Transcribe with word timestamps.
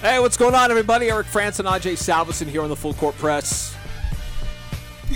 Hey, 0.00 0.18
what's 0.18 0.38
going 0.38 0.54
on, 0.54 0.70
everybody? 0.70 1.10
Eric 1.10 1.26
Frandsen 1.26 1.58
and 1.60 1.68
Ajay 1.68 1.92
Salvesen 1.92 2.46
here 2.46 2.62
on 2.62 2.70
the 2.70 2.76
Full 2.76 2.94
Court 2.94 3.14
Press. 3.16 3.76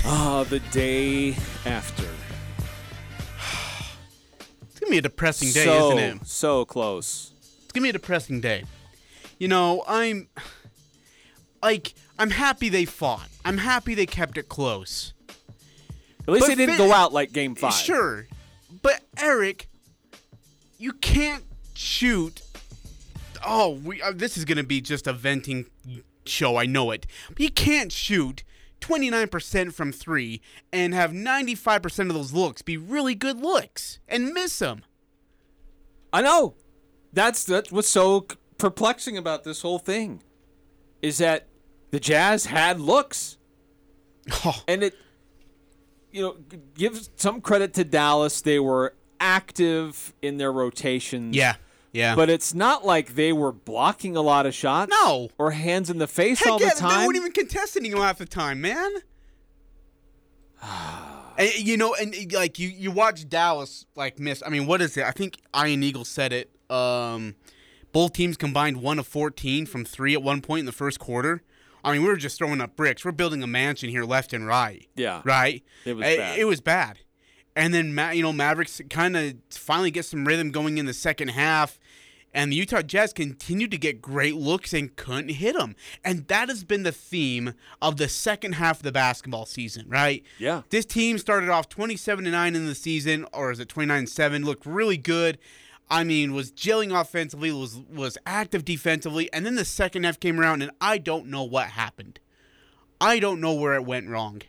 Ah, 0.05 0.45
the 0.51 0.59
day 0.59 1.37
after. 1.65 2.03
It's 4.63 4.81
gonna 4.81 4.91
be 4.91 4.99
a 4.99 5.03
depressing 5.03 5.53
day, 5.53 5.65
so, 5.65 5.93
isn't 5.93 5.99
it? 6.21 6.27
So 6.27 6.65
close. 6.65 7.33
It's 7.63 7.73
gonna 7.73 7.85
be 7.85 7.91
a 7.91 7.93
depressing 7.93 8.41
day. 8.41 8.65
You 9.39 9.47
know, 9.49 9.85
I'm 9.87 10.29
like, 11.63 11.95
I'm 12.19 12.31
happy 12.31 12.69
they 12.69 12.85
fought. 12.85 13.29
I'm 13.45 13.59
happy 13.59 13.95
they 13.95 14.05
kept 14.05 14.37
it 14.37 14.49
close. 14.49 15.15
At 16.27 16.35
least 16.35 16.43
But 16.43 16.49
they 16.49 16.67
didn't 16.67 16.77
go 16.77 16.93
out 16.93 17.13
like 17.13 17.33
Game 17.33 17.55
Five. 17.55 17.73
Sure, 17.75 18.27
but 18.83 19.01
Eric, 19.17 19.69
you 20.77 20.93
can't 20.93 21.45
shoot. 21.75 22.43
Oh, 23.47 23.71
we, 23.85 24.01
uh, 24.03 24.13
this 24.15 24.37
is 24.37 24.45
gonna 24.45 24.65
be 24.65 24.81
just 24.81 25.07
a 25.07 25.13
venting 25.13 25.67
show. 26.27 26.57
I 26.57 26.67
know 26.67 26.91
it. 26.91 27.07
But 27.29 27.41
you 27.41 27.51
can't 27.51 27.93
shoot 27.93 28.43
29% 28.81 29.73
from 29.73 29.93
three 29.93 30.41
and 30.73 30.93
have 30.95 31.11
95% 31.13 32.09
of 32.09 32.15
those 32.15 32.33
looks 32.33 32.63
be 32.63 32.77
really 32.77 33.15
good 33.15 33.39
looks 33.41 33.99
and 34.09 34.33
miss 34.33 34.59
them. 34.59 34.83
I 36.13 36.23
know. 36.23 36.55
That's 37.13 37.45
that's 37.45 37.71
what's 37.73 37.89
so 37.89 38.27
perplexing 38.59 39.17
about 39.17 39.45
this 39.45 39.63
whole 39.63 39.79
thing, 39.79 40.23
is 41.03 41.19
that 41.19 41.47
the 41.93 42.01
Jazz 42.01 42.47
had 42.47 42.81
looks, 42.81 43.37
Oh, 44.45 44.63
and 44.69 44.83
it, 44.83 44.95
you 46.11 46.23
know, 46.23 46.37
g- 46.51 46.59
give 46.75 47.09
some 47.17 47.41
credit 47.41 47.75
to 47.75 47.85
Dallas. 47.85 48.41
They 48.43 48.59
were 48.59 48.95
active 49.21 50.13
in 50.23 50.39
their 50.39 50.51
rotations. 50.53 51.37
yeah, 51.37 51.55
yeah. 51.95 52.15
But 52.15 52.29
it's 52.29 52.53
not 52.53 52.85
like 52.85 53.15
they 53.15 53.33
were 53.33 53.53
blocking 53.53 54.17
a 54.17 54.21
lot 54.21 54.45
of 54.47 54.55
shots. 54.55 54.91
No. 54.91 55.31
Or 55.39 55.53
hands 55.53 55.89
in 55.89 55.99
the 55.99 56.09
face 56.09 56.41
Heck 56.41 56.49
all 56.49 56.61
yeah, 56.61 56.71
the 56.75 56.81
time. 56.81 57.01
They 57.01 57.07
weren't 57.07 57.17
even 57.17 57.33
contesting 57.33 57.85
you 57.85 57.97
half 57.99 58.19
the 58.19 58.27
time, 58.27 58.61
man. 58.61 58.91
and, 61.39 61.55
you 61.57 61.77
know, 61.77 61.95
and 61.95 62.15
like 62.33 62.59
you, 62.59 62.69
you 62.69 62.91
watch 62.91 63.29
Dallas 63.29 63.87
like 63.95 64.19
miss. 64.19 64.43
I 64.45 64.49
mean, 64.51 64.67
what 64.67 64.83
is 64.83 64.97
it? 64.97 65.05
I 65.05 65.13
think 65.13 65.39
Iron 65.55 65.83
Eagle 65.83 66.05
said 66.05 66.33
it. 66.33 66.51
Um, 66.69 67.37
both 67.93 68.13
teams 68.13 68.37
combined 68.37 68.83
one 68.83 68.99
of 68.99 69.07
fourteen 69.07 69.65
from 69.65 69.85
three 69.85 70.15
at 70.15 70.23
one 70.23 70.41
point 70.41 70.61
in 70.61 70.67
the 70.67 70.73
first 70.73 70.99
quarter. 70.99 71.43
I 71.85 71.93
mean, 71.93 72.03
we 72.03 72.09
were 72.09 72.17
just 72.17 72.39
throwing 72.39 72.61
up 72.61 72.77
bricks. 72.77 73.05
We're 73.05 73.13
building 73.13 73.43
a 73.43 73.47
mansion 73.47 73.91
here, 73.91 74.05
left 74.05 74.33
and 74.33 74.47
right. 74.47 74.89
Yeah. 74.97 75.21
right. 75.25 75.63
It 75.85 75.95
was 75.95 76.07
it, 76.07 76.19
bad. 76.19 76.39
It 76.39 76.45
was 76.47 76.61
bad. 76.61 77.01
And 77.55 77.73
then 77.73 77.97
you 78.15 78.23
know 78.23 78.33
Mavericks 78.33 78.81
kind 78.91 79.17
of 79.17 79.35
finally 79.51 79.91
get 79.93 80.05
some 80.07 80.27
rhythm 80.27 80.51
going 80.51 80.79
in 80.79 80.87
the 80.87 80.95
second 80.95 81.29
half, 81.29 81.79
and 82.35 82.51
the 82.51 82.57
Utah 82.57 82.83
Jazz 82.83 83.13
continued 83.13 83.71
to 83.71 83.79
get 83.79 84.03
great 84.03 84.35
looks 84.35 84.75
and 84.75 84.95
couldn't 84.97 85.29
hit 85.31 85.57
them. 85.57 85.77
And 86.05 86.27
that 86.29 86.49
has 86.49 86.65
been 86.65 86.83
the 86.83 86.93
theme 86.93 87.55
of 87.81 87.97
the 87.97 88.09
second 88.09 88.55
half 88.55 88.79
of 88.79 88.83
the 88.83 88.93
basketball 88.93 89.47
season, 89.47 89.89
right? 89.89 90.25
Yeah. 90.39 90.63
This 90.71 90.85
team 90.85 91.19
started 91.19 91.49
off 91.49 91.69
27 91.69 92.25
9 92.25 92.57
in 92.57 92.67
the 92.67 92.75
season, 92.75 93.25
or 93.33 93.53
is 93.53 93.61
it 93.61 93.69
29 93.69 94.09
7? 94.09 94.45
Looked 94.45 94.67
really 94.67 94.97
good. 94.97 95.39
I 95.89 96.03
mean, 96.03 96.33
was 96.33 96.51
gelling 96.51 96.99
offensively, 96.99 97.53
was 97.53 97.81
was 97.93 98.19
active 98.27 98.65
defensively, 98.65 99.33
and 99.33 99.47
then 99.47 99.55
the 99.55 99.65
second 99.65 100.05
half 100.05 100.19
came 100.19 100.41
around, 100.41 100.63
and 100.63 100.73
I 100.81 100.99
don't 100.99 101.27
know 101.27 101.45
what 101.45 101.69
happened. 101.69 102.19
I 103.01 103.19
don't 103.19 103.41
know 103.41 103.53
where 103.53 103.75
it 103.75 103.85
went 103.85 104.09
wrong. 104.09 104.43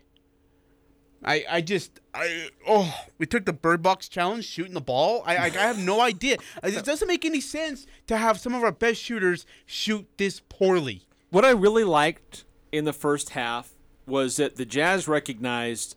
I, 1.27 1.43
I 1.49 1.61
just 1.61 1.99
I 2.13 2.49
oh 2.67 2.93
we 3.17 3.25
took 3.25 3.45
the 3.45 3.53
bird 3.53 3.81
box 3.81 4.07
challenge 4.07 4.45
shooting 4.45 4.73
the 4.73 4.81
ball 4.81 5.23
I 5.25 5.35
I, 5.37 5.45
I 5.45 5.49
have 5.49 5.79
no 5.83 5.99
idea 6.11 6.37
it 6.63 6.85
doesn't 6.85 7.07
make 7.07 7.25
any 7.25 7.41
sense 7.41 7.87
to 8.07 8.17
have 8.17 8.39
some 8.39 8.53
of 8.53 8.63
our 8.63 8.71
best 8.71 9.01
shooters 9.01 9.45
shoot 9.65 10.07
this 10.17 10.41
poorly 10.49 11.07
What 11.31 11.43
I 11.43 11.49
really 11.51 11.83
liked 11.83 12.45
in 12.71 12.85
the 12.85 12.93
first 12.93 13.31
half 13.31 13.73
was 14.05 14.35
that 14.37 14.55
the 14.55 14.65
Jazz 14.65 15.07
recognized 15.07 15.95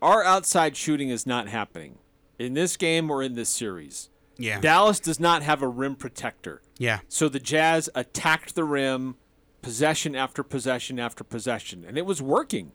our 0.00 0.24
outside 0.24 0.76
shooting 0.76 1.10
is 1.10 1.26
not 1.26 1.48
happening 1.48 1.98
in 2.38 2.54
this 2.54 2.76
game 2.76 3.10
or 3.10 3.22
in 3.22 3.34
this 3.34 3.50
series. 3.50 4.08
yeah 4.38 4.58
Dallas 4.58 4.98
does 5.00 5.20
not 5.20 5.42
have 5.42 5.60
a 5.62 5.68
rim 5.68 5.96
protector. 5.96 6.62
yeah 6.78 7.00
So 7.08 7.28
the 7.28 7.38
Jazz 7.40 7.90
attacked 7.94 8.54
the 8.54 8.64
rim 8.64 9.16
possession 9.60 10.16
after 10.16 10.42
possession 10.42 10.98
after 10.98 11.22
possession, 11.22 11.84
and 11.86 11.96
it 11.98 12.06
was 12.06 12.20
working. 12.22 12.72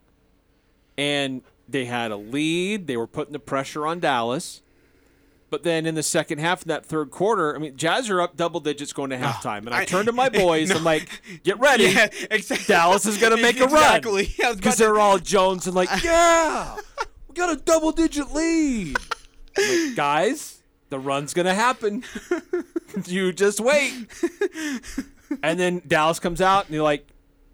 And 0.98 1.42
they 1.68 1.86
had 1.86 2.12
a 2.12 2.18
lead. 2.18 2.88
They 2.88 2.98
were 2.98 3.08
putting 3.08 3.34
the 3.34 3.40
pressure 3.40 3.86
on 3.88 4.00
Dallas. 4.00 4.62
But 5.50 5.64
then 5.64 5.86
in 5.86 5.96
the 5.96 6.04
second 6.04 6.40
half 6.40 6.62
of 6.64 6.68
that 6.68 6.86
third 6.86 7.10
quarter, 7.10 7.56
I 7.56 7.60
mean, 7.60 7.78
Jazz 7.78 8.10
are 8.10 8.20
up 8.20 8.36
double 8.36 8.60
digits 8.60 8.92
going 8.92 9.12
to 9.12 9.18
halftime. 9.18 9.60
And 9.60 9.70
I, 9.70 9.80
I- 9.82 9.86
turned 9.86 10.08
to 10.08 10.12
my 10.12 10.28
boys. 10.30 10.70
No. 10.72 10.76
I'm 10.78 10.84
like, 10.84 11.10
get 11.44 11.58
ready. 11.60 11.86
yeah 11.86 12.10
exactly 12.30 12.66
Dallas 12.68 13.06
is 13.06 13.18
going 13.18 13.36
to 13.36 13.42
make 13.42 13.58
a 13.60 13.66
run. 13.66 13.76
I 13.84 14.00
was 14.00 14.30
about 14.38 14.56
Because 14.58 14.76
to- 14.76 14.84
they're 14.84 15.00
all 15.00 15.18
Jones 15.20 15.66
and 15.68 15.76
like, 15.76 15.90
yeah, 16.04 16.76
we 17.30 17.34
got 17.36 17.50
a 17.56 17.56
double 17.62 17.92
digit 17.94 18.34
lead. 18.34 18.98
Like, 19.58 19.96
Guys, 19.96 20.62
the 20.90 21.00
run's 21.00 21.34
going 21.34 21.46
to 21.46 21.54
happen. 21.54 22.04
you 23.06 23.32
just 23.32 23.60
wait. 23.62 23.94
And 25.44 25.60
then 25.60 25.82
Dallas 25.88 26.20
comes 26.20 26.42
out 26.42 26.66
and 26.66 26.74
you're 26.76 26.84
like, 26.84 27.08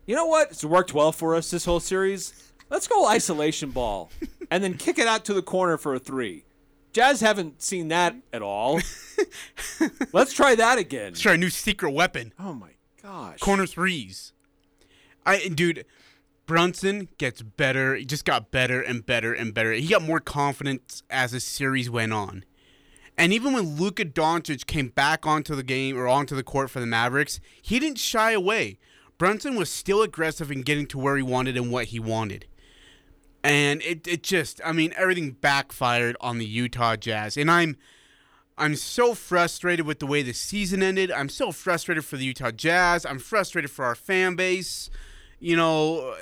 you 0.05 0.15
know 0.15 0.25
what? 0.25 0.49
It's 0.51 0.63
worked 0.65 0.93
well 0.93 1.11
for 1.11 1.35
us 1.35 1.49
this 1.51 1.65
whole 1.65 1.79
series. 1.79 2.51
Let's 2.69 2.87
go 2.87 3.07
isolation 3.07 3.69
ball 3.71 4.11
and 4.49 4.63
then 4.63 4.75
kick 4.75 4.97
it 4.99 5.07
out 5.07 5.25
to 5.25 5.33
the 5.33 5.41
corner 5.41 5.77
for 5.77 5.93
a 5.95 5.99
three. 5.99 6.45
Jazz 6.91 7.21
haven't 7.21 7.61
seen 7.61 7.87
that 7.89 8.15
at 8.31 8.41
all. 8.41 8.79
Let's 10.13 10.33
try 10.33 10.55
that 10.55 10.77
again. 10.77 11.11
let's 11.13 11.21
try 11.21 11.33
a 11.33 11.37
new 11.37 11.49
secret 11.49 11.91
weapon 11.91 12.33
Oh 12.39 12.53
my 12.53 12.71
gosh. 13.01 13.39
corner 13.39 13.65
threes 13.65 14.31
I 15.25 15.47
dude 15.47 15.85
Brunson 16.45 17.07
gets 17.17 17.41
better. 17.41 17.95
He 17.95 18.05
just 18.05 18.25
got 18.25 18.51
better 18.51 18.81
and 18.81 19.05
better 19.05 19.33
and 19.33 19.53
better. 19.53 19.71
He 19.71 19.87
got 19.87 20.03
more 20.03 20.19
confidence 20.19 21.01
as 21.09 21.31
the 21.31 21.39
series 21.39 21.89
went 21.89 22.11
on. 22.11 22.43
And 23.17 23.31
even 23.31 23.53
when 23.53 23.77
Luka 23.77 24.03
Doncic 24.05 24.65
came 24.65 24.89
back 24.89 25.25
onto 25.25 25.55
the 25.55 25.63
game 25.63 25.97
or 25.97 26.07
onto 26.07 26.35
the 26.35 26.43
court 26.43 26.69
for 26.69 26.79
the 26.79 26.85
Mavericks, 26.85 27.39
he 27.61 27.79
didn't 27.79 27.99
shy 27.99 28.31
away. 28.31 28.77
Brunson 29.17 29.55
was 29.55 29.69
still 29.69 30.01
aggressive 30.01 30.51
in 30.51 30.63
getting 30.63 30.85
to 30.87 30.97
where 30.97 31.15
he 31.15 31.23
wanted 31.23 31.55
and 31.55 31.71
what 31.71 31.85
he 31.85 31.99
wanted. 31.99 32.45
And 33.43 33.81
it, 33.81 34.07
it 34.07 34.23
just, 34.23 34.61
I 34.63 34.71
mean, 34.71 34.93
everything 34.95 35.31
backfired 35.31 36.15
on 36.21 36.37
the 36.37 36.45
Utah 36.45 36.95
Jazz. 36.95 37.35
And 37.37 37.51
I'm 37.51 37.77
I'm 38.57 38.75
so 38.75 39.15
frustrated 39.15 39.85
with 39.85 39.99
the 39.99 40.05
way 40.05 40.21
the 40.21 40.33
season 40.33 40.83
ended. 40.83 41.11
I'm 41.11 41.27
so 41.29 41.51
frustrated 41.51 42.05
for 42.05 42.17
the 42.17 42.25
Utah 42.25 42.51
Jazz. 42.51 43.05
I'm 43.05 43.19
frustrated 43.19 43.71
for 43.71 43.83
our 43.85 43.95
fan 43.95 44.35
base. 44.35 44.89
You 45.39 45.57
know, 45.57 46.15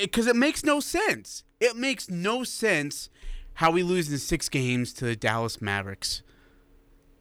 because 0.00 0.26
it, 0.26 0.30
it, 0.30 0.36
it 0.36 0.36
makes 0.36 0.62
no 0.62 0.80
sense. 0.80 1.44
It 1.58 1.76
makes 1.76 2.10
no 2.10 2.44
sense 2.44 3.08
how 3.54 3.70
we 3.70 3.82
lose 3.82 4.10
in 4.10 4.18
six 4.18 4.48
games 4.48 4.92
to 4.94 5.04
the 5.06 5.16
Dallas 5.16 5.60
Mavericks. 5.62 6.22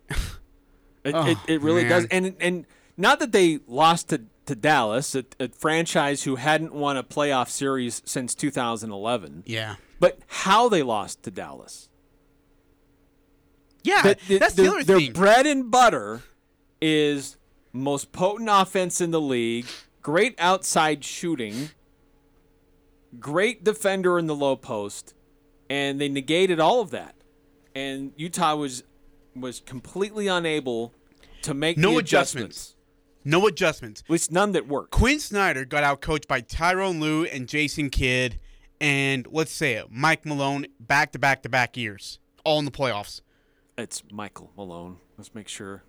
It, 0.10 1.16
Oh, 1.16 1.26
it, 1.26 1.38
it 1.48 1.62
really 1.62 1.86
oh, 1.86 1.90
does. 1.90 2.06
And 2.12 2.36
and 2.40 2.66
not 2.98 3.20
that 3.20 3.32
they 3.32 3.60
lost 3.68 4.10
to, 4.10 4.22
to 4.50 4.56
Dallas, 4.56 5.16
a, 5.16 5.24
a 5.40 5.48
franchise 5.50 6.24
who 6.24 6.36
hadn't 6.36 6.74
won 6.74 6.98
a 6.98 7.04
playoff 7.04 7.50
series 7.50 8.02
since 8.06 8.34
2011, 8.36 9.44
Yeah. 9.46 9.76
but 10.00 10.20
how 10.28 10.68
they 10.70 10.82
lost 10.84 11.24
to 11.24 11.32
Dallas. 11.32 11.88
Yeah, 13.84 14.02
That- 14.02 14.20
that 14.28 14.40
that's 14.40 14.54
the 14.56 14.64
their, 14.64 14.72
other 14.72 14.84
their 14.84 15.00
thing. 15.00 15.14
bread 15.14 15.46
and 15.48 15.72
butter 15.72 16.22
is 16.82 17.38
most 17.72 18.12
potent 18.12 18.50
offense 18.52 19.00
in 19.00 19.12
the 19.12 19.22
league, 19.22 19.68
great 20.02 20.36
outside 20.40 21.04
shooting, 21.06 21.70
great 23.20 23.64
defender 23.64 24.20
in 24.20 24.28
the 24.28 24.36
low 24.36 24.56
post, 24.56 25.14
and 25.70 26.00
they 26.02 26.10
negated 26.10 26.60
all 26.60 26.82
of 26.82 26.90
that. 26.92 27.16
And 27.76 28.12
Utah 28.18 28.56
was 28.56 28.84
was 29.36 29.60
completely 29.62 30.28
unable 30.28 30.94
to 31.44 31.54
make 31.54 31.78
No 31.78 31.92
the 31.92 31.98
adjustments. 32.00 32.76
No 33.24 33.48
adjustments. 33.48 34.02
At 34.02 34.10
least 34.10 34.32
none 34.32 34.52
that 34.54 34.68
worked. 34.68 34.92
Quinn 34.92 35.20
Snyder 35.20 35.66
got 35.66 35.84
out 35.84 36.02
coached 36.02 36.28
by 36.28 36.42
Tyrone 36.42 37.00
Lue 37.00 37.26
and 37.26 37.48
Jason 37.48 37.90
Kidd, 37.90 38.40
and 38.80 39.28
let's 39.32 39.52
say 39.52 39.74
it, 39.74 39.88
Mike 39.90 40.26
Malone 40.26 40.68
back 40.80 41.12
to 41.14 41.20
back 41.20 41.44
to 41.44 41.50
back 41.50 41.78
years, 41.78 42.20
all 42.44 42.60
in 42.60 42.66
the 42.66 42.72
playoffs. 42.72 43.22
It's 43.78 44.04
Michael 44.12 44.52
Malone. 44.58 44.98
Let's 45.18 45.34
make 45.34 45.48
sure 45.48 45.84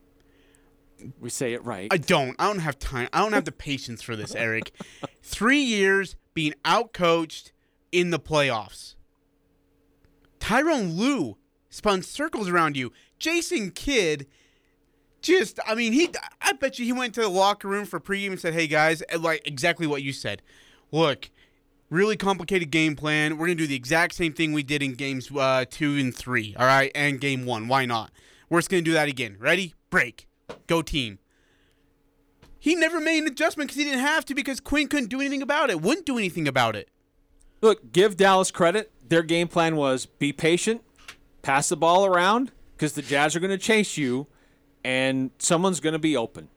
we 1.19 1.31
say 1.31 1.55
it 1.55 1.65
right. 1.65 1.89
I 1.91 1.97
don't. 1.97 2.37
I 2.39 2.47
don't 2.47 2.61
have 2.61 2.79
time. 2.79 3.09
I 3.13 3.21
don't 3.21 3.33
have 3.33 3.45
the 3.45 3.53
patience 3.53 4.03
for 4.03 4.17
this, 4.17 4.35
Eric. 4.35 4.73
Three 5.23 5.61
years 5.61 6.17
being 6.35 6.55
out 6.65 6.93
coached 6.93 7.53
in 7.93 8.11
the 8.11 8.19
playoffs. 8.19 8.95
Tyrone 10.39 10.93
Lue 10.93 11.37
spun 11.69 12.03
circles 12.03 12.49
around 12.49 12.77
you. 12.77 12.93
Jason 13.19 13.71
Kidd 13.71 14.27
just 15.23 15.59
I 15.67 15.75
mean 15.75 15.93
he 15.93 16.11
I 16.41 16.53
bet 16.53 16.79
you 16.79 16.85
he 16.85 16.93
went 16.93 17.15
to 17.15 17.21
the 17.21 17.29
locker 17.29 17.69
room 17.69 17.85
for 17.85 18.01
pregame 18.01 18.33
and 18.33 18.41
said, 18.41 18.55
Hey 18.55 18.67
guys, 18.67 19.03
like 19.19 19.47
exactly 19.47 19.87
what 19.87 20.03
you 20.03 20.13
said. 20.13 20.43
Look, 20.91 21.31
really 21.89 22.17
complicated 22.17 22.71
game 22.71 22.97
plan. 22.97 23.39
We're 23.39 23.47
gonna 23.47 23.57
do 23.57 23.67
the 23.67 23.77
exact 23.77 24.15
same 24.15 24.33
thing 24.33 24.53
we 24.53 24.63
did 24.63 24.83
in 24.83 24.95
games 24.95 25.31
uh, 25.31 25.65
two 25.69 25.97
and 25.97 26.15
three, 26.15 26.55
all 26.59 26.67
right, 26.67 26.91
and 26.95 27.21
game 27.21 27.47
one. 27.47 27.69
Why 27.69 27.87
not? 27.87 28.11
We're 28.49 28.59
just 28.59 28.71
gonna 28.71 28.83
do 28.83 28.93
that 28.93 29.09
again. 29.09 29.37
Ready? 29.39 29.75
Break. 29.91 30.27
Go 30.67 30.83
team. 30.83 31.19
He 32.59 32.75
never 32.75 33.01
made 33.01 33.19
an 33.23 33.27
adjustment 33.27 33.69
because 33.71 33.79
he 33.79 33.85
didn't 33.85 34.01
have 34.01 34.27
to 34.27 34.35
because 34.35 34.61
Quinn 34.61 34.87
couldn't 34.87 35.09
do 35.09 35.21
anything 35.21 35.41
about 35.41 35.71
it. 35.71 35.81
Wouldn't 35.81 36.05
do 36.05 36.19
anything 36.19 36.47
about 36.47 36.77
it. 36.77 36.91
Look, 37.63 37.93
give 37.93 38.17
Dallas 38.17 38.51
credit. 38.51 38.93
Their 39.09 39.23
game 39.23 39.49
plan 39.49 39.77
was 39.77 40.07
be 40.07 40.33
patient, 40.33 40.83
pass 41.43 41.71
the 41.71 41.77
ball 41.77 42.05
around 42.05 42.53
because 42.77 42.93
the 42.93 43.03
Jazz 43.03 43.35
are 43.35 43.41
going 43.41 43.51
to 43.51 43.59
chase 43.59 43.97
you, 43.97 44.27
and 44.85 45.31
someone's 45.39 45.81
going 45.81 45.93
to 45.93 45.99
be 45.99 46.17
open. 46.17 46.49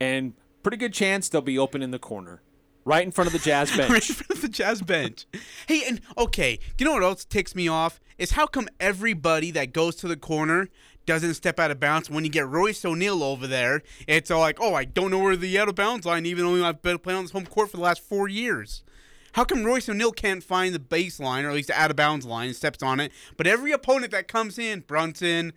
And 0.00 0.34
pretty 0.62 0.76
good 0.76 0.92
chance 0.92 1.28
they'll 1.28 1.40
be 1.40 1.58
open 1.58 1.82
in 1.82 1.90
the 1.90 1.98
corner, 1.98 2.42
right 2.84 3.04
in 3.04 3.10
front 3.10 3.26
of 3.26 3.32
the 3.32 3.38
Jazz 3.38 3.70
bench. 3.76 3.90
right 3.90 4.08
in 4.08 4.14
front 4.14 4.30
of 4.30 4.42
the 4.42 4.48
Jazz 4.48 4.82
bench. 4.82 5.26
Hey, 5.66 5.82
and 5.86 6.00
okay, 6.18 6.58
you 6.78 6.84
know 6.84 6.92
what 6.92 7.02
else 7.02 7.24
ticks 7.24 7.54
me 7.54 7.68
off 7.68 8.00
is 8.18 8.32
how 8.32 8.46
come 8.46 8.68
everybody 8.80 9.50
that 9.52 9.72
goes 9.72 9.96
to 9.96 10.08
the 10.08 10.16
corner 10.16 10.68
doesn't 11.04 11.34
step 11.34 11.58
out 11.58 11.70
of 11.70 11.80
bounds 11.80 12.08
when 12.08 12.24
you 12.24 12.30
get 12.30 12.46
Royce 12.46 12.84
O'Neale 12.84 13.22
over 13.22 13.46
there? 13.46 13.82
It's 14.06 14.30
all 14.30 14.40
like, 14.40 14.58
oh, 14.60 14.74
I 14.74 14.84
don't 14.84 15.10
know 15.10 15.18
where 15.18 15.36
the 15.36 15.58
out 15.58 15.68
of 15.68 15.74
bounds 15.74 16.06
line, 16.06 16.26
even 16.26 16.44
though 16.44 16.64
I've 16.64 16.82
been 16.82 16.98
playing 16.98 17.18
on 17.18 17.24
this 17.24 17.32
home 17.32 17.46
court 17.46 17.70
for 17.70 17.76
the 17.76 17.82
last 17.82 18.02
four 18.02 18.28
years. 18.28 18.84
How 19.32 19.44
come 19.44 19.64
Royce 19.64 19.88
O'Neale 19.88 20.12
can't 20.12 20.44
find 20.44 20.74
the 20.74 20.78
baseline 20.78 21.44
or 21.44 21.48
at 21.48 21.54
least 21.54 21.68
the 21.68 21.80
out 21.80 21.90
of 21.90 21.96
bounds 21.96 22.26
line 22.26 22.48
and 22.48 22.56
steps 22.56 22.82
on 22.82 23.00
it? 23.00 23.12
But 23.36 23.46
every 23.46 23.72
opponent 23.72 24.12
that 24.12 24.28
comes 24.28 24.58
in, 24.58 24.80
Brunson, 24.80 25.54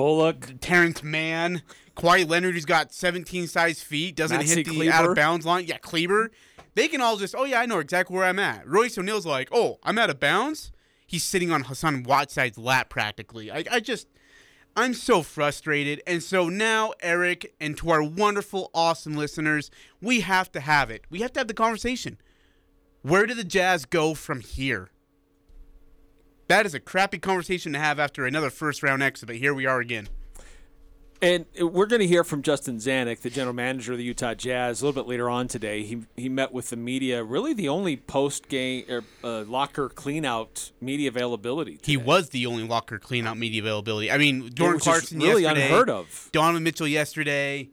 Bullock, 0.00 0.54
Terrence 0.62 1.02
Mann, 1.02 1.60
Kawhi 1.94 2.26
Leonard, 2.26 2.54
who's 2.54 2.64
got 2.64 2.90
17 2.90 3.46
size 3.46 3.82
feet, 3.82 4.16
doesn't 4.16 4.40
Maxi 4.40 4.56
hit 4.56 4.66
the 4.66 4.74
Kleber. 4.76 4.92
out 4.94 5.04
of 5.04 5.14
bounds 5.14 5.44
line. 5.44 5.66
Yeah, 5.66 5.76
Kleber. 5.76 6.30
They 6.74 6.88
can 6.88 7.02
all 7.02 7.18
just, 7.18 7.34
oh 7.36 7.44
yeah, 7.44 7.60
I 7.60 7.66
know 7.66 7.80
exactly 7.80 8.16
where 8.16 8.24
I'm 8.24 8.38
at. 8.38 8.66
Royce 8.66 8.96
O'Neale's 8.96 9.26
like, 9.26 9.50
oh, 9.52 9.78
I'm 9.82 9.98
out 9.98 10.08
of 10.08 10.18
bounds. 10.18 10.72
He's 11.06 11.22
sitting 11.22 11.50
on 11.50 11.64
Hassan 11.64 12.04
Whiteside's 12.04 12.56
lap 12.56 12.88
practically. 12.88 13.50
I, 13.50 13.62
I 13.70 13.80
just, 13.80 14.08
I'm 14.74 14.94
so 14.94 15.20
frustrated. 15.20 16.00
And 16.06 16.22
so 16.22 16.48
now, 16.48 16.94
Eric, 17.02 17.54
and 17.60 17.76
to 17.76 17.90
our 17.90 18.02
wonderful, 18.02 18.70
awesome 18.72 19.16
listeners, 19.16 19.70
we 20.00 20.20
have 20.20 20.50
to 20.52 20.60
have 20.60 20.88
it. 20.90 21.04
We 21.10 21.20
have 21.20 21.34
to 21.34 21.40
have 21.40 21.48
the 21.48 21.52
conversation. 21.52 22.16
Where 23.02 23.26
do 23.26 23.34
the 23.34 23.44
Jazz 23.44 23.84
go 23.84 24.14
from 24.14 24.40
here? 24.40 24.92
That 26.50 26.66
is 26.66 26.74
a 26.74 26.80
crappy 26.80 27.20
conversation 27.20 27.72
to 27.74 27.78
have 27.78 28.00
after 28.00 28.26
another 28.26 28.50
first 28.50 28.82
round 28.82 29.04
exit, 29.04 29.28
but 29.28 29.36
here 29.36 29.54
we 29.54 29.66
are 29.66 29.78
again. 29.78 30.08
And 31.22 31.46
we're 31.60 31.86
going 31.86 32.00
to 32.00 32.08
hear 32.08 32.24
from 32.24 32.42
Justin 32.42 32.78
Zanik, 32.78 33.20
the 33.20 33.30
general 33.30 33.54
manager 33.54 33.92
of 33.92 33.98
the 33.98 34.04
Utah 34.04 34.34
Jazz, 34.34 34.82
a 34.82 34.84
little 34.84 35.00
bit 35.00 35.08
later 35.08 35.30
on 35.30 35.46
today. 35.46 35.84
He 35.84 36.02
he 36.16 36.28
met 36.28 36.52
with 36.52 36.70
the 36.70 36.76
media, 36.76 37.22
really 37.22 37.54
the 37.54 37.68
only 37.68 37.96
post 37.96 38.48
game 38.48 38.84
or 38.88 39.04
uh, 39.22 39.44
locker 39.44 39.88
cleanout 39.88 40.72
media 40.80 41.06
availability. 41.10 41.78
He 41.84 41.96
was 41.96 42.30
the 42.30 42.46
only 42.46 42.64
locker 42.64 42.98
cleanout 42.98 43.38
media 43.38 43.60
availability. 43.60 44.10
I 44.10 44.18
mean, 44.18 44.52
Jordan 44.52 44.80
Clarkson 44.80 45.20
really 45.20 45.42
yesterday, 45.42 45.66
unheard 45.66 45.88
of. 45.88 46.30
Donovan 46.32 46.64
Mitchell 46.64 46.88
yesterday. 46.88 47.68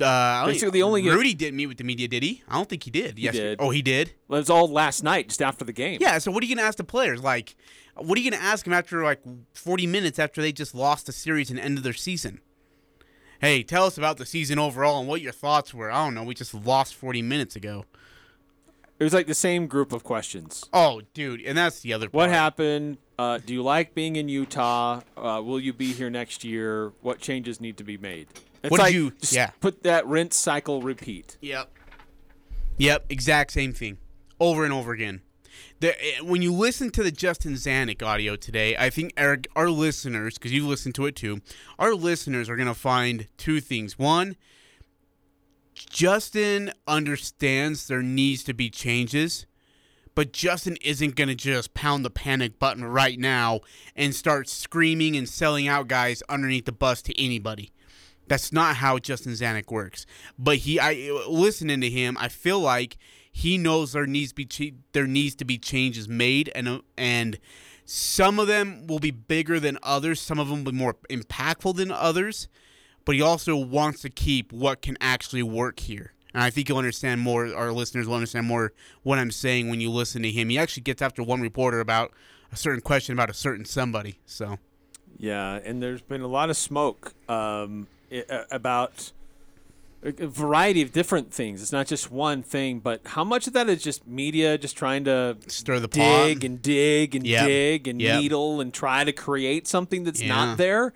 Uh, 0.00 0.46
Basically 0.46 0.70
the 0.70 0.82
only- 0.82 1.08
Rudy 1.08 1.34
didn't 1.34 1.56
meet 1.56 1.66
with 1.68 1.78
the 1.78 1.84
media, 1.84 2.08
did 2.08 2.22
he? 2.22 2.42
I 2.48 2.54
don't 2.56 2.68
think 2.68 2.82
he 2.82 2.90
did. 2.90 3.14
did. 3.14 3.56
Oh, 3.60 3.70
he 3.70 3.80
did. 3.82 4.12
Well, 4.26 4.38
it 4.38 4.40
was 4.42 4.50
all 4.50 4.68
last 4.68 5.04
night, 5.04 5.28
just 5.28 5.40
after 5.40 5.64
the 5.64 5.72
game. 5.72 5.98
Yeah. 6.00 6.18
So 6.18 6.32
what 6.32 6.42
are 6.42 6.46
you 6.46 6.54
gonna 6.56 6.66
ask 6.66 6.78
the 6.78 6.84
players? 6.84 7.22
Like, 7.22 7.54
what 7.96 8.18
are 8.18 8.20
you 8.20 8.30
gonna 8.30 8.42
ask 8.42 8.64
them 8.64 8.72
after 8.72 9.04
like 9.04 9.20
40 9.54 9.86
minutes 9.86 10.18
after 10.18 10.42
they 10.42 10.50
just 10.52 10.74
lost 10.74 11.06
the 11.06 11.12
series 11.12 11.50
and 11.50 11.60
ended 11.60 11.84
their 11.84 11.92
season? 11.92 12.40
Hey, 13.40 13.62
tell 13.62 13.84
us 13.84 13.96
about 13.98 14.16
the 14.16 14.26
season 14.26 14.58
overall 14.58 14.98
and 15.00 15.08
what 15.08 15.20
your 15.20 15.32
thoughts 15.32 15.72
were. 15.74 15.90
I 15.90 16.04
don't 16.04 16.14
know. 16.14 16.24
We 16.24 16.34
just 16.34 16.54
lost 16.54 16.94
40 16.94 17.22
minutes 17.22 17.54
ago. 17.56 17.84
It 18.98 19.04
was 19.04 19.12
like 19.12 19.26
the 19.26 19.34
same 19.34 19.66
group 19.66 19.92
of 19.92 20.02
questions. 20.04 20.64
Oh, 20.72 21.02
dude, 21.14 21.40
and 21.42 21.58
that's 21.58 21.80
the 21.80 21.92
other. 21.92 22.06
What 22.06 22.26
part. 22.26 22.30
happened? 22.30 22.98
Uh, 23.18 23.38
do 23.38 23.52
you 23.52 23.62
like 23.62 23.94
being 23.94 24.16
in 24.16 24.28
Utah? 24.28 25.02
Uh, 25.16 25.42
will 25.44 25.60
you 25.60 25.72
be 25.72 25.92
here 25.92 26.10
next 26.10 26.42
year? 26.44 26.92
What 27.00 27.18
changes 27.20 27.60
need 27.60 27.76
to 27.76 27.84
be 27.84 27.96
made? 27.98 28.28
It's 28.64 28.70
What 28.70 28.84
did 28.86 28.94
you- 28.94 29.12
yeah. 29.30 29.50
Put 29.60 29.82
that 29.84 30.06
rinse 30.06 30.36
cycle 30.36 30.82
repeat. 30.82 31.36
Yep. 31.40 31.70
Yep, 32.78 33.04
exact 33.08 33.52
same 33.52 33.72
thing. 33.72 33.98
Over 34.40 34.64
and 34.64 34.72
over 34.72 34.92
again. 34.92 35.20
The, 35.80 35.94
eh, 36.02 36.20
when 36.22 36.42
you 36.42 36.52
listen 36.52 36.90
to 36.90 37.02
the 37.02 37.12
Justin 37.12 37.52
Zanik 37.54 38.02
audio 38.02 38.36
today, 38.36 38.74
I 38.76 38.90
think 38.90 39.12
Eric, 39.16 39.46
our 39.54 39.70
listeners, 39.70 40.34
because 40.34 40.50
you've 40.52 40.64
listened 40.66 40.94
to 40.96 41.06
it 41.06 41.14
too, 41.14 41.40
our 41.78 41.94
listeners 41.94 42.48
are 42.48 42.56
going 42.56 42.66
to 42.68 42.74
find 42.74 43.28
two 43.36 43.60
things. 43.60 43.98
One, 43.98 44.34
Justin 45.74 46.72
understands 46.86 47.86
there 47.86 48.02
needs 48.02 48.42
to 48.44 48.54
be 48.54 48.70
changes, 48.70 49.46
but 50.14 50.32
Justin 50.32 50.76
isn't 50.82 51.16
going 51.16 51.28
to 51.28 51.34
just 51.34 51.74
pound 51.74 52.04
the 52.04 52.10
panic 52.10 52.58
button 52.58 52.84
right 52.84 53.18
now 53.18 53.60
and 53.96 54.14
start 54.14 54.48
screaming 54.48 55.16
and 55.16 55.28
selling 55.28 55.68
out 55.68 55.88
guys 55.88 56.22
underneath 56.28 56.64
the 56.64 56.72
bus 56.72 57.02
to 57.02 57.20
anybody. 57.22 57.70
That's 58.26 58.52
not 58.52 58.76
how 58.76 58.98
Justin 58.98 59.32
Zanik 59.32 59.70
works. 59.70 60.06
But 60.38 60.58
he, 60.58 60.80
I 60.80 61.10
listening 61.28 61.80
to 61.80 61.90
him, 61.90 62.16
I 62.18 62.28
feel 62.28 62.60
like 62.60 62.96
he 63.30 63.58
knows 63.58 63.92
there 63.92 64.06
needs 64.06 64.32
to 64.32 64.46
be 64.46 64.74
there 64.92 65.06
needs 65.06 65.34
to 65.36 65.44
be 65.44 65.58
changes 65.58 66.08
made, 66.08 66.50
and 66.54 66.82
and 66.96 67.38
some 67.84 68.38
of 68.38 68.46
them 68.46 68.86
will 68.86 68.98
be 68.98 69.10
bigger 69.10 69.60
than 69.60 69.78
others. 69.82 70.20
Some 70.20 70.38
of 70.38 70.48
them 70.48 70.64
will 70.64 70.72
be 70.72 70.78
more 70.78 70.96
impactful 71.10 71.76
than 71.76 71.90
others. 71.90 72.48
But 73.04 73.16
he 73.16 73.20
also 73.20 73.56
wants 73.56 74.00
to 74.02 74.08
keep 74.08 74.52
what 74.52 74.80
can 74.80 74.96
actually 75.00 75.42
work 75.42 75.80
here. 75.80 76.14
And 76.32 76.42
I 76.42 76.50
think 76.50 76.68
you'll 76.68 76.78
understand 76.78 77.20
more. 77.20 77.54
Our 77.54 77.70
listeners 77.70 78.06
will 78.06 78.14
understand 78.14 78.46
more 78.46 78.72
what 79.02 79.18
I'm 79.18 79.30
saying 79.30 79.68
when 79.68 79.80
you 79.80 79.90
listen 79.90 80.22
to 80.22 80.30
him. 80.30 80.48
He 80.48 80.58
actually 80.58 80.82
gets 80.82 81.02
after 81.02 81.22
one 81.22 81.40
reporter 81.40 81.80
about 81.80 82.12
a 82.50 82.56
certain 82.56 82.80
question 82.80 83.12
about 83.12 83.30
a 83.30 83.34
certain 83.34 83.64
somebody. 83.64 84.20
So 84.24 84.58
Yeah, 85.18 85.60
and 85.64 85.82
there's 85.82 86.02
been 86.02 86.22
a 86.22 86.26
lot 86.26 86.50
of 86.50 86.56
smoke 86.56 87.14
um, 87.28 87.86
Uh, 88.14 88.44
about 88.50 89.10
a 90.02 90.26
variety 90.26 90.82
of 90.82 90.92
different 90.92 91.32
things. 91.32 91.62
It's 91.62 91.72
not 91.72 91.86
just 91.86 92.10
one 92.12 92.42
thing, 92.42 92.78
but 92.78 93.00
how 93.06 93.24
much 93.24 93.46
of 93.46 93.54
that 93.54 93.68
is 93.70 93.82
just 93.82 94.06
media 94.06 94.58
just 94.58 94.76
trying 94.76 95.04
to 95.04 95.36
stir 95.46 95.80
the 95.80 95.88
pot. 95.88 95.96
dig 96.26 96.44
and 96.44 96.60
dig 96.62 97.14
and 97.16 97.26
Yep. 97.26 97.46
dig 97.46 97.88
and 97.88 98.00
Yep. 98.02 98.20
needle 98.20 98.60
and 98.60 98.72
try 98.72 99.02
to 99.02 99.12
create 99.12 99.66
something 99.66 100.04
that's 100.04 100.20
Yeah. 100.20 100.28
not 100.28 100.58
there? 100.58 100.92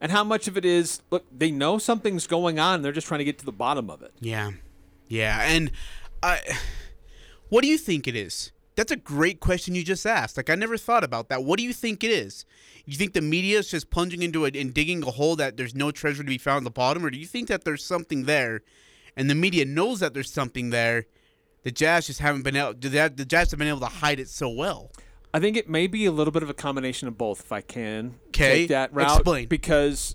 And 0.00 0.10
how 0.12 0.24
much 0.24 0.48
of 0.48 0.56
it 0.56 0.64
is 0.64 1.00
look, 1.10 1.24
they 1.36 1.50
know 1.52 1.78
something's 1.78 2.26
going 2.26 2.58
on 2.58 2.74
and 2.76 2.84
they're 2.84 2.92
just 2.92 3.06
trying 3.06 3.18
to 3.18 3.24
get 3.24 3.38
to 3.38 3.44
the 3.44 3.52
bottom 3.52 3.88
of 3.90 4.02
it. 4.02 4.12
Yeah, 4.20 4.50
yeah, 5.08 5.40
and 5.42 5.70
I, 6.22 6.40
what 7.48 7.62
do 7.62 7.68
you 7.68 7.78
think 7.78 8.06
it 8.08 8.16
is? 8.16 8.50
That's 8.78 8.92
a 8.92 8.96
great 8.96 9.40
question 9.40 9.74
you 9.74 9.82
just 9.82 10.06
asked. 10.06 10.36
Like 10.36 10.48
I 10.48 10.54
never 10.54 10.76
thought 10.76 11.02
about 11.02 11.30
that. 11.30 11.42
What 11.42 11.58
do 11.58 11.64
you 11.64 11.72
think 11.72 12.04
it 12.04 12.12
is? 12.12 12.44
You 12.86 12.96
think 12.96 13.12
the 13.12 13.20
media 13.20 13.58
is 13.58 13.68
just 13.68 13.90
plunging 13.90 14.22
into 14.22 14.44
it 14.44 14.54
and 14.54 14.72
digging 14.72 15.02
a 15.02 15.10
hole 15.10 15.34
that 15.34 15.56
there's 15.56 15.74
no 15.74 15.90
treasure 15.90 16.22
to 16.22 16.28
be 16.28 16.38
found 16.38 16.58
at 16.58 16.64
the 16.64 16.70
bottom, 16.70 17.04
or 17.04 17.10
do 17.10 17.18
you 17.18 17.26
think 17.26 17.48
that 17.48 17.64
there's 17.64 17.84
something 17.84 18.26
there, 18.26 18.62
and 19.16 19.28
the 19.28 19.34
media 19.34 19.64
knows 19.64 19.98
that 19.98 20.14
there's 20.14 20.30
something 20.30 20.70
there? 20.70 21.06
The 21.64 21.72
Jazz 21.72 22.06
just 22.06 22.20
haven't 22.20 22.42
been 22.42 22.54
able. 22.54 22.72
The 22.74 23.12
the 23.12 23.24
Jazz 23.24 23.50
have 23.50 23.58
been 23.58 23.66
able 23.66 23.80
to 23.80 23.86
hide 23.86 24.20
it 24.20 24.28
so 24.28 24.48
well. 24.48 24.92
I 25.34 25.40
think 25.40 25.56
it 25.56 25.68
may 25.68 25.88
be 25.88 26.06
a 26.06 26.12
little 26.12 26.30
bit 26.30 26.44
of 26.44 26.50
a 26.50 26.54
combination 26.54 27.08
of 27.08 27.18
both, 27.18 27.40
if 27.40 27.50
I 27.50 27.62
can 27.62 28.14
take 28.30 28.68
that 28.68 28.94
route. 28.94 29.16
explain. 29.16 29.48
Because 29.48 30.14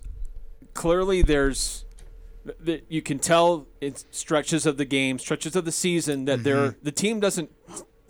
clearly 0.72 1.20
there's 1.20 1.84
that 2.60 2.86
you 2.88 3.02
can 3.02 3.18
tell 3.18 3.66
in 3.82 3.94
stretches 4.10 4.64
of 4.64 4.78
the 4.78 4.86
game, 4.86 5.18
stretches 5.18 5.54
of 5.54 5.66
the 5.66 5.72
season 5.72 6.24
that 6.24 6.44
they're 6.44 6.70
mm-hmm. 6.70 6.78
the 6.82 6.92
team 6.92 7.20
doesn't 7.20 7.50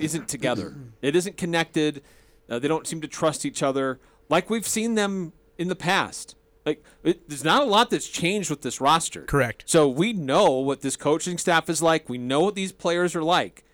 isn't 0.04 0.28
together. 0.28 0.74
it 1.02 1.16
isn't 1.16 1.36
connected. 1.36 2.02
Uh, 2.48 2.58
they 2.58 2.68
don't 2.68 2.86
seem 2.86 3.00
to 3.00 3.08
trust 3.08 3.44
each 3.46 3.62
other 3.62 3.98
like 4.28 4.48
we've 4.50 4.66
seen 4.66 4.94
them 4.94 5.32
in 5.58 5.68
the 5.68 5.76
past. 5.76 6.36
Like 6.66 6.82
it, 7.02 7.28
there's 7.28 7.44
not 7.44 7.62
a 7.62 7.66
lot 7.66 7.90
that's 7.90 8.08
changed 8.08 8.48
with 8.50 8.62
this 8.62 8.80
roster. 8.80 9.22
Correct. 9.22 9.64
So 9.66 9.88
we 9.88 10.12
know 10.12 10.52
what 10.52 10.80
this 10.80 10.96
coaching 10.96 11.36
staff 11.38 11.68
is 11.68 11.82
like. 11.82 12.08
We 12.08 12.18
know 12.18 12.40
what 12.40 12.54
these 12.54 12.72
players 12.72 13.14
are 13.14 13.22
like. 13.22 13.64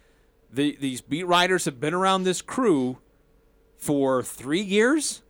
The, 0.52 0.76
these 0.80 1.00
beat 1.00 1.24
writers 1.26 1.64
have 1.66 1.78
been 1.78 1.94
around 1.94 2.24
this 2.24 2.42
crew 2.42 2.98
for 3.76 4.22
three 4.24 4.60
years, 4.60 5.22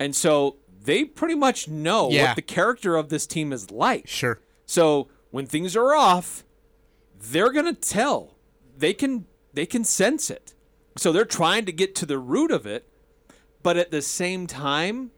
and 0.00 0.14
so 0.16 0.56
they 0.84 1.04
pretty 1.04 1.36
much 1.36 1.68
know 1.68 2.10
Yeah. 2.10 2.28
what 2.28 2.36
the 2.36 2.42
character 2.42 2.96
of 2.96 3.08
this 3.08 3.26
team 3.26 3.52
is 3.52 3.70
like. 3.70 4.08
Sure. 4.08 4.40
So 4.66 5.08
when 5.30 5.46
things 5.46 5.76
are 5.76 5.94
off, 5.94 6.44
they're 7.20 7.52
gonna 7.52 7.72
tell. 7.74 8.34
They 8.76 8.92
can 8.94 9.26
they 9.52 9.66
can 9.66 9.84
sense 9.84 10.30
it. 10.30 10.54
So 10.96 11.12
they're 11.12 11.24
trying 11.24 11.64
to 11.66 11.72
get 11.72 11.94
to 11.96 12.06
the 12.06 12.18
root 12.18 12.50
of 12.50 12.66
it, 12.66 12.88
but 13.62 13.76
at 13.76 13.90
the 13.90 14.02
same 14.02 14.46
time, 14.46 15.10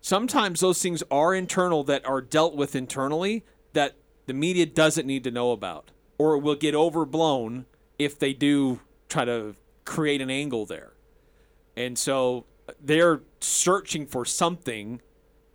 sometimes 0.00 0.60
those 0.60 0.82
things 0.82 1.02
are 1.10 1.34
internal 1.34 1.84
that 1.84 2.04
are 2.06 2.20
dealt 2.20 2.56
with 2.56 2.74
internally 2.74 3.44
that 3.72 3.96
the 4.26 4.34
media 4.34 4.66
doesn't 4.66 5.06
need 5.06 5.24
to 5.24 5.30
know 5.30 5.52
about, 5.52 5.90
or 6.18 6.34
it 6.34 6.40
will 6.40 6.54
get 6.54 6.74
overblown 6.74 7.66
if 7.98 8.18
they 8.18 8.32
do 8.32 8.80
try 9.08 9.24
to 9.24 9.54
create 9.84 10.20
an 10.20 10.30
angle 10.30 10.66
there. 10.66 10.94
And 11.76 11.98
so 11.98 12.46
they're 12.80 13.20
searching 13.40 14.06
for 14.06 14.24
something 14.24 15.00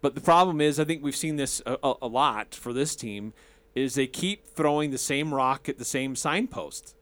but 0.02 0.16
the 0.16 0.22
problem 0.22 0.62
is, 0.62 0.80
I 0.80 0.86
think 0.86 1.04
we've 1.04 1.16
seen 1.16 1.36
this 1.36 1.62
a, 1.66 1.94
a, 2.02 2.08
lot 2.08 2.56
for 2.56 2.74
this 2.74 2.96
team, 2.96 3.34
is 3.76 3.96
they 3.96 4.08
keep 4.08 4.48
throwing 4.48 4.92
the 4.92 4.98
same 4.98 5.34
rock 5.34 5.68
at 5.68 5.78
the 5.78 5.86
same 5.86 6.16
signpost, 6.16 6.96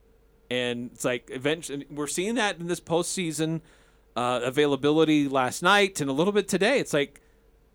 and 0.50 0.92
it's 0.94 1.06
like 1.06 1.30
eventually 1.32 1.86
we're 1.90 2.08
seeing 2.08 2.36
that 2.36 2.58
in 2.60 2.68
this 2.68 2.80
postseason 2.80 3.62
uh, 4.16 4.42
availability 4.44 5.28
last 5.28 5.62
night 5.62 6.02
and 6.02 6.10
a 6.10 6.14
little 6.14 6.34
bit 6.34 6.48
today. 6.48 6.80
It's 6.80 6.94
like, 6.94 7.22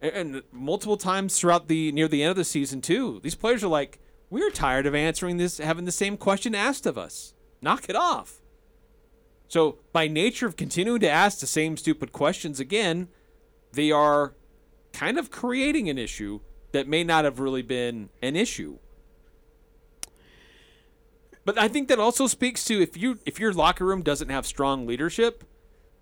and 0.01 0.43
multiple 0.51 0.97
times 0.97 1.39
throughout 1.39 1.69
the 1.69 1.93
near 1.93 2.09
the 2.09 2.23
end 2.23 2.31
of 2.31 2.37
the 2.37 2.45
season 2.45 2.81
too. 2.81 3.21
These 3.23 3.37
players 3.37 3.63
are 3.63 3.69
like, 3.69 4.01
we're 4.31 4.51
tired 4.51 4.87
of 4.87 4.95
answering 4.95 5.37
this, 5.37 5.59
having 5.59 5.85
the 5.85 5.93
same 5.93 6.17
question 6.17 6.55
asked 6.55 6.87
of 6.87 6.99
us. 6.99 7.35
Knock 7.61 7.89
it 7.89 7.95
off. 7.95 8.41
So 9.47 9.79
by 9.93 10.09
nature 10.09 10.47
of 10.47 10.57
continuing 10.57 11.01
to 11.01 11.11
ask 11.11 11.39
the 11.39 11.47
same 11.47 11.77
stupid 11.77 12.11
questions 12.11 12.59
again, 12.59 13.09
they 13.73 13.93
are 13.93 14.35
kind 14.93 15.19
of 15.19 15.31
creating 15.31 15.89
an 15.89 15.99
issue 15.99 16.41
that 16.73 16.89
may 16.89 17.05
not 17.05 17.25
have 17.25 17.39
really 17.39 17.63
been 17.63 18.09
an 18.23 18.35
issue. 18.35 18.79
But 21.45 21.59
I 21.59 21.69
think 21.69 21.89
that 21.89 21.99
also 21.99 22.27
speaks 22.27 22.65
to 22.67 22.81
if 22.81 22.97
you 22.97 23.19
if 23.27 23.41
your 23.41 23.53
locker 23.53 23.85
room 23.85 24.03
doesn't 24.03 24.29
have 24.29 24.47
strong 24.47 24.87
leadership, 24.87 25.45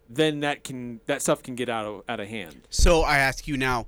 then 0.09 0.41
that 0.41 0.65
can 0.65 1.01
that 1.07 1.23
stuff 1.23 1.43
can 1.43 1.55
get 1.55 1.69
out 1.69 1.87
of 1.87 2.03
out 2.09 2.21
of 2.21 2.29
hand. 2.29 2.67
So 2.69 3.03
I 3.03 3.19
ask 3.19 3.49
you 3.49 3.57
now, 3.57 3.87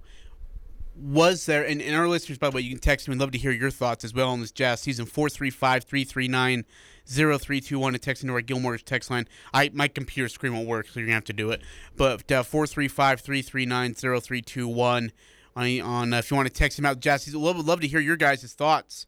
was 0.97 1.47
there, 1.47 1.67
and, 1.67 1.83
and 1.83 1.97
our 1.97 2.09
listeners, 2.09 2.39
by 2.39 2.51
the 2.51 2.57
way, 2.57 2.63
you 2.63 2.71
can 2.71 2.79
text 2.79 3.09
me. 3.09 3.13
We'd 3.13 3.21
love 3.21 3.33
to 3.33 3.39
hear 3.39 3.51
your 3.51 3.71
thoughts 3.71 4.05
as 4.05 4.15
well 4.15 4.31
on 4.31 4.41
this 4.41 4.51
Jazz 4.51 4.81
season 4.81 5.07
435 5.07 5.85
339 5.85 6.65
0321 7.07 7.93
to 7.93 7.99
text 7.99 8.23
into 8.23 8.35
our 8.35 8.41
Guild 8.41 8.63
Mortgage 8.63 8.85
text 8.85 9.11
line. 9.11 9.29
I 9.53 9.71
My 9.75 9.89
computer 9.89 10.29
screen 10.29 10.55
won't 10.55 10.69
work, 10.69 10.89
so 10.89 11.01
you're 11.01 11.09
to 11.09 11.15
have 11.15 11.25
to 11.25 11.33
do 11.33 11.51
it. 11.51 11.63
But 11.97 12.31
uh, 12.31 12.43
435 12.43 13.21
339 13.21 13.95
0321 13.95 15.13
on, 15.55 15.81
on 15.81 16.15
uh, 16.15 16.19
if 16.19 16.31
you 16.31 16.37
want 16.37 16.49
to 16.49 16.55
text 16.55 16.79
him 16.79 16.87
out 16.87 17.01
Jazz 17.01 17.25
season. 17.25 17.43
Love, 17.43 17.59
love 17.67 17.81
to 17.81 17.89
hear 17.89 18.01
your 18.01 18.17
guys' 18.17 18.53
thoughts. 18.53 19.07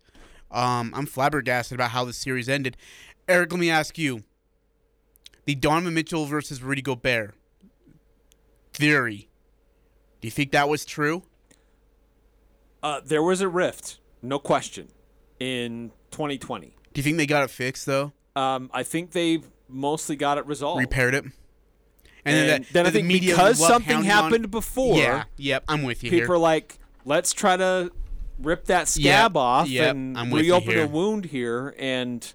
Um, 0.51 0.93
I'm 0.95 1.07
flabbergasted 1.07 1.75
about 1.75 1.91
how 1.91 2.05
the 2.05 2.13
series 2.13 2.49
ended. 2.49 2.77
Eric, 3.29 3.53
let 3.53 3.61
me 3.61 3.71
ask 3.71 3.99
you 3.99 4.23
the 5.47 5.55
Donovan 5.55 5.95
Mitchell 5.95 6.27
versus 6.27 6.63
Rudy 6.63 6.83
Gobert 6.83 7.35
theory. 8.73 9.29
Do 10.21 10.27
you 10.27 10.31
think 10.33 10.53
that 10.53 10.69
was 10.69 10.85
true? 10.85 11.23
Uh, 12.83 13.01
there 13.05 13.23
was 13.23 13.41
a 13.41 13.49
rift, 13.49 13.99
no 14.23 14.39
question, 14.39 14.89
in 15.41 15.91
2020. 16.11 16.67
Do 16.93 16.99
you 16.99 17.03
think 17.03 17.17
they 17.17 17.27
got 17.27 17.43
it 17.45 17.51
fixed 17.51 17.87
though? 17.87 18.13
Um, 18.37 18.71
I 18.73 18.83
think 18.83 19.13
they've 19.13 19.45
mostly 19.69 20.17
got 20.17 20.39
it 20.39 20.47
resolved. 20.47 20.81
Repaired 20.81 21.15
it? 21.15 21.25
And, 22.27 22.49
then, 22.49 22.49
then, 22.49 22.67
the- 22.73 22.81
I 22.81 22.83
the 22.85 22.91
think 23.03 23.09
because 23.09 23.59
something 23.59 23.91
hounding 23.97 24.11
on- 24.11 24.23
happened 24.25 24.51
before, 24.51 24.97
Yeah, 24.99 25.25
yep, 25.37 25.65
I'm 25.69 25.83
with 25.83 26.03
you 26.03 26.11
people 26.11 26.27
here. 26.27 26.35
are 26.35 26.39
like, 26.39 26.79
let's 27.05 27.33
try 27.33 27.57
to 27.57 27.91
rip 28.41 28.67
that 28.67 28.89
scab 28.89 29.33
Yep, 29.33 29.37
off 29.37 29.69
yep, 29.69 29.95
and 29.95 30.17
I'm 30.19 30.33
reopen 30.33 30.79
a 30.79 30.87
wound 30.87 31.27
here, 31.27 31.75
and 31.79 32.33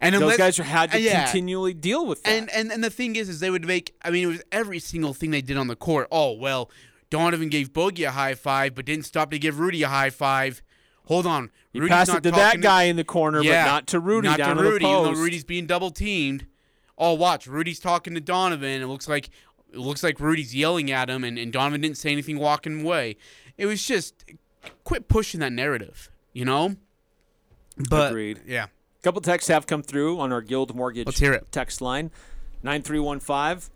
and 0.00 0.14
those 0.14 0.22
unless- 0.22 0.36
guys 0.38 0.56
had 0.58 0.90
to 0.92 1.00
yeah. 1.00 1.24
continually 1.24 1.74
deal 1.74 2.06
with 2.06 2.22
that. 2.24 2.30
And, 2.30 2.50
and 2.50 2.72
and 2.72 2.82
the 2.84 2.90
thing 2.90 3.16
is, 3.16 3.28
is 3.28 3.40
they 3.40 3.50
would 3.50 3.64
make. 3.66 3.94
I 4.02 4.10
mean, 4.10 4.24
it 4.24 4.26
was 4.26 4.42
every 4.50 4.78
single 4.78 5.14
thing 5.14 5.30
they 5.30 5.42
did 5.42 5.56
on 5.56 5.68
the 5.68 5.76
court. 5.76 6.08
Oh 6.10 6.32
well, 6.32 6.70
Donovan 7.10 7.48
gave 7.48 7.72
Bogey 7.72 8.04
a 8.04 8.10
high 8.10 8.34
five, 8.34 8.74
but 8.74 8.84
didn't 8.84 9.04
stop 9.06 9.30
to 9.30 9.38
give 9.38 9.58
Rudy 9.58 9.82
a 9.82 9.88
high 9.88 10.10
five. 10.10 10.62
Hold 11.06 11.26
on, 11.26 11.50
Rudy's 11.74 11.88
pass 11.90 12.08
not 12.08 12.18
it 12.18 12.22
to 12.22 12.30
that 12.32 12.60
guy 12.60 12.84
in 12.84 12.96
the 12.96 13.04
corner, 13.04 13.42
Yeah, 13.42 13.64
but 13.64 13.70
not 13.70 13.86
to 13.88 14.00
Rudy 14.00 14.28
not 14.28 14.38
down 14.38 14.56
to 14.56 14.62
in 14.62 14.68
Rudy, 14.68 14.84
the 14.84 14.90
even 14.90 15.04
post. 15.04 15.16
though 15.18 15.22
Rudy's 15.24 15.44
being 15.44 15.66
double 15.66 15.90
teamed. 15.90 16.46
Oh, 16.96 17.14
watch, 17.14 17.46
Rudy's 17.48 17.80
talking 17.80 18.14
to 18.14 18.20
Donovan. 18.20 18.80
It 18.82 18.86
looks 18.86 19.08
like 19.08 19.28
it 19.72 19.78
looks 19.78 20.02
like 20.02 20.20
Rudy's 20.20 20.54
yelling 20.54 20.90
at 20.92 21.08
him, 21.10 21.24
and, 21.24 21.38
and 21.38 21.52
Donovan 21.52 21.80
didn't 21.80 21.96
say 21.96 22.12
anything 22.12 22.38
walking 22.38 22.82
away. 22.82 23.16
It 23.58 23.66
was 23.66 23.84
just 23.84 24.24
quit 24.84 25.08
pushing 25.08 25.40
that 25.40 25.52
narrative, 25.52 26.10
you 26.32 26.44
know. 26.44 26.76
But 27.88 28.10
Agreed. 28.10 28.40
yeah, 28.46 28.64
A 28.64 29.02
couple 29.02 29.20
texts 29.22 29.48
have 29.48 29.66
come 29.66 29.82
through 29.82 30.20
on 30.20 30.32
our 30.32 30.42
Guild 30.42 30.74
Mortgage 30.74 31.06
Let's 31.06 31.18
hear 31.18 31.32
it. 31.32 31.50
text 31.50 31.80
line. 31.80 32.10
9315 32.62 33.70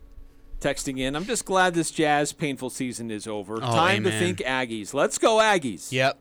texting 0.61 0.99
in. 1.01 1.17
I'm 1.17 1.25
just 1.25 1.45
glad 1.45 1.75
this 1.75 1.91
Jazz 1.91 2.33
painful 2.33 2.71
season 2.71 3.11
is 3.11 3.27
over. 3.27 3.57
Oh, 3.57 3.61
Time 3.61 4.05
to 4.05 4.11
think 4.11 4.39
Aggies. 4.39 4.95
Let's 4.95 5.19
go 5.19 5.37
Aggies. 5.39 5.91
Yep. 5.93 6.19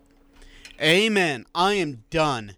Amen. 0.81 1.45
I 1.53 1.73
am 1.73 2.03
done 2.09 2.55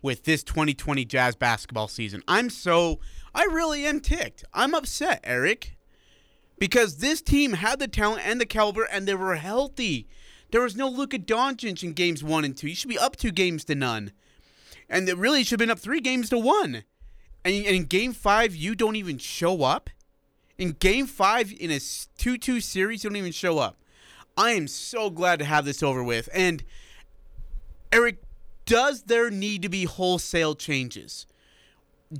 with 0.00 0.24
this 0.24 0.42
2020 0.42 1.04
Jazz 1.04 1.34
basketball 1.34 1.88
season. 1.88 2.22
I'm 2.28 2.50
so 2.50 3.00
I 3.34 3.44
really 3.44 3.84
am 3.86 4.00
ticked. 4.00 4.44
I'm 4.54 4.74
upset, 4.74 5.20
Eric. 5.24 5.76
Because 6.58 6.96
this 6.98 7.20
team 7.22 7.52
had 7.54 7.78
the 7.78 7.88
talent 7.88 8.22
and 8.26 8.40
the 8.40 8.46
caliber 8.46 8.84
and 8.84 9.06
they 9.06 9.14
were 9.14 9.36
healthy. 9.36 10.08
There 10.50 10.62
was 10.62 10.76
no 10.76 10.88
Luka 10.88 11.18
Doncic 11.18 11.82
in 11.82 11.92
games 11.92 12.24
1 12.24 12.44
and 12.44 12.56
2. 12.56 12.68
You 12.68 12.74
should 12.74 12.88
be 12.88 12.98
up 12.98 13.16
2 13.16 13.30
games 13.30 13.64
to 13.66 13.74
none. 13.74 14.12
And 14.88 15.08
it 15.08 15.16
really 15.16 15.44
should 15.44 15.60
have 15.60 15.66
been 15.66 15.70
up 15.70 15.78
3 15.78 16.00
games 16.00 16.30
to 16.30 16.38
1. 16.38 16.74
And 16.74 16.84
and 17.44 17.54
in 17.66 17.84
game 17.84 18.12
5 18.12 18.54
you 18.54 18.74
don't 18.74 18.96
even 18.96 19.18
show 19.18 19.62
up? 19.62 19.90
In 20.56 20.72
game 20.72 21.06
5 21.06 21.52
in 21.52 21.70
a 21.70 21.76
2-2 21.76 22.62
series 22.62 23.04
you 23.04 23.10
don't 23.10 23.16
even 23.16 23.32
show 23.32 23.58
up. 23.58 23.76
I 24.36 24.52
am 24.52 24.68
so 24.68 25.10
glad 25.10 25.38
to 25.40 25.44
have 25.44 25.64
this 25.64 25.82
over 25.82 26.02
with. 26.02 26.28
And 26.32 26.64
Eric, 27.92 28.22
does 28.66 29.04
there 29.04 29.30
need 29.30 29.62
to 29.62 29.68
be 29.68 29.84
wholesale 29.84 30.54
changes? 30.54 31.26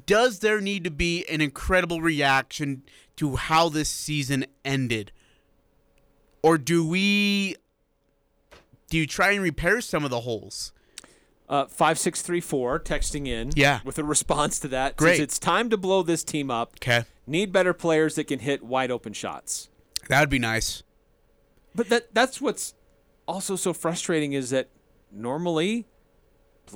Does 0.06 0.40
there 0.40 0.60
need 0.60 0.84
to 0.84 0.90
be 0.90 1.24
an 1.28 1.40
incredible 1.40 2.00
reaction 2.00 2.82
to 3.16 3.36
how 3.36 3.68
this 3.68 3.88
season 3.88 4.46
ended? 4.64 5.12
Or 6.42 6.58
do 6.58 6.86
we 6.86 7.56
do 8.90 8.96
you 8.98 9.06
try 9.06 9.32
and 9.32 9.42
repair 9.42 9.80
some 9.80 10.04
of 10.04 10.10
the 10.10 10.20
holes? 10.20 10.72
Uh, 11.48 11.64
5634 11.64 12.80
texting 12.80 13.26
in 13.26 13.50
Yeah. 13.56 13.80
with 13.84 13.98
a 13.98 14.04
response 14.04 14.58
to 14.60 14.68
that. 14.68 14.96
Great. 14.96 15.18
It's 15.18 15.38
time 15.38 15.70
to 15.70 15.78
blow 15.78 16.02
this 16.02 16.22
team 16.22 16.50
up. 16.50 16.74
Okay. 16.76 17.04
Need 17.26 17.52
better 17.52 17.72
players 17.72 18.16
that 18.16 18.24
can 18.24 18.40
hit 18.40 18.62
wide 18.62 18.90
open 18.90 19.14
shots. 19.14 19.70
That 20.08 20.20
would 20.20 20.28
be 20.30 20.38
nice. 20.38 20.82
But 21.74 21.88
that 21.88 22.14
that's 22.14 22.40
what's 22.40 22.74
also 23.26 23.56
so 23.56 23.72
frustrating 23.72 24.32
is 24.34 24.50
that 24.50 24.68
normally 25.10 25.86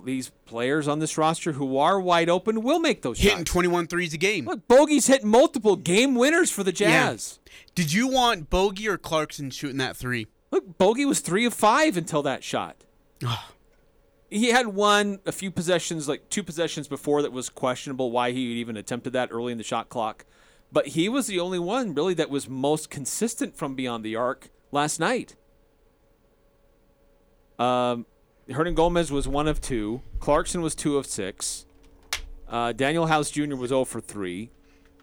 these 0.05 0.31
players 0.47 0.89
on 0.89 1.01
this 1.01 1.19
roster 1.19 1.53
who 1.53 1.77
are 1.77 2.01
wide 2.01 2.31
open 2.31 2.63
will 2.63 2.81
make 2.81 3.03
those 3.03 3.19
Hitting 3.19 3.39
shots. 3.41 3.51
21 3.51 3.87
threes 3.89 4.15
a 4.15 4.19
game. 4.19 4.47
Look, 4.47 4.67
Bogey's 4.69 5.07
hit 5.07 5.23
multiple 5.23 5.77
game 5.77 6.15
winners 6.15 6.51
for 6.51 6.63
the 6.65 6.73
Jazz. 6.73 7.41
Did 7.75 7.93
you 7.93 8.09
want 8.09 8.49
Bogey 8.49 8.89
or 8.89 8.97
Clarkson 8.97 9.51
shooting 9.51 9.77
that 9.79 9.97
three? 9.99 10.29
Look, 10.53 10.79
Bogey 10.79 11.05
was 11.05 11.19
three 11.19 11.45
of 11.45 11.55
five 11.55 11.97
until 11.97 12.23
that 12.23 12.45
shot. 12.45 12.77
he 14.31 14.49
had 14.51 14.69
one 14.69 15.19
a 15.27 15.33
few 15.33 15.51
possessions, 15.51 16.09
like 16.09 16.29
two 16.31 16.43
possessions 16.43 16.87
before, 16.87 17.23
that 17.23 17.33
was 17.33 17.49
questionable 17.49 18.11
why 18.13 18.31
he 18.31 18.41
even 18.41 18.77
attempted 18.77 19.13
that 19.15 19.31
early 19.33 19.51
in 19.51 19.59
the 19.59 19.65
shot 19.65 19.89
clock. 19.89 20.25
But 20.71 20.89
he 20.89 21.09
was 21.09 21.27
the 21.27 21.41
only 21.41 21.59
one 21.59 21.95
really 21.95 22.15
that 22.15 22.31
was 22.31 22.49
most 22.49 22.89
consistent 22.91 23.57
from 23.57 23.75
beyond 23.75 24.05
the 24.05 24.15
arc 24.15 24.51
last 24.71 25.01
night. 25.01 25.37
Um, 27.59 28.07
Hernangomez 28.49 29.11
was 29.11 29.27
one 29.27 29.49
of 29.49 29.61
two. 29.61 30.03
Clarkson 30.19 30.63
was 30.63 30.75
two 30.75 30.97
of 30.97 31.07
six. 31.07 31.67
Uh, 32.49 32.73
Danuel 32.73 33.09
House 33.09 33.31
Jr. 33.31 33.57
was 33.57 33.71
0 33.71 33.87
for 33.87 34.01
3. 34.01 34.51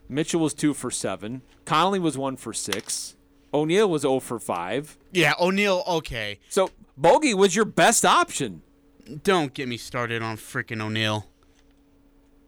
Mitchell 0.08 0.40
was 0.40 0.54
2 0.54 0.76
for 0.76 0.92
7. 0.92 1.42
Conley 1.66 2.00
was 2.00 2.16
1 2.16 2.38
for 2.38 2.54
6. 2.54 3.16
O'Neale 3.54 3.90
was 3.90 4.04
0 4.04 4.20
for 4.20 4.40
5. 4.40 4.98
Yeah, 5.12 5.34
O'Neale. 5.40 5.84
Okay, 5.88 6.40
So 6.50 6.70
Bogey 6.98 7.34
was 7.34 7.56
your 7.56 7.66
best 7.66 8.06
option. 8.06 8.62
don't 9.24 9.54
get 9.54 9.68
me 9.68 9.78
started 9.78 10.22
on 10.22 10.38
freaking 10.38 10.82
O'Neale. 10.82 11.26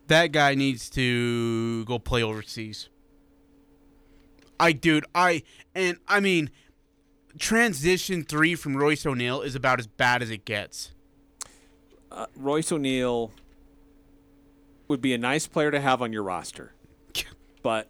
That 0.08 0.28
guy 0.32 0.56
needs 0.56 0.90
to 0.92 1.86
go 1.86 1.98
play 1.98 2.22
overseas. 2.22 2.90
I, 4.60 4.74
dude, 4.74 5.06
I 5.16 5.42
and 5.74 5.98
I 6.08 6.20
mean, 6.20 6.52
transition 7.40 8.24
three 8.24 8.54
from 8.56 8.78
Royce 8.78 9.06
O'Neale 9.06 9.42
is 9.42 9.56
about 9.56 9.80
as 9.80 9.88
bad 9.88 10.22
as 10.22 10.30
it 10.30 10.46
gets. 10.46 10.92
Uh, 12.12 12.28
Royce 12.36 12.72
O'Neale 12.72 13.32
would 14.88 15.02
be 15.02 15.14
a 15.14 15.18
nice 15.18 15.48
player 15.48 15.72
to 15.72 15.80
have 15.80 16.02
on 16.02 16.12
your 16.14 16.22
roster, 16.24 16.74
but 17.64 17.90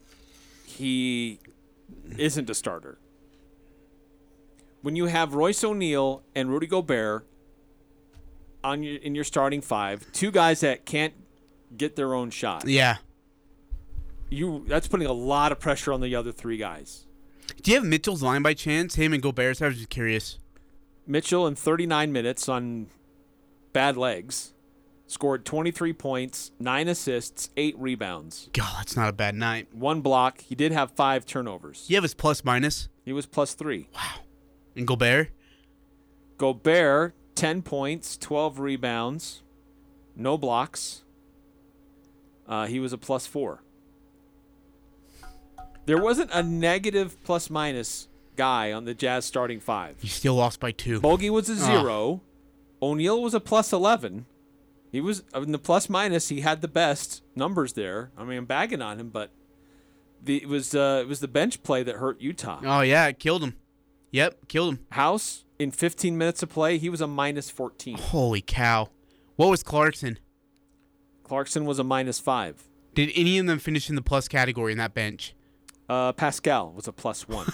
he 0.65 1.39
isn't 2.18 2.50
a 2.50 2.53
starter. 2.53 3.00
When 4.82 4.96
you 4.96 5.06
have 5.06 5.34
Royce 5.36 5.64
O'Neale 5.64 6.24
and 6.36 6.50
Rudy 6.50 6.68
Gobert 6.68 7.28
on 8.64 8.84
your, 8.84 8.98
in 8.98 9.16
your 9.16 9.24
starting 9.24 9.62
five, 9.62 10.12
two 10.12 10.32
guys 10.32 10.62
that 10.62 10.86
can't 10.86 11.14
get 11.78 11.96
their 11.96 12.14
own 12.14 12.30
shot, 12.32 12.68
Yeah. 12.68 12.98
you 14.30 14.66
that's 14.68 14.88
putting 14.88 15.08
a 15.08 15.14
lot 15.14 15.52
of 15.52 15.60
pressure 15.60 15.94
on 15.94 16.02
the 16.02 16.16
other 16.16 16.32
three 16.32 16.58
guys. 16.58 17.06
Do 17.62 17.72
you 17.72 17.78
have 17.78 17.86
Mitchell's 17.86 18.24
line 18.24 18.42
by 18.42 18.54
chance? 18.54 18.96
Him 18.96 19.14
and 19.14 19.22
Gobert's? 19.22 19.62
I 19.62 19.68
was 19.68 19.78
just 19.78 19.90
curious. 19.90 20.40
Mitchell 21.06 21.46
in 21.48 21.56
39 21.56 22.12
minutes 22.12 22.48
on 22.48 22.88
bad 23.74 23.98
legs 23.98 24.54
scored 25.08 25.44
23 25.46 25.92
points, 25.94 26.52
9 26.60 26.88
assists, 26.88 27.50
8 27.58 27.76
rebounds, 27.78 28.50
God, 28.54 28.74
that's 28.78 28.96
not 28.96 29.10
a 29.10 29.14
bad 29.14 29.36
night. 29.36 29.68
1 29.74 30.00
block. 30.02 30.40
He 30.42 30.56
did 30.56 30.72
have 30.72 30.92
5 30.92 31.26
turnovers. 31.26 31.86
You 31.90 31.98
have 31.98 32.04
his 32.04 32.14
plus 32.14 32.46
minus 32.46 32.88
He 33.04 33.12
was 33.12 33.26
plus 33.26 33.54
3. 33.54 33.90
And 34.75 34.88
Gobert. 34.88 35.30
Gobert 36.38 37.13
10 37.36 37.62
points, 37.62 38.18
12 38.18 38.60
rebounds, 38.60 39.42
no 40.16 40.38
blocks. 40.38 41.04
Uh, 42.48 42.68
he 42.68 42.80
was 42.80 42.94
a 42.94 42.98
plus 42.98 43.25
4. 43.28 43.62
There 45.86 46.01
wasn't 46.01 46.32
a 46.32 46.44
negative 46.44 47.22
plus 47.24 47.50
minus 47.50 48.08
guy 48.36 48.72
on 48.72 48.86
the 48.86 48.94
Jazz 48.94 49.25
starting 49.25 49.60
5. 49.60 49.98
You 50.01 50.10
still 50.10 50.36
lost 50.36 50.60
by 50.60 50.72
two. 50.72 51.00
Bogey 51.00 51.30
was 51.30 51.50
a 51.50 51.56
zero. 51.56 52.22
O'Neale 52.82 53.22
was 53.22 53.34
a 53.34 53.40
plus 53.40 53.72
eleven. 53.74 54.25
He 54.92 55.01
was 55.01 55.24
in 55.34 55.51
the 55.51 55.60
plus 55.60 55.90
minus. 55.90 56.30
He 56.30 56.42
had 56.42 56.62
the 56.62 56.68
best 56.68 57.24
numbers 57.36 57.74
there. 57.74 58.12
I 58.18 58.24
mean, 58.24 58.40
I'm 58.40 58.46
bagging 58.46 58.82
on 58.82 59.00
him, 59.00 59.10
but 59.10 59.32
the, 60.24 60.38
it 60.44 60.48
was 60.48 60.75
uh, 60.75 61.00
it 61.01 61.08
was 61.08 61.20
the 61.20 61.28
bench 61.28 61.63
play 61.63 61.84
that 61.84 61.96
hurt 61.98 62.20
Utah. 62.22 62.60
Oh 62.63 62.82
yeah, 62.82 63.08
it 63.08 63.20
killed 63.20 63.44
him. 63.44 63.56
Yep, 64.12 64.48
killed 64.48 64.75
him. 64.75 64.86
House 64.91 65.46
in 65.58 65.72
15 65.72 66.18
minutes 66.18 66.44
of 66.44 66.50
play, 66.50 66.77
he 66.77 66.89
was 66.89 67.01
a 67.01 67.08
minus 67.08 67.50
14. 67.50 67.98
Holy 67.98 68.41
cow! 68.41 68.89
What 69.36 69.50
was 69.50 69.63
Clarkson? 69.63 70.20
Clarkson 71.24 71.65
was 71.65 71.80
a 71.80 71.84
minus 71.84 72.20
five. 72.20 72.68
Did 72.94 73.10
any 73.15 73.38
of 73.39 73.46
them 73.46 73.58
finish 73.60 73.89
in 73.89 73.96
the 73.96 74.01
plus 74.01 74.27
category 74.27 74.74
in 74.74 74.77
that 74.80 74.94
bench? 74.94 75.34
Uh, 75.88 76.12
Pascal 76.12 76.72
was 76.74 76.88
a 76.88 76.91
plus 76.91 77.27
one. 77.27 77.48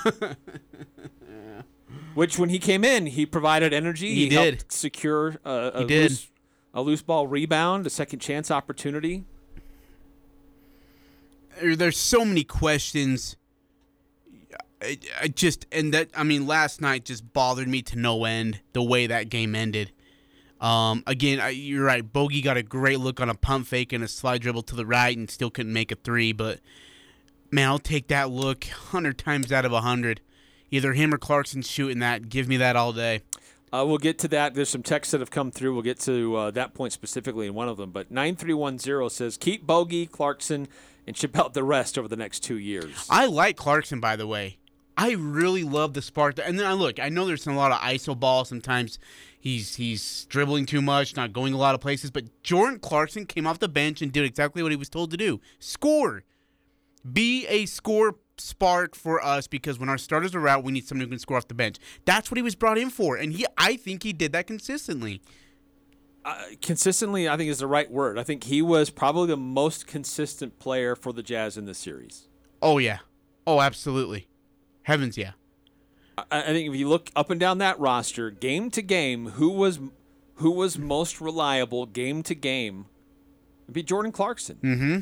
Which, 2.15 2.39
when 2.39 2.49
he 2.49 2.57
came 2.57 2.83
in, 2.83 3.05
he 3.05 3.25
provided 3.27 3.73
energy. 3.73 4.13
He 4.15 4.29
helped 4.33 4.59
did. 4.59 4.71
secure 4.71 5.35
a, 5.45 5.71
a 5.75 5.79
He 5.87 5.99
loose 5.99 6.31
a 6.73 6.81
loose 6.81 7.01
ball 7.01 7.27
rebound, 7.27 7.85
a 7.87 7.89
second 7.89 8.19
chance 8.19 8.49
opportunity. 8.51 9.23
There's 11.61 11.97
so 11.97 12.25
many 12.25 12.43
questions. 12.43 13.35
I, 14.81 14.99
I 15.21 15.27
just 15.27 15.65
and 15.71 15.93
that 15.93 16.09
I 16.15 16.23
mean, 16.23 16.47
last 16.47 16.81
night 16.81 17.05
just 17.05 17.33
bothered 17.33 17.67
me 17.67 17.81
to 17.83 17.97
no 17.97 18.25
end 18.25 18.59
the 18.73 18.83
way 18.83 19.07
that 19.07 19.29
game 19.29 19.55
ended. 19.55 19.91
Um, 20.59 21.03
again, 21.05 21.39
I, 21.39 21.49
you're 21.49 21.85
right. 21.85 22.01
Bogey 22.01 22.41
got 22.41 22.57
a 22.57 22.63
great 22.63 22.99
look 22.99 23.19
on 23.19 23.29
a 23.29 23.35
pump 23.35 23.67
fake 23.67 23.93
and 23.93 24.03
a 24.03 24.07
slide 24.07 24.41
dribble 24.41 24.63
to 24.63 24.75
the 24.75 24.85
right, 24.85 25.15
and 25.15 25.29
still 25.29 25.49
couldn't 25.49 25.73
make 25.73 25.91
a 25.91 25.95
three. 25.95 26.31
But 26.31 26.59
man, 27.51 27.67
I'll 27.67 27.79
take 27.79 28.07
that 28.07 28.29
look 28.29 28.63
hundred 28.91 29.17
times 29.17 29.51
out 29.51 29.65
of 29.65 29.71
hundred. 29.71 30.21
Either 30.69 30.93
him 30.93 31.13
or 31.13 31.17
Clarkson 31.17 31.61
shooting 31.61 31.99
that. 31.99 32.29
Give 32.29 32.47
me 32.47 32.57
that 32.57 32.75
all 32.75 32.91
day. 32.91 33.21
Uh, 33.71 33.85
we'll 33.85 33.97
get 33.97 34.17
to 34.19 34.27
that. 34.29 34.53
There's 34.53 34.69
some 34.69 34.83
texts 34.83 35.11
that 35.11 35.19
have 35.19 35.31
come 35.31 35.51
through. 35.51 35.73
We'll 35.73 35.81
get 35.81 35.99
to 36.01 36.35
uh, 36.35 36.51
that 36.51 36.73
point 36.73 36.93
specifically 36.93 37.47
in 37.47 37.53
one 37.53 37.67
of 37.67 37.77
them. 37.77 37.91
But 37.91 38.11
9310 38.11 39.09
says 39.09 39.37
keep 39.37 39.65
Bogey, 39.65 40.05
Clarkson, 40.05 40.67
and 41.05 41.15
ship 41.15 41.37
out 41.37 41.53
the 41.53 41.63
rest 41.63 41.97
over 41.97 42.07
the 42.07 42.15
next 42.15 42.41
two 42.41 42.57
years. 42.57 43.07
I 43.09 43.27
like 43.27 43.55
Clarkson, 43.57 43.99
by 43.99 44.15
the 44.15 44.27
way. 44.27 44.57
I 44.97 45.11
really 45.11 45.63
love 45.63 45.93
the 45.93 46.01
spark. 46.01 46.39
And 46.43 46.57
then 46.57 46.65
I 46.65 46.73
look, 46.73 46.99
I 46.99 47.09
know 47.09 47.25
there's 47.25 47.45
a 47.45 47.51
lot 47.51 47.71
of 47.71 47.79
ISO 47.79 48.19
ball. 48.19 48.45
Sometimes 48.45 48.97
he's 49.39 49.75
he's 49.75 50.25
dribbling 50.25 50.65
too 50.65 50.81
much, 50.81 51.15
not 51.15 51.33
going 51.33 51.53
a 51.53 51.57
lot 51.57 51.75
of 51.75 51.81
places. 51.81 52.09
But 52.09 52.43
Jordan 52.43 52.79
Clarkson 52.79 53.27
came 53.27 53.45
off 53.45 53.59
the 53.59 53.69
bench 53.69 54.01
and 54.01 54.11
did 54.11 54.25
exactly 54.25 54.63
what 54.63 54.71
he 54.71 54.75
was 54.75 54.89
told 54.89 55.11
to 55.11 55.17
do: 55.17 55.39
score, 55.59 56.23
be 57.11 57.45
a 57.47 57.67
score 57.67 58.15
spark 58.37 58.95
for 58.95 59.23
us. 59.23 59.45
Because 59.45 59.77
when 59.77 59.87
our 59.87 59.99
starters 59.99 60.33
are 60.33 60.47
out, 60.47 60.63
we 60.63 60.71
need 60.71 60.87
someone 60.87 61.05
who 61.05 61.11
can 61.11 61.19
score 61.19 61.37
off 61.37 61.47
the 61.47 61.53
bench. 61.53 61.77
That's 62.05 62.31
what 62.31 62.37
he 62.37 62.41
was 62.41 62.55
brought 62.55 62.79
in 62.79 62.89
for, 62.89 63.15
and 63.15 63.33
he, 63.33 63.45
I 63.57 63.75
think 63.75 64.01
he 64.01 64.13
did 64.13 64.31
that 64.31 64.47
consistently. 64.47 65.21
Uh, 66.25 66.41
consistently, 66.61 67.29
I 67.29 67.37
think 67.37 67.49
is 67.49 67.59
the 67.59 67.67
right 67.67 67.89
word. 67.89 68.17
I 68.17 68.23
think 68.23 68.45
he 68.45 68.61
was 68.61 68.89
probably 68.89 69.27
the 69.27 69.37
most 69.37 69.87
consistent 69.87 70.59
player 70.59 70.93
for 70.93 71.13
the 71.13 71.23
Jazz 71.23 71.55
in 71.55 71.65
this 71.65 71.77
series. 71.77 72.27
Oh 72.61 72.79
yeah, 72.79 72.97
oh 73.45 73.61
absolutely, 73.61 74.27
heavens 74.87 75.17
yeah. 75.17 75.31
I, 76.17 76.23
I 76.31 76.45
think 76.45 76.69
if 76.69 76.75
you 76.75 76.87
look 76.87 77.11
up 77.15 77.29
and 77.29 77.39
down 77.39 77.57
that 77.59 77.79
roster, 77.79 78.31
game 78.31 78.71
to 78.71 78.81
game, 78.81 79.31
who 79.31 79.49
was 79.49 79.79
who 80.35 80.51
was 80.51 80.79
most 80.79 81.19
reliable 81.21 81.85
game 81.85 82.23
to 82.23 82.33
game? 82.33 82.85
It'd 83.65 83.73
be 83.73 83.83
Jordan 83.83 84.11
Clarkson. 84.11 84.57
Mm-hmm. 84.63 84.99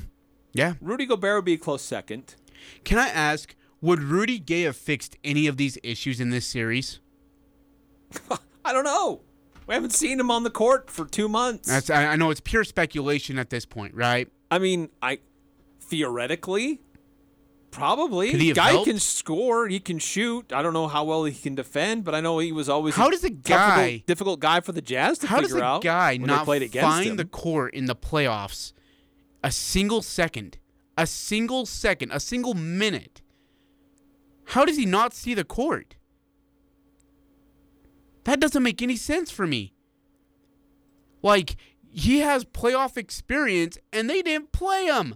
Yeah. 0.53 0.73
Rudy 0.81 1.05
Gobert 1.05 1.37
would 1.37 1.45
be 1.45 1.53
a 1.53 1.57
close 1.57 1.81
second. 1.81 2.35
Can 2.83 2.97
I 2.97 3.09
ask, 3.09 3.55
would 3.81 4.01
Rudy 4.01 4.39
Gay 4.39 4.63
have 4.63 4.75
fixed 4.75 5.17
any 5.23 5.45
of 5.45 5.57
these 5.57 5.77
issues 5.83 6.19
in 6.19 6.31
this 6.31 6.47
series? 6.47 6.99
I 8.65 8.73
don't 8.73 8.85
know. 8.85 9.21
We 9.67 9.75
haven't 9.75 9.93
seen 9.93 10.19
him 10.19 10.31
on 10.31 10.43
the 10.43 10.49
court 10.49 10.89
for 10.89 11.05
two 11.05 11.27
months. 11.27 11.67
That's 11.67 11.89
I, 11.89 12.05
I 12.07 12.15
know 12.15 12.31
it's 12.31 12.39
pure 12.39 12.63
speculation 12.63 13.37
at 13.37 13.49
this 13.49 13.65
point, 13.65 13.93
right? 13.93 14.29
I 14.49 14.57
mean, 14.59 14.89
I 15.01 15.19
theoretically, 15.81 16.81
probably. 17.75 18.31
Could 18.31 18.41
he 18.41 18.53
guy 18.53 18.71
helped? 18.71 18.87
can 18.87 18.99
score. 18.99 19.67
He 19.67 19.79
can 19.79 19.99
shoot. 19.99 20.51
I 20.53 20.61
don't 20.61 20.73
know 20.73 20.87
how 20.87 21.03
well 21.03 21.23
he 21.25 21.33
can 21.33 21.55
defend, 21.55 22.03
but 22.03 22.15
I 22.15 22.21
know 22.21 22.39
he 22.39 22.51
was 22.51 22.69
always 22.69 22.95
How 22.95 23.09
does 23.09 23.23
a 23.23 23.29
difficult- 23.29 23.47
guy- 23.59 24.03
difficult 24.07 24.39
guy 24.39 24.59
for 24.61 24.71
the 24.71 24.81
Jazz 24.81 25.19
to 25.19 25.27
How 25.27 25.39
does 25.41 25.49
figure 25.51 25.63
a 25.63 25.67
out 25.67 25.83
guy 25.83 26.17
not 26.17 26.45
played 26.45 26.61
against 26.61 26.85
find 26.87 27.09
him. 27.11 27.15
the 27.17 27.25
court 27.25 27.73
in 27.73 27.85
the 27.85 27.95
playoffs 27.95 28.73
a 29.43 29.51
single 29.51 30.01
second, 30.01 30.57
a 30.97 31.05
single 31.05 31.65
second, 31.65 32.11
a 32.11 32.19
single 32.19 32.53
minute? 32.53 33.21
How 34.49 34.63
does 34.65 34.77
he 34.77 34.85
not 34.85 35.13
see 35.13 35.33
the 35.33 35.43
court? 35.43 35.95
That 38.25 38.39
doesn't 38.39 38.63
make 38.63 38.81
any 38.81 38.95
sense 38.95 39.29
for 39.31 39.45
me. 39.45 39.73
Like 41.21 41.55
he 41.89 42.19
has 42.19 42.43
playoff 42.45 42.97
experience 42.97 43.77
and 43.93 44.09
they 44.09 44.21
didn't 44.21 44.51
play 44.51 44.85
him. 44.85 45.15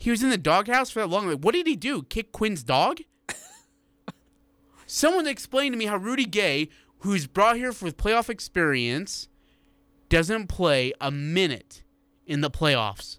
He 0.00 0.10
was 0.10 0.22
in 0.22 0.30
the 0.30 0.38
doghouse 0.38 0.90
for 0.90 1.00
that 1.00 1.08
long. 1.08 1.28
Like, 1.28 1.40
what 1.40 1.54
did 1.54 1.66
he 1.66 1.76
do? 1.76 2.02
Kick 2.04 2.32
Quinn's 2.32 2.62
dog? 2.62 3.00
Someone 4.86 5.26
explained 5.26 5.74
to 5.74 5.78
me 5.78 5.84
how 5.84 5.98
Rudy 5.98 6.24
Gay, 6.24 6.70
who's 7.00 7.26
brought 7.26 7.56
here 7.56 7.68
with 7.68 7.98
playoff 7.98 8.30
experience, 8.30 9.28
doesn't 10.08 10.46
play 10.46 10.94
a 11.02 11.10
minute 11.10 11.82
in 12.26 12.40
the 12.40 12.50
playoffs. 12.50 13.18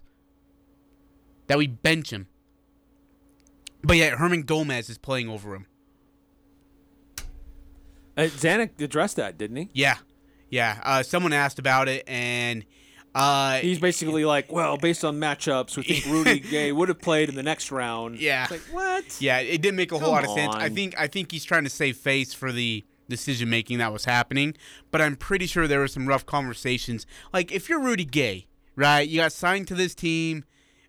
That 1.46 1.56
we 1.56 1.68
bench 1.68 2.10
him. 2.10 2.26
But 3.84 3.96
yet 3.96 4.18
Hernangomez 4.18 4.90
is 4.90 4.98
playing 4.98 5.28
over 5.28 5.54
him. 5.54 5.66
Uh, 8.16 8.22
Zanik 8.22 8.80
addressed 8.80 9.16
that, 9.16 9.38
didn't 9.38 9.56
he? 9.56 9.70
Yeah. 9.72 9.98
Yeah. 10.50 10.80
Uh, 10.82 11.04
someone 11.04 11.32
asked 11.32 11.60
about 11.60 11.88
it 11.88 12.02
and 12.08 12.64
uh, 13.14 13.58
He's 13.58 13.78
basically 13.78 14.24
like, 14.24 14.50
well, 14.50 14.76
based 14.76 15.04
on 15.04 15.18
matchups, 15.18 15.76
we 15.76 15.82
think 15.82 16.06
Rudy 16.06 16.40
Gay 16.50 16.72
would 16.72 16.88
have 16.88 17.00
played 17.00 17.28
in 17.28 17.34
the 17.34 17.42
next 17.42 17.70
round. 17.70 18.18
Yeah. 18.18 18.42
It's 18.44 18.50
like, 18.52 18.60
what? 18.72 19.20
Yeah, 19.20 19.38
it 19.38 19.60
didn't 19.60 19.76
make 19.76 19.92
a 19.92 19.98
whole 19.98 20.14
Come 20.14 20.14
lot 20.14 20.24
of 20.24 20.30
sense. 20.30 20.54
I 20.54 20.68
think 20.68 20.94
I 20.98 21.06
think 21.06 21.30
he's 21.30 21.44
trying 21.44 21.64
to 21.64 21.70
save 21.70 21.96
face 21.96 22.32
for 22.32 22.52
the 22.52 22.84
decision 23.08 23.50
making 23.50 23.78
that 23.78 23.92
was 23.92 24.06
happening, 24.06 24.54
but 24.90 25.02
I'm 25.02 25.16
pretty 25.16 25.46
sure 25.46 25.68
there 25.68 25.80
were 25.80 25.88
some 25.88 26.06
rough 26.08 26.24
conversations. 26.24 27.06
Like 27.32 27.52
if 27.52 27.68
you're 27.68 27.80
Rudy 27.80 28.04
Gay, 28.06 28.46
right? 28.76 29.06
You 29.06 29.20
got 29.20 29.32
signed 29.32 29.68
to 29.68 29.74
this 29.74 29.94
team 29.94 30.44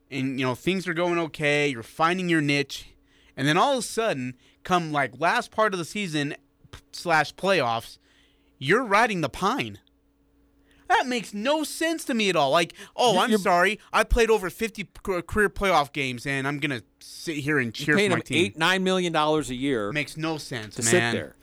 and 0.10 0.40
you 0.40 0.46
know 0.46 0.56
things 0.56 0.88
are 0.88 0.94
going 0.94 1.20
okay, 1.20 1.68
you're 1.68 1.84
finding 1.84 2.30
your 2.30 2.42
niche, 2.42 2.88
and 3.36 3.48
then 3.48 3.58
all 3.58 3.74
of 3.74 3.80
a 3.80 3.82
sudden, 3.82 4.36
come 4.64 4.92
like 4.94 5.20
last 5.20 5.52
part 5.52 5.74
of 5.74 5.80
the 5.80 5.86
season 5.86 6.36
p- 6.72 6.80
slash 6.94 7.36
playoffs, 7.36 7.98
you're 8.58 8.84
riding 8.86 9.20
the 9.22 9.30
pine. 9.30 9.80
That 10.90 11.08
makes 11.08 11.34
no 11.34 11.64
sense 11.64 12.04
to 12.06 12.14
me 12.14 12.30
at 12.30 12.36
all. 12.36 12.52
Like, 12.52 12.74
oh, 12.96 13.18
I'm 13.18 13.30
you're- 13.32 13.42
sorry, 13.42 13.80
I 13.92 14.04
played 14.04 14.30
over 14.30 14.50
50 14.50 14.88
career 15.04 15.50
playoff 15.50 15.92
games, 15.94 16.26
and 16.26 16.48
I'm 16.48 16.60
gonna 16.60 16.84
sit 17.00 17.38
here 17.38 17.58
and 17.60 17.74
cheer 17.74 17.98
for 17.98 18.10
my 18.10 18.20
team. 18.20 18.38
eight, 18.46 18.58
nine 18.58 18.84
million 18.84 19.12
dollars 19.14 19.50
a 19.50 19.56
year 19.56 19.92
Makes 19.92 20.18
no 20.18 20.38
sense, 20.38 20.76
to 20.76 20.84
man. 20.84 20.92
sit 20.92 21.18
there. 21.18 21.36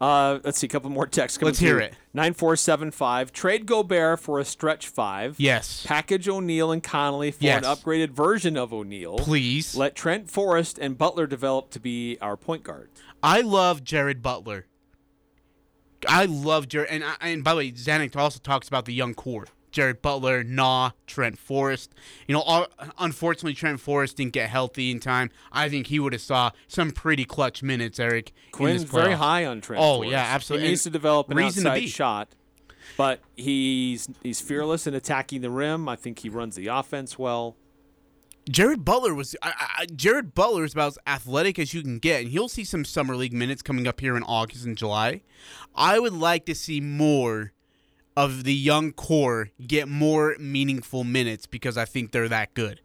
Uh, 0.00 0.40
let's 0.42 0.58
see, 0.58 0.66
a 0.66 0.68
couple 0.68 0.90
more 0.90 1.06
texts 1.06 1.38
coming 1.38 1.50
Let's 1.50 1.60
hear 1.60 1.78
it. 1.78 1.94
Nine 2.12 2.32
four 2.34 2.56
seven 2.56 2.90
five. 2.90 3.32
Trade 3.32 3.66
Gobert 3.66 4.18
for 4.18 4.40
a 4.40 4.44
stretch 4.44 4.88
five. 4.88 5.36
Yes, 5.38 5.84
Package 5.86 6.28
O'Neale 6.28 6.72
and 6.72 6.82
Conley 6.82 7.30
for 7.30 7.44
Yes. 7.44 7.64
an 7.64 7.70
upgraded 7.72 8.10
version 8.10 8.56
of 8.56 8.72
O'Neale. 8.72 9.18
please. 9.18 9.76
Let 9.76 9.94
Trent 9.94 10.28
Forrest 10.28 10.76
and 10.80 10.98
Butler 10.98 11.28
develop 11.28 11.70
to 11.70 11.78
be 11.80 12.18
our 12.20 12.36
point 12.36 12.64
guards. 12.64 13.00
I 13.22 13.42
love 13.42 13.84
Jared 13.84 14.22
Butler. 14.22 14.66
I 16.08 16.24
love 16.26 16.68
Jared, 16.68 16.90
and 16.90 17.04
I- 17.04 17.16
and 17.20 17.44
by 17.44 17.52
the 17.52 17.56
way, 17.58 17.72
Zanik 17.72 18.16
also 18.16 18.38
talks 18.38 18.68
about 18.68 18.84
the 18.86 18.92
young 18.94 19.14
core: 19.14 19.46
Jared 19.70 20.02
Butler, 20.02 20.42
Nah, 20.44 20.90
Trent 21.06 21.38
Forrest. 21.38 21.94
You 22.26 22.34
know, 22.34 22.42
all, 22.42 22.66
unfortunately, 22.98 23.54
Trent 23.54 23.80
Forrest 23.80 24.16
didn't 24.16 24.32
get 24.32 24.50
healthy 24.50 24.90
in 24.90 25.00
time. 25.00 25.30
I 25.52 25.68
think 25.68 25.86
he 25.86 25.98
would 25.98 26.12
have 26.12 26.22
saw 26.22 26.50
some 26.68 26.90
pretty 26.90 27.24
clutch 27.24 27.62
minutes, 27.62 27.98
Eric. 28.00 28.30
in 28.46 28.52
Quinn's 28.52 28.82
very 28.84 29.14
high 29.14 29.46
on 29.46 29.60
Trent. 29.60 29.80
Oh, 29.82 29.96
Forrest. 29.98 30.12
yeah, 30.12 30.24
absolutely. 30.28 30.66
He 30.66 30.72
needs 30.72 30.82
to 30.84 30.90
develop 30.90 31.30
an 31.30 31.36
reason 31.36 31.64
to 31.64 31.70
outside 31.70 31.80
be. 31.80 31.86
shot, 31.88 32.28
but 32.96 33.20
he's 33.36 34.08
he's 34.22 34.40
fearless 34.40 34.86
in 34.86 34.94
attacking 34.94 35.40
the 35.40 35.50
rim. 35.50 35.88
I 35.88 35.96
think 35.96 36.18
he 36.18 36.28
runs 36.28 36.56
the 36.56 36.66
offense 36.66 37.18
well. 37.18 37.56
Jared 38.50 38.84
Butler 38.84 39.14
was 39.14 39.36
I, 39.42 39.52
I, 39.78 39.86
Jared 39.86 40.34
Butler 40.34 40.64
is 40.64 40.72
about 40.72 40.88
as 40.88 40.98
athletic 41.06 41.58
as 41.58 41.72
you 41.72 41.82
can 41.82 41.98
get, 41.98 42.22
and 42.22 42.30
he'll 42.30 42.48
see 42.48 42.64
some 42.64 42.84
summer 42.84 43.14
league 43.14 43.32
minutes 43.32 43.62
coming 43.62 43.86
up 43.86 44.00
here 44.00 44.16
in 44.16 44.22
August 44.24 44.64
and 44.64 44.76
July. 44.76 45.22
I 45.74 45.98
would 45.98 46.12
like 46.12 46.46
to 46.46 46.54
see 46.54 46.80
more 46.80 47.52
of 48.16 48.44
the 48.44 48.54
young 48.54 48.92
core 48.92 49.50
get 49.66 49.88
more 49.88 50.36
meaningful 50.38 51.04
minutes 51.04 51.46
because 51.46 51.76
I 51.76 51.84
think 51.84 52.12
they're 52.12 52.28
that 52.28 52.54
good. 52.54 52.80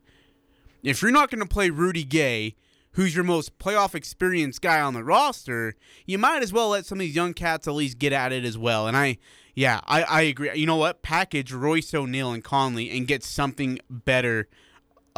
If 0.84 1.02
you're 1.02 1.12
not 1.12 1.30
going 1.30 1.42
to 1.42 1.48
play 1.48 1.70
Rudy 1.70 2.04
Gay, 2.04 2.56
who's 2.92 3.16
your 3.16 3.26
most 3.26 3.58
playoff 3.60 3.94
experienced 3.94 4.62
guy 4.62 4.80
on 4.80 4.94
the 4.94 5.04
roster, 5.04 5.76
you 6.06 6.18
might 6.18 6.44
as 6.44 6.54
well 6.54 6.70
let 6.70 6.86
some 6.86 6.98
of 6.98 7.02
these 7.02 7.16
young 7.16 7.34
cats 7.34 7.68
at 7.68 7.74
least 7.74 7.98
get 7.98 8.14
at 8.14 8.32
it 8.32 8.46
as 8.46 8.58
well. 8.58 8.88
And 8.88 8.96
I, 8.96 9.18
yeah, 9.56 9.82
I, 9.86 10.04
I 10.04 10.22
agree. 10.22 10.54
You 10.54 10.66
know 10.66 10.78
what? 10.78 11.02
Package 11.02 11.52
Royce 11.52 11.94
O'Neale 11.94 12.32
and 12.32 12.44
Conley 12.44 12.90
and 12.96 13.08
get 13.08 13.24
something 13.24 13.80
better 13.90 14.48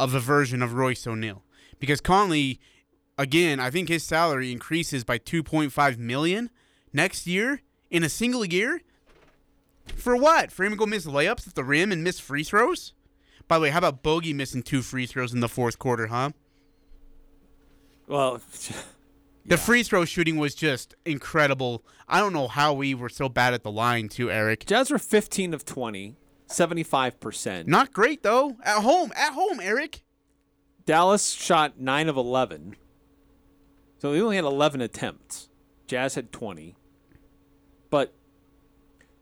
of 0.00 0.14
a 0.14 0.20
version 0.20 0.62
of 0.62 0.72
Royce 0.74 1.06
O'Neale 1.06 1.42
because 1.78 2.00
Conley, 2.00 2.58
again, 3.18 3.60
I 3.60 3.70
think 3.70 3.88
his 3.88 4.02
salary 4.02 4.50
increases 4.50 5.04
by 5.04 5.18
2.5 5.18 5.98
million 5.98 6.50
next 6.92 7.26
year 7.26 7.62
in 7.90 8.02
a 8.02 8.08
single 8.08 8.44
year. 8.44 8.82
For 9.96 10.16
what? 10.16 10.52
For 10.52 10.64
him 10.64 10.72
to 10.72 10.76
go 10.76 10.86
miss 10.86 11.06
layups 11.06 11.46
at 11.46 11.54
the 11.54 11.64
rim 11.64 11.92
and 11.92 12.02
miss 12.02 12.18
free 12.18 12.44
throws? 12.44 12.94
By 13.48 13.58
the 13.58 13.62
way, 13.62 13.70
how 13.70 13.78
about 13.78 14.02
Bogey 14.02 14.32
missing 14.32 14.62
two 14.62 14.82
free 14.82 15.06
throws 15.06 15.32
in 15.32 15.40
the 15.40 15.48
fourth 15.48 15.78
quarter, 15.78 16.06
huh? 16.06 16.30
Well, 18.06 18.40
The 19.46 19.56
free 19.56 19.82
throw 19.82 20.04
shooting 20.04 20.36
was 20.36 20.54
just 20.54 20.94
incredible. 21.04 21.82
I 22.06 22.20
don't 22.20 22.32
know 22.32 22.46
how 22.46 22.72
we 22.72 22.94
were 22.94 23.08
so 23.08 23.28
bad 23.28 23.54
at 23.54 23.62
the 23.62 23.70
line, 23.70 24.08
too, 24.08 24.30
Eric. 24.30 24.66
Jazz 24.66 24.90
were 24.90 24.98
15 24.98 25.54
of 25.54 25.64
20, 25.64 26.14
75 26.50 27.20
percent. 27.20 27.68
Not 27.68 27.92
great 27.92 28.22
though. 28.22 28.56
At 28.62 28.82
home, 28.82 29.12
at 29.16 29.32
home, 29.32 29.60
Eric. 29.60 30.02
Dallas 30.86 31.30
shot 31.30 31.78
9 31.78 32.08
of 32.08 32.16
11. 32.16 32.74
So 33.98 34.12
they 34.12 34.20
only 34.20 34.36
had 34.36 34.44
11 34.44 34.80
attempts. 34.80 35.48
Jazz 35.86 36.14
had 36.14 36.32
20. 36.32 36.74
But 37.90 38.14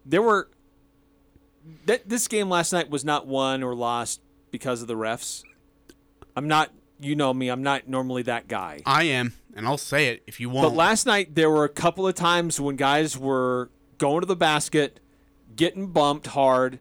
there 0.05 0.23
were 0.23 0.51
that 1.85 2.09
this 2.09 2.29
game 2.29 2.49
last 2.49 2.73
night 2.73 2.89
was 2.89 3.05
not 3.05 3.27
won 3.27 3.63
or 3.63 3.75
lost 3.75 4.21
because 4.51 4.81
of 4.81 4.89
the 4.89 4.95
refs. 4.95 5.43
I'm 6.37 6.49
not 6.49 6.73
you 7.01 7.15
know 7.15 7.33
me, 7.33 7.49
I'm 7.49 7.63
not 7.63 7.89
normally 7.89 8.23
that 8.23 8.49
guy. 8.49 8.81
I 8.85 9.05
am, 9.05 9.35
and 9.55 9.67
I'll 9.67 9.79
say 9.79 10.09
it 10.09 10.23
if 10.27 10.41
you 10.41 10.51
want. 10.51 10.69
But 10.69 10.77
last 10.77 11.07
night 11.07 11.35
there 11.35 11.51
were 11.51 11.65
a 11.65 11.69
couple 11.69 12.07
of 12.07 12.15
times 12.15 12.61
when 12.61 12.77
guys 12.77 13.17
were 13.17 13.71
going 13.99 14.21
to 14.21 14.27
the 14.27 14.37
basket, 14.37 15.01
getting 15.55 15.89
bumped 15.89 16.29
hard. 16.29 16.81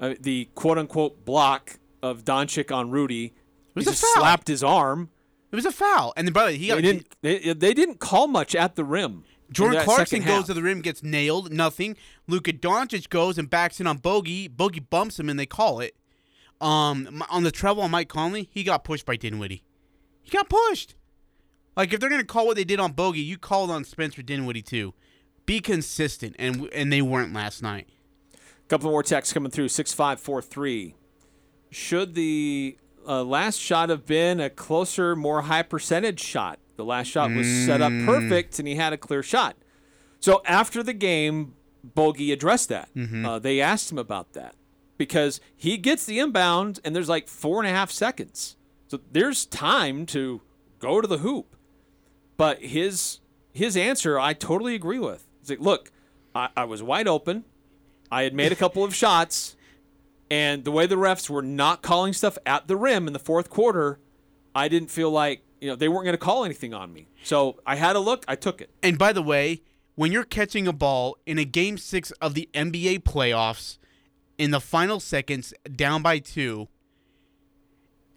Uh, 0.00 0.14
the 0.20 0.48
quote 0.54 0.78
unquote 0.78 1.24
block 1.24 1.78
of 2.02 2.24
Doncic 2.24 2.74
on 2.74 2.90
Rudy. 2.90 3.34
was 3.74 3.84
he 3.84 3.90
a 3.90 3.92
just 3.92 4.02
foul. 4.02 4.22
slapped 4.22 4.48
his 4.48 4.62
arm. 4.62 5.10
it 5.50 5.56
was 5.56 5.66
a 5.66 5.72
foul, 5.72 6.12
and 6.16 6.26
then 6.26 6.32
brother, 6.32 6.52
he 6.52 6.70
They 6.70 6.82
didn't. 6.82 7.06
They, 7.22 7.52
they 7.52 7.74
didn't 7.74 7.98
call 7.98 8.28
much 8.28 8.54
at 8.54 8.76
the 8.76 8.84
rim. 8.84 9.24
Jordan 9.50 9.82
Clarkson 9.82 10.20
goes 10.20 10.28
half. 10.28 10.46
to 10.46 10.54
the 10.54 10.62
rim, 10.62 10.82
gets 10.82 11.02
nailed, 11.02 11.52
nothing. 11.52 11.96
Luka 12.26 12.52
Doncic 12.52 13.08
goes 13.08 13.38
and 13.38 13.48
backs 13.48 13.80
in 13.80 13.86
on 13.86 13.96
Bogey. 13.96 14.46
Bogey 14.46 14.80
bumps 14.80 15.18
him, 15.18 15.28
and 15.30 15.38
they 15.40 15.46
call 15.46 15.80
it. 15.80 15.96
Um, 16.60 17.24
on 17.30 17.44
the 17.44 17.50
treble 17.50 17.82
on 17.82 17.90
Mike 17.90 18.08
Conley, 18.08 18.48
he 18.52 18.62
got 18.62 18.84
pushed 18.84 19.06
by 19.06 19.16
Dinwiddie. 19.16 19.62
He 20.22 20.30
got 20.30 20.48
pushed. 20.50 20.96
Like 21.76 21.92
if 21.92 22.00
they're 22.00 22.10
gonna 22.10 22.24
call 22.24 22.46
what 22.46 22.56
they 22.56 22.64
did 22.64 22.80
on 22.80 22.92
Bogey, 22.92 23.20
you 23.20 23.38
called 23.38 23.70
on 23.70 23.84
Spencer 23.84 24.20
Dinwiddie 24.22 24.62
too. 24.62 24.92
Be 25.46 25.60
consistent, 25.60 26.36
and 26.38 26.68
and 26.74 26.92
they 26.92 27.00
weren't 27.00 27.32
last 27.32 27.62
night. 27.62 27.88
Couple 28.68 28.90
more 28.90 29.02
texts 29.02 29.32
coming 29.32 29.50
through. 29.50 29.68
Six 29.68 29.92
five 29.94 30.20
four 30.20 30.42
three. 30.42 30.94
Should 31.70 32.14
the 32.14 32.76
uh, 33.06 33.24
last 33.24 33.58
shot 33.58 33.88
have 33.88 34.04
been 34.06 34.40
a 34.40 34.50
closer, 34.50 35.16
more 35.16 35.42
high 35.42 35.62
percentage 35.62 36.20
shot? 36.20 36.58
The 36.76 36.84
last 36.84 37.06
shot 37.08 37.30
was 37.30 37.46
set 37.66 37.80
up 37.82 37.92
perfect, 38.06 38.58
and 38.58 38.68
he 38.68 38.76
had 38.76 38.92
a 38.92 38.96
clear 38.98 39.22
shot. 39.22 39.56
So 40.20 40.42
after 40.44 40.82
the 40.82 40.92
game, 40.92 41.54
Bogey 41.82 42.30
addressed 42.30 42.68
that. 42.68 42.88
Uh, 43.24 43.38
they 43.38 43.60
asked 43.60 43.90
him 43.90 43.98
about 43.98 44.32
that 44.34 44.54
because 44.96 45.40
he 45.56 45.76
gets 45.76 46.04
the 46.04 46.18
inbound, 46.18 46.78
and 46.84 46.94
there's 46.94 47.08
like 47.08 47.26
four 47.26 47.58
and 47.60 47.66
a 47.68 47.72
half 47.72 47.90
seconds. 47.90 48.56
So 48.86 49.00
there's 49.10 49.46
time 49.46 50.06
to 50.06 50.42
go 50.78 51.00
to 51.00 51.08
the 51.08 51.18
hoop. 51.18 51.56
But 52.36 52.62
his 52.62 53.20
his 53.52 53.76
answer, 53.76 54.18
I 54.20 54.34
totally 54.34 54.74
agree 54.74 54.98
with. 55.00 55.26
He's 55.40 55.50
like, 55.50 55.60
look, 55.60 55.90
I, 56.34 56.50
I 56.56 56.64
was 56.64 56.82
wide 56.82 57.08
open. 57.08 57.44
I 58.10 58.22
had 58.22 58.34
made 58.34 58.52
a 58.52 58.56
couple 58.56 58.84
of 58.84 58.94
shots, 58.94 59.56
and 60.30 60.64
the 60.64 60.70
way 60.70 60.86
the 60.86 60.96
refs 60.96 61.28
were 61.28 61.42
not 61.42 61.82
calling 61.82 62.12
stuff 62.12 62.38
at 62.46 62.68
the 62.68 62.76
rim 62.76 63.06
in 63.06 63.12
the 63.12 63.18
fourth 63.18 63.50
quarter, 63.50 63.98
I 64.54 64.68
didn't 64.68 64.90
feel 64.90 65.10
like 65.10 65.42
you 65.60 65.68
know 65.68 65.76
they 65.76 65.88
weren't 65.88 66.04
going 66.04 66.14
to 66.14 66.18
call 66.18 66.44
anything 66.44 66.74
on 66.74 66.92
me. 66.92 67.08
So 67.22 67.60
I 67.66 67.76
had 67.76 67.96
a 67.96 68.00
look. 68.00 68.24
I 68.28 68.36
took 68.36 68.60
it. 68.60 68.70
And 68.82 68.98
by 68.98 69.12
the 69.12 69.22
way, 69.22 69.62
when 69.94 70.12
you're 70.12 70.24
catching 70.24 70.68
a 70.68 70.72
ball 70.72 71.16
in 71.26 71.38
a 71.38 71.44
game 71.44 71.76
six 71.76 72.10
of 72.12 72.34
the 72.34 72.48
NBA 72.54 73.00
playoffs 73.00 73.78
in 74.38 74.52
the 74.52 74.60
final 74.60 75.00
seconds, 75.00 75.52
down 75.74 76.02
by 76.02 76.18
two, 76.18 76.68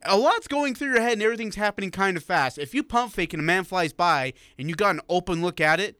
a 0.03 0.17
lot's 0.17 0.47
going 0.47 0.75
through 0.75 0.93
your 0.93 1.01
head 1.01 1.13
and 1.13 1.23
everything's 1.23 1.55
happening 1.55 1.91
kind 1.91 2.17
of 2.17 2.23
fast. 2.23 2.57
If 2.57 2.73
you 2.73 2.83
pump 2.83 3.13
fake 3.13 3.33
and 3.33 3.39
a 3.39 3.43
man 3.43 3.63
flies 3.63 3.93
by 3.93 4.33
and 4.57 4.69
you 4.69 4.75
got 4.75 4.95
an 4.95 5.01
open 5.09 5.41
look 5.41 5.59
at 5.59 5.79
it, 5.79 5.97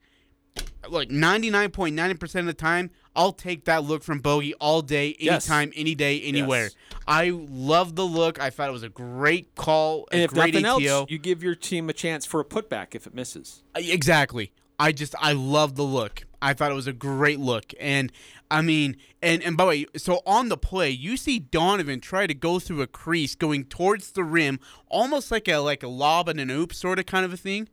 like 0.88 1.08
99.9% 1.08 2.40
of 2.40 2.46
the 2.46 2.54
time, 2.54 2.90
I'll 3.14 3.32
take 3.32 3.64
that 3.66 3.84
look 3.84 4.02
from 4.02 4.20
Bogey 4.20 4.54
all 4.54 4.80
day, 4.82 5.16
Yes. 5.20 5.48
anytime, 5.48 5.72
any 5.76 5.94
day, 5.94 6.20
anywhere. 6.22 6.64
Yes. 6.64 6.76
I 7.06 7.30
love 7.30 7.94
the 7.94 8.06
look. 8.06 8.40
I 8.40 8.50
thought 8.50 8.68
it 8.68 8.72
was 8.72 8.82
a 8.82 8.88
great 8.88 9.54
call, 9.54 10.08
And 10.12 10.22
if 10.22 10.30
great 10.32 10.54
nothing 10.54 10.66
ATO. 10.66 11.00
else, 11.00 11.10
you 11.10 11.18
give 11.18 11.42
your 11.42 11.54
team 11.54 11.88
a 11.90 11.92
chance 11.92 12.24
for 12.24 12.40
a 12.40 12.44
putback 12.44 12.94
if 12.94 13.06
it 13.06 13.14
misses. 13.14 13.62
Uh, 13.74 13.80
exactly. 13.82 14.52
I 14.78 14.92
just 14.92 15.14
I 15.20 15.32
love 15.32 15.76
the 15.76 15.84
look. 15.84 16.24
I 16.40 16.54
thought 16.54 16.72
it 16.72 16.74
was 16.74 16.88
a 16.88 16.92
great 16.92 17.38
look, 17.38 17.72
and 17.78 18.10
I 18.50 18.62
mean, 18.62 18.96
and 19.22 19.40
and 19.44 19.56
by 19.56 19.64
the 19.64 19.68
way, 19.68 19.86
so 19.96 20.22
on 20.26 20.48
the 20.48 20.56
play, 20.56 20.90
you 20.90 21.16
see 21.16 21.38
Donovan 21.38 22.00
try 22.00 22.26
to 22.26 22.34
go 22.34 22.58
through 22.58 22.82
a 22.82 22.88
crease, 22.88 23.36
going 23.36 23.64
towards 23.66 24.10
the 24.10 24.24
rim, 24.24 24.58
almost 24.88 25.30
like 25.30 25.46
a 25.46 25.58
like 25.58 25.84
a 25.84 25.88
lob 25.88 26.28
and 26.28 26.40
an 26.40 26.50
oop 26.50 26.74
sort 26.74 26.98
of 26.98 27.06
kind 27.06 27.24
of 27.24 27.32
a 27.32 27.36
thing. 27.36 27.68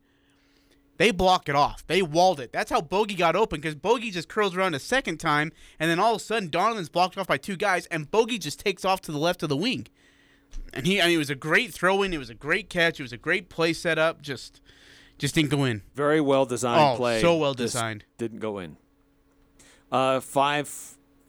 They 1.00 1.12
block 1.12 1.48
it 1.48 1.56
off. 1.56 1.88
They 1.88 2.02
walled 2.02 2.42
it. 2.42 2.52
That's 2.52 2.70
how 2.70 2.82
Bogey 2.82 3.16
got 3.16 3.34
open 3.34 3.62
because 3.62 3.74
Bogey 3.74 4.12
just 4.12 4.28
curls 4.28 4.54
around 4.54 4.76
a 4.76 4.80
second 4.80 5.18
time, 5.18 5.54
and 5.80 5.90
then 5.90 5.98
all 5.98 6.14
of 6.16 6.22
a 6.22 6.24
sudden 6.24 6.50
Donovan's 6.50 6.90
blocked 6.90 7.18
off 7.18 7.26
by 7.26 7.38
two 7.38 7.56
guys, 7.56 7.86
and 7.86 8.12
Bogey 8.12 8.38
just 8.38 8.60
takes 8.60 8.84
off 8.84 9.00
to 9.04 9.12
the 9.14 9.18
left 9.18 9.42
of 9.42 9.48
the 9.48 9.56
wing. 9.56 9.88
And 10.74 10.86
he, 10.86 11.02
I 11.02 11.06
mean, 11.06 11.16
it 11.16 11.18
was 11.18 11.30
a 11.30 11.36
great 11.36 11.74
throw 11.74 12.04
in. 12.04 12.14
It 12.14 12.18
was 12.18 12.30
a 12.30 12.34
great 12.36 12.70
catch. 12.70 13.00
It 13.00 13.04
was 13.04 13.14
a 13.14 13.18
great 13.18 13.48
play 13.48 13.72
set 13.72 13.98
up. 13.98 14.22
Just, 14.22 14.60
just 15.18 15.36
didn't 15.36 15.52
go 15.52 15.64
in. 15.64 15.84
Very 15.96 16.20
well 16.20 16.46
designed 16.46 16.82
Oh, 16.96 16.98
play. 16.98 17.22
so 17.22 17.38
well 17.38 17.54
Just 17.54 17.74
designed. 17.74 18.04
Didn't 18.18 18.40
go 18.40 18.60
in. 18.60 18.76
Uh, 19.92 20.20
five, 20.20 20.68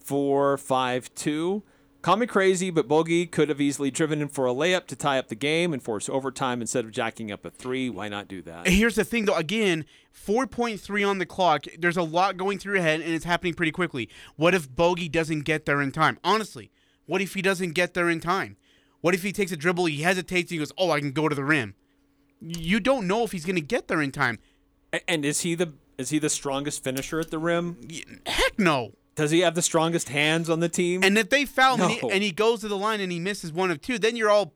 four, 0.03 0.59
five, 0.59 1.15
two. 1.15 1.63
Call 2.03 2.17
me 2.17 2.27
crazy, 2.27 2.71
but 2.71 2.89
Bogey 2.89 3.27
could 3.27 3.51
have 3.51 3.61
easily 3.61 3.91
driven 3.91 4.23
in 4.23 4.29
for 4.29 4.47
a 4.47 4.55
layup 4.55 4.87
to 4.87 4.97
tie 4.97 5.19
up 5.19 5.29
the 5.29 5.35
game 5.35 5.75
and 5.75 5.83
force 5.83 6.09
overtime 6.09 6.63
instead 6.63 6.87
of 6.87 6.93
jacking 6.93 7.31
up 7.31 7.45
a 7.45 7.51
three. 7.51 7.91
Why 7.91 8.09
not 8.09 8.27
do 8.27 8.41
that? 8.43 8.67
Here's 8.67 8.95
the 8.95 9.05
thing, 9.05 9.27
though. 9.27 9.37
Again, 9.37 9.85
4.3 10.15 11.07
on 11.07 11.19
the 11.19 11.27
clock. 11.27 11.67
There's 11.79 11.99
a 11.99 12.03
lot 12.03 12.39
going 12.39 12.59
through 12.59 12.75
your 12.75 12.83
head, 12.83 13.03
and 13.03 13.13
it's 13.13 13.27
happening 13.27 13.53
pretty 13.53 13.73
quickly. 13.73 14.09
What 14.37 14.55
if 14.55 14.75
Bogey 14.75 15.11
doesn't 15.11 15.43
get 15.43 15.67
there 15.67 15.83
in 15.83 15.93
time? 15.93 16.19
Honestly, 16.25 16.71
what 17.05 17.21
if 17.21 17.35
he 17.35 17.43
doesn't 17.43 17.73
get 17.73 17.93
there 17.93 18.09
in 18.09 18.21
time? 18.21 18.57
What 19.03 19.15
if 19.15 19.23
he 19.23 19.33
takes 19.33 19.53
a 19.53 19.57
dribble, 19.57 19.87
he 19.87 20.03
hesitates, 20.03 20.51
and 20.51 20.57
he 20.57 20.59
goes, 20.59 20.73
"Oh, 20.79 20.91
I 20.91 21.01
can 21.01 21.13
go 21.13 21.29
to 21.29 21.35
the 21.35 21.45
rim." 21.45 21.75
You 22.41 22.81
don't 22.81 23.07
know 23.07 23.25
if 23.25 23.33
he's 23.33 23.45
going 23.45 23.57
to 23.57 23.63
get 23.63 23.89
there 23.89 24.01
in 24.01 24.13
time. 24.13 24.39
And 25.07 25.25
is 25.25 25.41
he 25.41 25.55
the 25.55 25.75
is 25.99 26.09
he 26.11 26.19
the 26.19 26.31
strongest 26.31 26.83
finisher 26.83 27.21
at 27.21 27.31
the 27.31 27.39
rim? 27.39 27.77
Heck 28.27 28.59
no. 28.59 28.95
Does 29.15 29.31
he 29.31 29.41
have 29.41 29.55
the 29.55 29.63
strongest 29.63 30.09
hands 30.09 30.49
on 30.49 30.61
the 30.61 30.69
team? 30.69 31.03
And 31.03 31.19
if 31.19 31.31
they 31.31 31.45
foul 31.45 31.77
him 31.77 31.91
and, 31.91 31.93
he, 31.93 32.11
and 32.11 32.23
he 32.23 32.33
goes 32.33 32.61
to 32.61 32.69
the 32.69 32.77
line 32.77 33.01
and 33.01 33.11
he 33.13 33.19
misses 33.19 33.53
one 33.53 33.71
of 33.71 33.81
two, 33.81 33.99
then 33.99 34.17
you're 34.17 34.31
all 34.31 34.55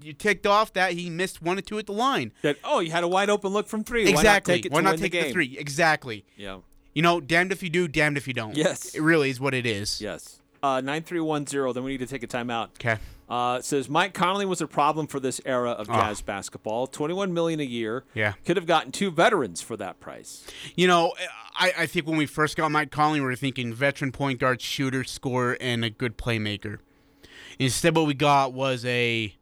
you 0.00 0.12
ticked 0.12 0.46
off 0.46 0.72
that 0.72 0.92
he 0.92 1.10
missed 1.10 1.42
one 1.42 1.58
or 1.58 1.60
two 1.60 1.78
at 1.78 1.86
the 1.86 1.92
line. 1.92 2.32
that 2.42 2.56
oh, 2.64 2.80
you 2.80 2.90
had 2.90 3.04
a 3.04 3.08
wide 3.08 3.30
open 3.30 3.52
look 3.52 3.68
from 3.68 3.84
three. 3.84 4.08
exactly. 4.08 4.54
Why 4.54 4.56
not 4.56 4.62
take 4.62 4.72
Why 4.72 4.80
not 4.80 4.98
take 4.98 5.12
the 5.12 5.22
the, 5.22 5.32
three? 5.32 5.56
Exactly. 5.58 6.24
Yeah. 6.36 6.58
You 6.94 7.02
know, 7.02 7.20
damned 7.20 7.52
if 7.52 7.62
you 7.62 7.70
do, 7.70 7.88
damned 7.88 8.16
if 8.16 8.26
you 8.28 8.34
don't. 8.34 8.56
Yes. 8.56 8.94
It 8.94 9.02
really 9.02 9.30
is 9.30 9.40
what 9.40 9.54
it 9.54 9.66
is. 9.66 10.00
Yes. 10.00 10.40
Uh, 10.62 10.80
nine 10.80 11.02
three 11.02 11.20
one 11.20 11.46
zero. 11.46 11.72
Then 11.72 11.84
we 11.84 11.92
need 11.92 11.98
to 11.98 12.06
take 12.06 12.22
a 12.22 12.26
timeout. 12.26 12.70
Okay. 12.74 12.98
Uh, 13.32 13.56
it 13.56 13.64
says 13.64 13.88
Mike 13.88 14.12
Conley 14.12 14.44
was 14.44 14.60
a 14.60 14.66
problem 14.66 15.06
for 15.06 15.18
this 15.18 15.40
era 15.46 15.70
of 15.70 15.86
Jazz 15.86 16.20
basketball. 16.20 16.86
Twenty-one 16.86 17.32
million 17.32 17.60
a 17.60 17.64
year. 17.64 18.04
Ah. 18.08 18.10
Yeah. 18.12 18.32
Could 18.44 18.58
have 18.58 18.66
gotten 18.66 18.92
two 18.92 19.10
veterans 19.10 19.62
for 19.62 19.74
that 19.78 20.00
price. 20.00 20.46
You 20.76 20.86
know, 20.86 21.14
I, 21.54 21.72
I 21.78 21.86
think 21.86 22.06
when 22.06 22.18
we 22.18 22.26
first 22.26 22.58
got 22.58 22.70
Mike 22.70 22.90
Conley, 22.90 23.20
we 23.20 23.26
were 23.26 23.34
thinking 23.34 23.72
veteran 23.72 24.12
point 24.12 24.38
guard, 24.38 24.60
shooter, 24.60 25.02
scorer, 25.02 25.56
and 25.62 25.82
a 25.82 25.88
good 25.88 26.18
playmaker. 26.18 26.80
Instead, 27.58 27.96
what 27.96 28.06
we 28.06 28.12
got 28.12 28.52
was 28.52 28.84
a 28.84 29.34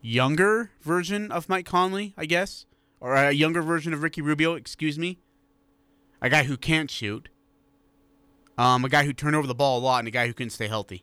younger 0.00 0.70
version 0.80 1.32
of 1.32 1.48
Mike 1.48 1.66
Conley, 1.66 2.14
I 2.16 2.26
guess, 2.26 2.66
or 3.00 3.16
a 3.16 3.32
younger 3.32 3.62
version 3.62 3.92
of 3.92 4.04
Ricky 4.04 4.22
Rubio. 4.22 4.54
Excuse 4.54 4.96
me. 4.96 5.18
A 6.22 6.30
guy 6.30 6.44
who 6.44 6.56
can't 6.56 6.88
shoot. 6.88 7.30
Um, 8.56 8.84
a 8.84 8.88
guy 8.88 9.04
who 9.06 9.12
turned 9.12 9.34
over 9.34 9.48
the 9.48 9.56
ball 9.56 9.80
a 9.80 9.82
lot, 9.82 9.98
and 9.98 10.06
a 10.06 10.12
guy 10.12 10.28
who 10.28 10.32
couldn't 10.32 10.50
stay 10.50 10.68
healthy. 10.68 11.02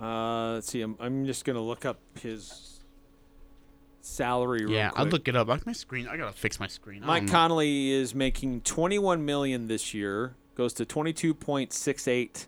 Uh, 0.00 0.54
let's 0.54 0.70
see. 0.70 0.80
I'm, 0.80 0.96
I'm 0.98 1.26
just 1.26 1.44
gonna 1.44 1.60
look 1.60 1.84
up 1.84 2.00
his 2.20 2.80
salary. 4.00 4.64
Yeah. 4.68 4.90
I'll 4.94 5.06
look 5.06 5.28
it 5.28 5.36
up. 5.36 5.48
My 5.66 5.72
screen, 5.72 6.08
I 6.08 6.16
gotta 6.16 6.32
fix 6.32 6.58
my 6.58 6.66
screen. 6.66 7.04
Mike. 7.04 7.28
Conley 7.28 7.90
is 7.90 8.14
making 8.14 8.62
21 8.62 9.24
million 9.24 9.68
this 9.68 9.94
year, 9.94 10.34
goes 10.54 10.72
to 10.74 10.84
22.68 10.84 12.46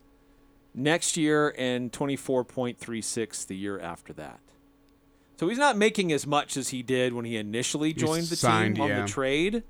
next 0.74 1.16
year 1.16 1.54
and 1.58 1.92
24.36 1.92 3.46
the 3.46 3.56
year 3.56 3.78
after 3.78 4.12
that. 4.14 4.40
So 5.38 5.48
he's 5.48 5.58
not 5.58 5.76
making 5.76 6.12
as 6.12 6.26
much 6.26 6.56
as 6.56 6.68
he 6.68 6.82
did 6.82 7.12
when 7.12 7.24
he 7.24 7.36
initially 7.36 7.92
joined 7.92 8.26
the 8.26 8.36
signed, 8.36 8.76
team 8.76 8.82
on 8.84 8.90
yeah. 8.90 9.02
the 9.02 9.08
trade. 9.08 9.64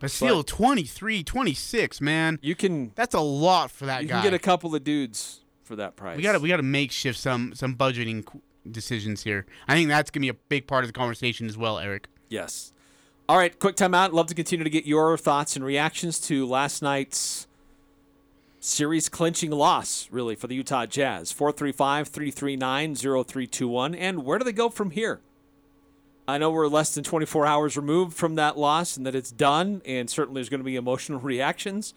but 0.00 0.10
still, 0.10 0.38
but- 0.38 0.48
23, 0.48 1.22
26, 1.22 2.00
man. 2.00 2.38
You 2.42 2.54
can 2.54 2.92
That's 2.94 3.14
a 3.14 3.20
lot 3.20 3.70
for 3.70 3.86
that 3.86 4.02
you 4.02 4.08
guy. 4.08 4.16
can 4.16 4.24
get 4.24 4.34
a 4.34 4.38
couple 4.38 4.74
of 4.74 4.82
dudes 4.84 5.42
for 5.66 5.76
that 5.76 5.96
price. 5.96 6.16
We 6.16 6.22
got 6.22 6.32
to 6.32 6.38
we 6.38 6.48
got 6.48 6.56
to 6.56 6.62
makeshift 6.62 7.18
some 7.18 7.54
some 7.54 7.74
budgeting 7.74 8.26
decisions 8.70 9.22
here. 9.22 9.46
I 9.68 9.74
think 9.74 9.88
that's 9.88 10.10
gonna 10.10 10.22
be 10.22 10.28
a 10.28 10.34
big 10.34 10.66
part 10.66 10.84
of 10.84 10.88
the 10.88 10.92
conversation 10.92 11.46
as 11.46 11.58
well, 11.58 11.78
Eric. 11.78 12.08
Yes. 12.28 12.72
All 13.28 13.36
right, 13.36 13.58
quick 13.58 13.74
timeout. 13.74 14.12
Love 14.12 14.28
to 14.28 14.34
continue 14.34 14.62
to 14.62 14.70
get 14.70 14.86
your 14.86 15.18
thoughts 15.18 15.56
and 15.56 15.64
reactions 15.64 16.20
to 16.20 16.46
last 16.46 16.80
night's 16.80 17.48
series 18.60 19.08
clinching 19.08 19.50
loss, 19.50 20.08
really, 20.12 20.36
for 20.36 20.46
the 20.46 20.54
Utah 20.54 20.86
Jazz. 20.86 21.32
435 21.32 22.08
339 22.08 22.94
0321. 22.94 23.94
And 23.96 24.24
where 24.24 24.38
do 24.38 24.44
they 24.44 24.52
go 24.52 24.68
from 24.68 24.90
here? 24.90 25.20
I 26.28 26.38
know 26.38 26.50
we're 26.50 26.68
less 26.68 26.94
than 26.94 27.04
24 27.04 27.46
hours 27.46 27.76
removed 27.76 28.16
from 28.16 28.34
that 28.34 28.58
loss 28.58 28.96
and 28.96 29.06
that 29.06 29.14
it's 29.14 29.30
done, 29.30 29.82
and 29.84 30.10
certainly 30.10 30.40
there's 30.40 30.48
going 30.48 30.60
to 30.60 30.64
be 30.64 30.76
emotional 30.76 31.20
reactions. 31.20 31.94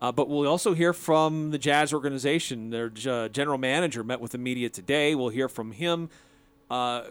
Uh, 0.00 0.12
but 0.12 0.28
we'll 0.28 0.46
also 0.48 0.74
hear 0.74 0.92
from 0.92 1.50
the 1.50 1.58
Jazz 1.58 1.92
organization. 1.92 2.70
Their 2.70 2.92
uh, 3.06 3.28
general 3.28 3.58
manager 3.58 4.04
met 4.04 4.20
with 4.20 4.32
the 4.32 4.38
media 4.38 4.68
today. 4.68 5.14
We'll 5.14 5.30
hear 5.30 5.48
from 5.48 5.72
him 5.72 6.08
uh, 6.70 7.02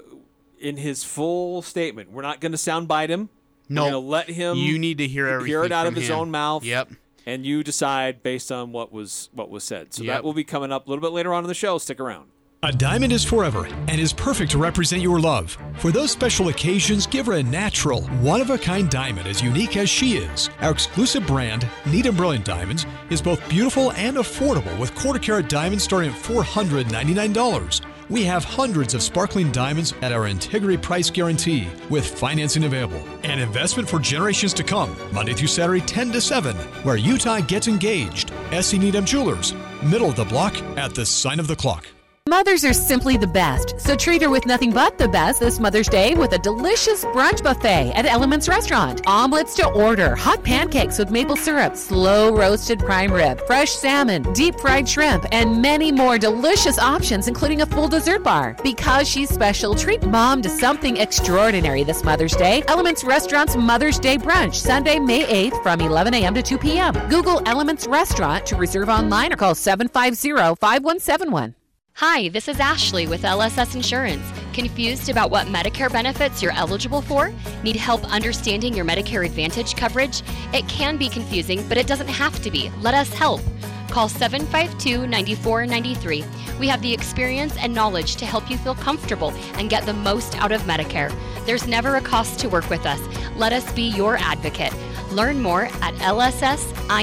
in 0.60 0.78
his 0.78 1.04
full 1.04 1.62
statement. 1.62 2.12
We're 2.12 2.21
not 2.21 2.39
going 2.39 2.54
to 2.54 2.58
soundbite 2.58 3.10
him. 3.10 3.30
No, 3.69 3.84
We're 3.84 3.91
going 3.91 4.04
to 4.04 4.08
let 4.10 4.30
him 4.30 4.58
you 4.58 4.80
need 4.80 5.00
to 5.00 5.08
hear 5.08 5.28
everything 5.28 5.47
hear 5.50 5.63
it 5.65 5.73
out 5.73 5.88
of 5.88 5.95
his 5.95 6.08
him. 6.10 6.15
own 6.15 6.32
mouth. 6.32 6.63
Yep. 6.63 6.91
And 7.26 7.45
you 7.45 7.62
decide 7.62 8.23
based 8.23 8.54
on 8.54 8.71
what 8.71 8.93
was 8.93 9.30
what 9.34 9.50
was 9.50 9.65
said. 9.65 9.93
So 9.93 10.04
Yep. 10.04 10.13
that 10.15 10.23
will 10.23 10.32
be 10.34 10.45
coming 10.45 10.71
up 10.71 10.88
a 10.88 10.89
little 10.89 11.02
bit 11.02 11.12
later 11.12 11.34
on 11.34 11.43
in 11.43 11.50
the 11.50 11.54
show. 11.54 11.78
Stick 11.78 12.00
around. 12.00 12.30
A 12.63 12.72
diamond 12.72 13.13
is 13.13 13.24
forever 13.24 13.67
and 13.88 14.02
is 14.02 14.12
perfect 14.12 14.50
to 14.52 14.58
represent 14.58 15.00
your 15.00 15.20
love. 15.20 15.56
For 15.78 15.91
those 15.91 16.10
special 16.10 16.48
occasions, 16.48 17.06
give 17.06 17.28
her 17.28 17.34
a 17.34 17.43
natural, 17.43 18.02
one 18.17 18.41
of 18.41 18.50
a 18.50 18.58
kind 18.58 18.89
diamond 18.89 19.28
as 19.28 19.43
unique 19.43 19.78
as 19.78 19.91
she 19.91 20.17
is. 20.17 20.50
Our 20.62 20.72
exclusive 20.72 21.28
brand, 21.28 21.67
Neat 21.86 22.08
and 22.08 22.17
Brilliant 22.17 22.46
Diamonds, 22.46 22.88
is 23.12 23.22
both 23.22 23.48
beautiful 23.48 23.91
and 23.91 24.17
affordable 24.17 24.76
with 24.80 24.96
quarter 24.96 25.20
carat 25.20 25.50
diamonds 25.50 25.84
starting 25.84 26.10
at 26.10 26.20
$499. 26.20 27.82
We 28.10 28.24
have 28.24 28.43
hundreds 28.43 28.96
of 28.96 29.04
sparkling 29.04 29.52
diamonds 29.52 29.93
at 30.02 30.12
our 30.12 30.26
integrity 30.26 30.78
price 30.78 31.12
guarantee 31.12 31.67
with 31.91 32.08
financing 32.08 32.63
available. 32.63 33.04
An 33.22 33.38
investment 33.38 33.88
for 33.88 34.00
generations 34.00 34.54
to 34.56 34.63
come, 34.63 34.98
Monday 35.12 35.34
through 35.34 35.50
Saturday, 35.50 35.82
10 35.82 36.12
to 36.12 36.22
7, 36.22 36.56
where 36.82 36.98
Utah 36.98 37.39
gets 37.39 37.67
engaged. 37.67 38.32
S.E. 38.50 38.80
Needham 38.80 39.06
Jewelers, 39.06 39.54
middle 39.84 40.10
of 40.10 40.15
the 40.15 40.26
block 40.26 40.60
at 40.76 40.96
the 40.96 41.06
sign 41.06 41.39
of 41.39 41.46
the 41.46 41.56
clock. 41.56 41.88
Mothers 42.27 42.65
are 42.65 42.73
simply 42.73 43.15
the 43.15 43.25
best, 43.25 43.79
so 43.79 43.95
treat 43.95 44.21
her 44.21 44.29
with 44.29 44.45
nothing 44.45 44.69
but 44.69 44.97
the 44.97 45.07
best 45.07 45.39
this 45.39 45.61
Mother's 45.61 45.87
Day 45.87 46.13
with 46.13 46.33
a 46.33 46.37
delicious 46.37 47.05
brunch 47.05 47.41
buffet 47.41 47.93
at 47.95 48.05
Elements 48.05 48.49
Restaurant. 48.49 49.01
Omelets 49.07 49.55
to 49.55 49.67
order, 49.67 50.13
hot 50.13 50.43
pancakes 50.43 50.99
with 50.99 51.09
maple 51.09 51.37
syrup, 51.37 51.77
slow 51.77 52.35
roasted 52.35 52.79
prime 52.79 53.13
rib, 53.13 53.39
fresh 53.47 53.71
salmon, 53.71 54.23
deep 54.33 54.59
fried 54.59 54.89
shrimp, 54.89 55.25
and 55.31 55.61
many 55.61 55.89
more 55.89 56.17
delicious 56.17 56.77
options, 56.77 57.29
including 57.29 57.61
a 57.61 57.65
full 57.65 57.87
dessert 57.87 58.25
bar. 58.25 58.57
Because 58.61 59.07
she's 59.07 59.29
special, 59.29 59.73
treat 59.73 60.05
mom 60.05 60.41
to 60.41 60.49
something 60.49 60.97
extraordinary 60.97 61.85
this 61.85 62.03
Mother's 62.03 62.35
Day. 62.35 62.61
Elements 62.67 63.05
Restaurant's 63.05 63.55
Mother's 63.55 63.99
Day 63.99 64.17
brunch, 64.17 64.55
Sunday, 64.55 64.99
May 64.99 65.23
8th 65.49 65.63
from 65.63 65.79
11 65.79 66.13
a.m. 66.15 66.33
to 66.33 66.43
2 66.43 66.57
p.m. 66.57 66.93
Google 67.07 67.41
Elements 67.45 67.87
Restaurant 67.87 68.45
to 68.47 68.57
reserve 68.57 68.89
online 68.89 69.31
or 69.31 69.37
call 69.37 69.55
750 69.55 70.57
5171. 70.59 71.55
Hi, 71.99 72.29
this 72.29 72.47
is 72.47 72.60
Ashley 72.60 73.07
with 73.07 73.23
LSS 73.23 73.73
Insurance. 73.73 74.23
Confused 74.53 75.10
about 75.10 75.31
what 75.31 75.47
Medicare 75.47 75.91
benefits 75.91 76.43
you're 76.43 76.51
eligible 76.51 77.01
for? 77.01 77.33
Need 77.63 77.75
help 77.75 78.03
understanding 78.13 78.75
your 78.75 78.86
Medicare 78.86 79.25
Advantage 79.25 79.75
coverage? 79.75 80.21
It 80.53 80.69
can 80.69 80.97
be 80.97 81.10
confusing, 81.10 81.67
but 81.67 81.75
it 81.75 81.88
doesn't 81.88 82.07
have 82.07 82.39
to 82.43 82.51
be. 82.51 82.69
Let 82.81 82.93
us 82.93 83.12
help. 83.12 83.41
Call 83.89 84.10
752 84.10 85.07
9493. 85.07 86.23
We 86.60 86.67
have 86.67 86.83
the 86.83 86.93
experience 86.93 87.57
and 87.57 87.73
knowledge 87.73 88.15
to 88.17 88.27
help 88.27 88.47
you 88.51 88.60
feel 88.60 88.75
comfortable 88.75 89.31
and 89.55 89.67
get 89.67 89.88
the 89.88 89.93
most 89.93 90.38
out 90.38 90.51
of 90.51 90.62
Medicare. 90.65 91.12
There's 91.47 91.65
never 91.65 91.95
a 91.95 92.01
cost 92.01 92.38
to 92.41 92.47
work 92.47 92.69
with 92.69 92.86
us. 92.86 93.01
Let 93.38 93.53
us 93.53 93.73
be 93.73 93.89
your 93.89 94.17
advocate. 94.17 94.71
Learn 95.12 95.41
more 95.41 95.63
at 95.81 95.95
lssins.com 95.95 96.93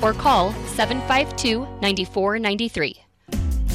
or 0.00 0.12
call 0.12 0.52
752 0.52 1.66
9493. 1.80 3.02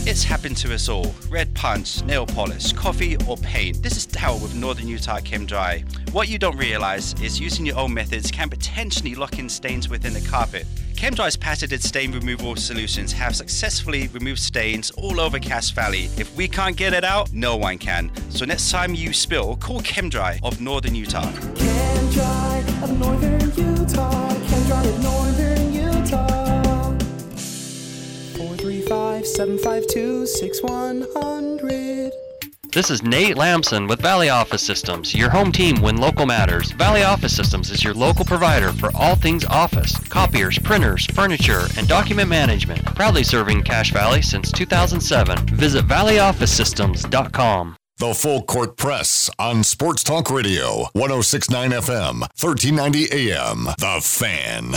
It's 0.10 0.24
happened 0.24 0.56
to 0.58 0.74
us 0.74 0.88
all. 0.88 1.14
Red 1.30 1.54
punch, 1.54 2.02
nail 2.06 2.26
polish, 2.26 2.72
coffee, 2.72 3.18
or 3.28 3.36
paint. 3.36 3.84
This 3.84 3.98
is 3.98 4.08
Daryl 4.08 4.42
with 4.42 4.56
Northern 4.56 4.88
Utah 4.88 5.20
Chem 5.20 5.46
Dry. 5.46 5.84
What 6.14 6.30
you 6.30 6.40
don't 6.40 6.56
realize 6.56 7.14
is 7.22 7.42
using 7.42 7.66
your 7.66 7.78
own 7.78 7.94
methods 7.94 8.32
can 8.32 8.50
potentially 8.50 9.16
lock 9.16 9.38
in 9.38 9.50
stains 9.50 9.90
within 9.90 10.14
the 10.14 10.22
carpet. 10.22 10.66
Chem 10.96 11.14
Dry's 11.14 11.36
patented 11.36 11.84
stain 11.84 12.14
removal 12.14 12.56
solutions 12.56 13.12
have 13.12 13.36
successfully 13.36 14.08
removed 14.14 14.40
stains 14.40 14.92
all 14.92 15.20
over 15.20 15.40
Cache 15.40 15.72
Valley. 15.72 16.06
If 16.16 16.34
we 16.38 16.48
can't 16.48 16.78
get 16.78 16.94
it 16.94 17.04
out, 17.04 17.34
no 17.34 17.58
one 17.58 17.78
can. 17.78 18.10
So 18.30 18.46
next 18.46 18.72
time 18.72 18.96
you 18.96 19.12
spill, 19.12 19.58
call 19.58 19.82
Chem 19.82 20.08
Dry 20.08 20.40
of 20.42 20.62
Northern 20.62 20.96
Utah. 20.96 21.30
Chem 21.34 22.10
Dry 22.12 22.64
of 22.82 22.98
Northern 22.98 23.42
Utah. 23.42 24.30
Chem 24.48 24.64
Dry 24.68 24.86
of 24.86 25.04
Northern 25.04 25.47
752 29.26 30.26
6100. 30.26 32.12
This 32.74 32.92
is 32.92 33.02
Nate 33.02 33.38
Lamson 33.38 33.88
with 33.88 34.02
Valley 34.02 34.30
Office 34.30 34.62
Systems, 34.62 35.16
your 35.16 35.30
home 35.30 35.52
team 35.52 35.82
when 35.82 35.98
local 35.98 36.26
matters. 36.26 36.72
Valley 36.74 37.04
Office 37.04 37.36
Systems 37.36 37.72
is 37.72 37.84
your 37.84 37.94
local 37.94 38.26
provider 38.26 38.72
for 38.74 38.92
all 38.94 39.16
things 39.16 39.46
office, 39.46 39.98
copiers, 40.10 40.60
printers, 40.60 41.06
furniture, 41.08 41.68
and 41.78 41.88
document 41.88 42.30
management. 42.30 42.86
Proudly 42.94 43.24
serving 43.24 43.64
Cache 43.64 43.92
Valley 43.94 44.22
since 44.22 44.52
2007. 44.52 45.48
Visit 45.56 45.88
valleyofficesystems.com. 45.88 47.78
The 48.00 48.14
Full 48.14 48.44
Court 48.44 48.78
Press 48.78 49.28
on 49.40 49.64
Sports 49.64 50.04
Talk 50.04 50.30
Radio, 50.30 50.86
1069 50.94 51.72
FM, 51.72 52.20
1390 52.20 53.32
AM. 53.32 53.64
The 53.80 54.00
Fan. 54.04 54.76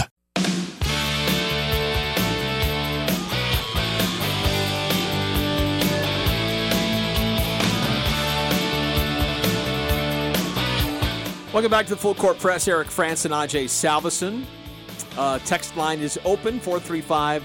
Welcome 11.52 11.72
back 11.72 11.86
to 11.86 11.90
the 11.90 12.00
Full 12.00 12.14
Court 12.14 12.38
Press. 12.38 12.68
Eric 12.68 12.86
Frandsen 12.86 13.24
and 13.26 13.34
Ajay 13.34 13.64
Salvesen. 13.64 14.44
Uh, 15.18 15.40
text 15.40 15.76
line 15.76 15.98
is 15.98 16.16
open 16.24 16.60
435 16.60 17.42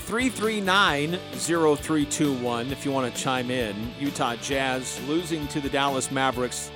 339 0.00 1.18
0321 1.32 2.66
if 2.70 2.84
you 2.84 2.92
want 2.92 3.12
to 3.12 3.18
chime 3.18 3.50
in. 3.50 3.74
Utah 3.98 4.36
Jazz 4.36 5.00
losing 5.08 5.48
to 5.48 5.60
the 5.60 5.70
Dallas 5.70 6.10
Mavericks 6.10 6.70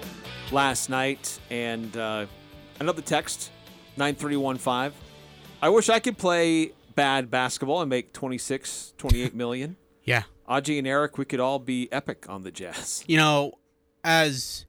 last 0.53 0.89
night. 0.89 1.39
And 1.51 1.95
uh, 1.99 2.25
another 2.81 3.03
text 3.03 3.51
9315. 3.99 4.99
I 5.61 5.69
wish 5.69 5.91
I 5.91 5.99
could 5.99 6.17
play 6.17 6.73
bad 6.95 7.31
basketball 7.31 7.83
and 7.83 7.91
make 7.91 8.15
26, 8.15 8.95
28 8.97 9.35
million. 9.35 9.77
Yeah. 10.07 10.25
Aji 10.47 10.77
and 10.77 10.87
Eric, 10.87 11.17
we 11.17 11.25
could 11.25 11.41
all 11.41 11.59
be 11.59 11.91
epic 11.91 12.27
on 12.29 12.43
the 12.43 12.51
Jazz. 12.51 13.03
You 13.07 13.17
know, 13.17 13.53
as 14.05 14.67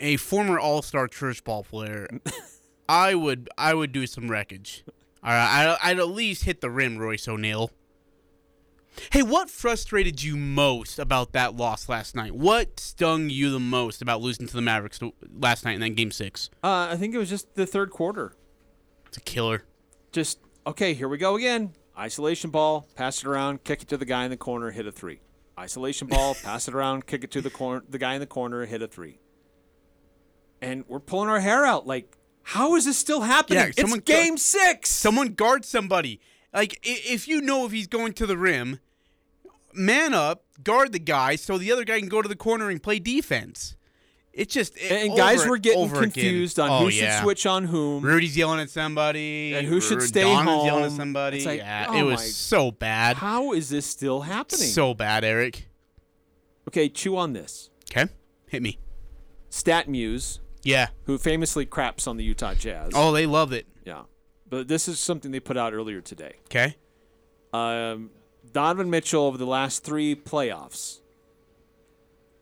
a 0.00 0.16
former 0.16 0.58
All-Star 0.58 1.06
church 1.06 1.44
ball 1.44 1.62
player, 1.62 2.08
I 2.88 3.14
would 3.14 3.48
I 3.56 3.74
would 3.74 3.92
do 3.92 4.06
some 4.06 4.30
wreckage. 4.30 4.84
All 5.22 5.30
right, 5.30 5.78
I, 5.82 5.90
I'd 5.90 5.98
at 5.98 6.08
least 6.08 6.44
hit 6.44 6.60
the 6.60 6.70
rim, 6.70 6.98
Royce 6.98 7.28
O'Neale. 7.28 7.70
Hey, 9.12 9.22
what 9.22 9.48
frustrated 9.48 10.22
you 10.22 10.36
most 10.36 10.98
about 10.98 11.32
that 11.32 11.56
loss 11.56 11.88
last 11.88 12.16
night? 12.16 12.34
What 12.34 12.80
stung 12.80 13.30
you 13.30 13.50
the 13.50 13.60
most 13.60 14.02
about 14.02 14.20
losing 14.20 14.46
to 14.46 14.54
the 14.54 14.62
Mavericks 14.62 14.98
last 15.32 15.64
night 15.64 15.74
in 15.74 15.80
that 15.80 15.90
Game 15.90 16.10
Six? 16.10 16.50
Uh, 16.62 16.88
I 16.90 16.96
think 16.96 17.14
it 17.14 17.18
was 17.18 17.28
just 17.28 17.54
the 17.54 17.66
third 17.66 17.90
quarter. 17.90 18.34
It's 19.06 19.16
a 19.16 19.20
killer. 19.20 19.64
Just 20.12 20.40
okay, 20.66 20.94
here 20.94 21.08
we 21.08 21.18
go 21.18 21.36
again. 21.36 21.74
Isolation 21.96 22.50
ball, 22.50 22.86
pass 22.94 23.18
it 23.18 23.26
around, 23.26 23.62
kick 23.64 23.82
it 23.82 23.88
to 23.88 23.96
the 23.96 24.04
guy 24.04 24.24
in 24.24 24.30
the 24.30 24.36
corner, 24.36 24.70
hit 24.70 24.86
a 24.86 24.92
three. 24.92 25.20
Isolation 25.58 26.08
ball, 26.08 26.34
pass 26.42 26.66
it 26.66 26.74
around, 26.74 27.06
kick 27.06 27.24
it 27.24 27.30
to 27.32 27.40
the 27.40 27.50
corner, 27.50 27.84
the 27.88 27.98
guy 27.98 28.14
in 28.14 28.20
the 28.20 28.26
corner, 28.26 28.64
hit 28.64 28.82
a 28.82 28.88
three. 28.88 29.18
And 30.62 30.84
we're 30.88 31.00
pulling 31.00 31.28
our 31.28 31.40
hair 31.40 31.64
out. 31.64 31.86
Like, 31.86 32.16
how 32.42 32.74
is 32.76 32.84
this 32.84 32.98
still 32.98 33.22
happening? 33.22 33.58
Yeah, 33.58 33.70
it's 33.76 33.96
game 34.00 34.36
six. 34.36 34.90
Someone 34.90 35.28
guard 35.34 35.64
somebody. 35.64 36.20
Like 36.52 36.78
if 36.82 37.28
you 37.28 37.40
know 37.40 37.64
if 37.64 37.72
he's 37.72 37.86
going 37.86 38.12
to 38.14 38.26
the 38.26 38.36
rim, 38.36 38.80
man 39.72 40.14
up, 40.14 40.44
guard 40.62 40.92
the 40.92 40.98
guy 40.98 41.36
so 41.36 41.58
the 41.58 41.70
other 41.72 41.84
guy 41.84 42.00
can 42.00 42.08
go 42.08 42.20
to 42.22 42.28
the 42.28 42.36
corner 42.36 42.70
and 42.70 42.82
play 42.82 42.98
defense. 42.98 43.76
It's 44.32 44.52
just 44.54 44.76
it, 44.76 44.90
And 44.92 45.16
guys 45.16 45.40
over 45.40 45.50
were 45.50 45.58
getting 45.58 45.80
over 45.80 45.98
again. 45.98 46.10
confused 46.12 46.58
on 46.60 46.70
Oh, 46.70 46.84
who 46.84 46.90
should 46.90 47.12
switch 47.20 47.46
on 47.46 47.64
whom. 47.64 48.04
Rudy's 48.04 48.36
yelling 48.36 48.60
at 48.60 48.70
somebody, 48.70 49.54
And 49.54 49.66
who 49.66 49.80
should 49.80 50.02
stay 50.02 50.22
Donovan's 50.22 50.64
yelling 50.64 50.84
at 50.84 50.92
somebody. 50.92 51.44
Like, 51.44 51.58
yeah, 51.58 51.86
oh 51.88 51.96
it 51.98 52.02
was 52.04 52.20
my- 52.20 52.26
so 52.26 52.70
bad. 52.70 53.16
How 53.16 53.52
is 53.52 53.68
this 53.70 53.86
still 53.86 54.20
happening? 54.22 54.68
So 54.68 54.94
bad, 54.94 55.24
Eric. 55.24 55.68
Okay, 56.68 56.88
chew 56.88 57.16
on 57.16 57.32
this. 57.32 57.70
Okay, 57.90 58.10
hit 58.48 58.62
me. 58.62 58.78
Stat 59.48 59.88
Muse, 59.88 60.38
Yeah. 60.62 60.88
who 61.04 61.18
famously 61.18 61.66
craps 61.66 62.06
on 62.06 62.16
the 62.16 62.24
Utah 62.24 62.54
Jazz. 62.54 62.92
Oh, 62.94 63.12
they 63.12 63.26
love 63.26 63.52
it. 63.52 63.66
Yeah. 63.84 64.02
But 64.48 64.68
this 64.68 64.88
is 64.88 64.98
something 64.98 65.30
they 65.30 65.40
put 65.40 65.56
out 65.56 65.72
earlier 65.72 66.00
today. 66.00 66.34
Okay. 66.46 66.76
Um, 67.52 68.10
Donovan 68.52 68.90
Mitchell 68.90 69.24
over 69.24 69.38
the 69.38 69.46
last 69.46 69.84
three 69.84 70.14
playoffs, 70.14 71.00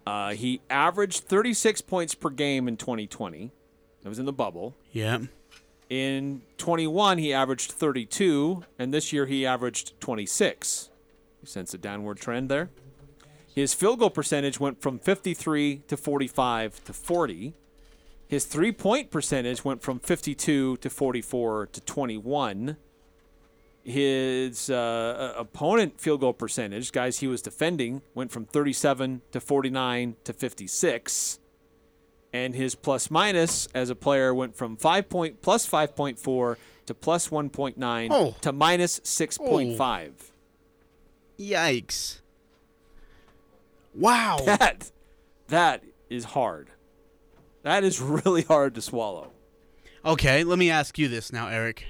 uh, 0.07 0.31
he 0.31 0.61
averaged 0.71 1.25
36 1.25 1.83
points 1.83 2.15
per 2.15 2.31
game 2.31 2.67
in 2.67 2.77
2020. 2.77 3.53
That 4.03 4.09
was 4.09 4.19
in 4.19 4.25
the 4.27 4.33
bubble. 4.33 4.75
Yeah. 4.93 5.19
In 5.91 6.43
21, 6.59 7.19
he 7.19 7.33
averaged 7.33 7.73
32, 7.73 8.65
and 8.79 8.93
this 8.93 9.13
year 9.13 9.27
he 9.27 9.47
averaged 9.47 9.99
26. 10.01 10.91
You 11.43 11.47
sense 11.47 11.73
a 11.75 11.79
downward 11.79 12.19
trend 12.21 12.51
there? 12.51 12.71
His 13.55 13.75
field 13.75 13.99
goal 13.99 14.11
percentage 14.11 14.61
went 14.61 14.81
from 14.81 14.99
53 14.99 15.83
to 15.89 15.97
45 15.97 16.85
to 16.85 16.93
40. 16.93 17.55
His 18.29 18.45
three 18.45 18.73
point 18.73 19.11
percentage 19.11 19.65
went 19.65 19.83
from 19.83 19.99
52 20.01 20.77
to 20.77 20.91
44 20.91 21.67
to 21.69 21.81
21. 21.81 22.77
His 23.83 24.69
uh, 24.69 24.75
uh, 25.37 25.41
opponent 25.41 25.99
field 25.99 26.21
goal 26.21 26.35
percentage, 26.35 26.93
guys 26.93 27.21
he 27.21 27.27
was 27.27 27.41
defending, 27.41 28.03
went 28.15 28.31
from 28.31 28.45
37 28.45 29.23
to 29.33 29.41
49 29.41 30.17
to 30.25 30.33
56. 30.35 31.39
And 32.35 32.55
his 32.55 32.75
plus 32.75 33.11
minus 33.11 33.67
as 33.75 33.89
a 33.89 33.95
player 33.95 34.35
went 34.35 34.55
from 34.55 34.77
5 34.77 35.09
point 35.09 35.41
plus 35.41 35.67
5.4 35.67 36.57
to 36.85 36.95
plus 36.95 37.29
1.9 37.29 38.09
Oh. 38.11 38.37
to 38.43 38.53
minus 38.53 39.01
6.5. 39.01 40.13
Yikes. 41.39 42.21
Wow. 43.95 44.39
That 44.45 44.91
that 45.49 45.83
is 46.11 46.25
hard. 46.25 46.69
That 47.63 47.85
is 47.85 48.01
really 48.01 48.43
hard 48.43 48.75
to 48.77 48.83
swallow. 48.83 49.33
Okay, 50.05 50.45
let 50.45 50.59
me 50.59 50.71
ask 50.71 50.99
you 50.99 51.09
this 51.09 51.33
now, 51.33 51.49
Eric. 51.49 51.87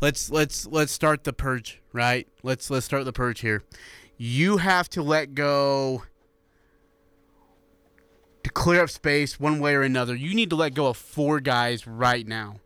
Let's 0.00 0.30
let's 0.30 0.66
let's 0.66 0.92
start 0.92 1.24
the 1.24 1.32
purge, 1.32 1.80
right? 1.92 2.28
Let's 2.42 2.70
let's 2.70 2.86
start 2.86 3.04
the 3.04 3.12
purge 3.12 3.40
here. 3.40 3.62
You 4.16 4.58
have 4.58 4.88
to 4.90 5.02
let 5.02 5.34
go 5.34 6.02
to 8.42 8.50
clear 8.50 8.82
up 8.82 8.90
space 8.90 9.38
one 9.40 9.58
way 9.58 9.74
or 9.74 9.82
another. 9.82 10.14
You 10.14 10.34
need 10.34 10.50
to 10.50 10.56
let 10.56 10.74
go 10.74 10.86
of 10.86 10.96
four 10.96 11.40
guys 11.40 11.86
right 11.86 12.26
now. 12.26 12.60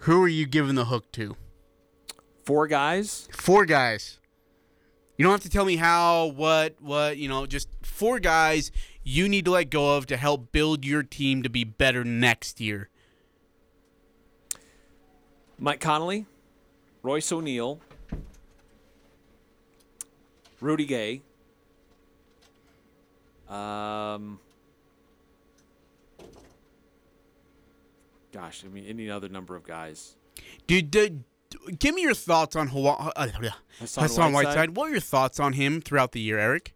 Who 0.00 0.22
are 0.22 0.28
you 0.28 0.46
giving 0.46 0.74
the 0.74 0.84
hook 0.84 1.10
to? 1.12 1.36
Four 2.44 2.68
guys? 2.68 3.28
Four 3.32 3.66
guys. 3.66 4.20
You 5.16 5.24
don't 5.24 5.32
have 5.32 5.40
to 5.40 5.50
tell 5.50 5.64
me 5.64 5.76
how, 5.76 6.26
what, 6.26 6.76
what, 6.80 7.16
you 7.16 7.28
know, 7.28 7.46
just 7.46 7.68
four 7.82 8.20
guys 8.20 8.70
you 9.08 9.28
need 9.28 9.44
to 9.44 9.52
let 9.52 9.70
go 9.70 9.96
of 9.96 10.04
to 10.06 10.16
help 10.16 10.50
build 10.50 10.84
your 10.84 11.04
team 11.04 11.44
to 11.44 11.48
be 11.48 11.62
better 11.62 12.02
next 12.02 12.60
year. 12.60 12.88
Mike 15.60 15.78
Conley, 15.78 16.26
Royce 17.04 17.30
O'Neale, 17.30 17.78
Rudy 20.60 20.86
Gay. 20.86 21.22
Um, 23.48 24.40
gosh, 28.32 28.64
I 28.64 28.68
mean, 28.68 28.86
any 28.86 29.08
other 29.08 29.28
number 29.28 29.54
of 29.54 29.62
guys. 29.62 30.16
Dude, 30.66 30.90
dude, 30.90 31.22
give 31.78 31.94
me 31.94 32.02
your 32.02 32.12
thoughts 32.12 32.56
on 32.56 32.66
Hawa- 32.68 33.12
uh, 33.14 33.28
Hassan 33.78 34.02
Hassan, 34.02 34.32
Whiteside? 34.32 34.32
Whiteside. 34.32 34.76
What 34.76 34.88
are 34.88 34.92
your 34.92 35.00
thoughts 35.00 35.38
on 35.38 35.52
him 35.52 35.80
throughout 35.80 36.10
the 36.10 36.20
year, 36.20 36.40
Eric? 36.40 36.74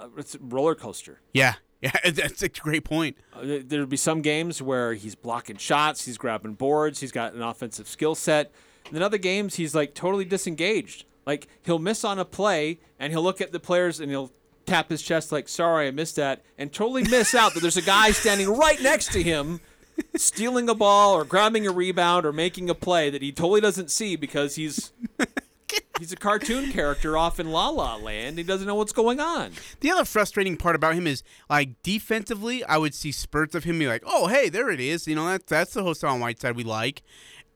Uh, 0.00 0.08
it's 0.16 0.34
a 0.34 0.38
roller 0.40 0.74
coaster. 0.74 1.20
Yeah, 1.34 1.54
yeah, 1.82 1.92
that's 2.04 2.42
a 2.42 2.48
great 2.48 2.84
point. 2.84 3.16
Uh, 3.34 3.44
there- 3.44 3.62
There'll 3.62 3.86
be 3.86 3.96
some 3.96 4.22
games 4.22 4.62
where 4.62 4.94
he's 4.94 5.14
blocking 5.14 5.56
shots, 5.56 6.04
he's 6.06 6.18
grabbing 6.18 6.54
boards, 6.54 7.00
he's 7.00 7.12
got 7.12 7.34
an 7.34 7.42
offensive 7.42 7.86
skill 7.88 8.14
set. 8.14 8.52
And 8.86 8.94
then 8.94 9.02
other 9.02 9.18
games, 9.18 9.56
he's 9.56 9.74
like 9.74 9.94
totally 9.94 10.24
disengaged. 10.24 11.04
Like 11.26 11.46
he'll 11.62 11.78
miss 11.78 12.02
on 12.04 12.18
a 12.18 12.24
play 12.24 12.80
and 12.98 13.12
he'll 13.12 13.22
look 13.22 13.40
at 13.40 13.52
the 13.52 13.60
players 13.60 14.00
and 14.00 14.10
he'll 14.10 14.32
tap 14.66 14.88
his 14.88 15.02
chest 15.02 15.30
like, 15.32 15.48
"Sorry, 15.48 15.86
I 15.88 15.90
missed 15.90 16.16
that," 16.16 16.42
and 16.58 16.72
totally 16.72 17.02
miss 17.04 17.34
out 17.34 17.54
that 17.54 17.60
there's 17.60 17.76
a 17.76 17.82
guy 17.82 18.10
standing 18.12 18.48
right 18.48 18.80
next 18.82 19.12
to 19.12 19.22
him, 19.22 19.60
stealing 20.16 20.68
a 20.68 20.74
ball 20.74 21.14
or 21.14 21.24
grabbing 21.24 21.66
a 21.66 21.70
rebound 21.72 22.24
or 22.24 22.32
making 22.32 22.70
a 22.70 22.74
play 22.74 23.10
that 23.10 23.20
he 23.22 23.32
totally 23.32 23.60
doesn't 23.60 23.90
see 23.90 24.16
because 24.16 24.54
he's 24.56 24.92
he's 26.00 26.10
a 26.12 26.16
cartoon 26.16 26.72
character 26.72 27.16
off 27.16 27.38
in 27.38 27.50
La 27.52 27.68
La 27.68 27.94
Land. 27.94 28.36
He 28.38 28.42
doesn't 28.44 28.66
know 28.66 28.74
what's 28.74 28.92
going 28.92 29.20
on. 29.20 29.52
The 29.78 29.90
other 29.92 30.04
frustrating 30.04 30.56
part 30.56 30.74
about 30.74 30.94
him 30.94 31.06
is 31.06 31.22
like 31.48 31.80
defensively, 31.84 32.64
I 32.64 32.76
would 32.78 32.94
see 32.94 33.12
spurts 33.12 33.54
of 33.54 33.62
him 33.64 33.78
be 33.78 33.86
like, 33.86 34.02
"Oh, 34.04 34.26
hey, 34.26 34.48
there 34.48 34.70
it 34.70 34.80
is." 34.80 35.06
You 35.06 35.14
know, 35.14 35.28
that's 35.28 35.44
that's 35.44 35.74
the 35.74 35.84
Hassan 35.84 36.18
Whiteside 36.18 36.56
we 36.56 36.64
like. 36.64 37.02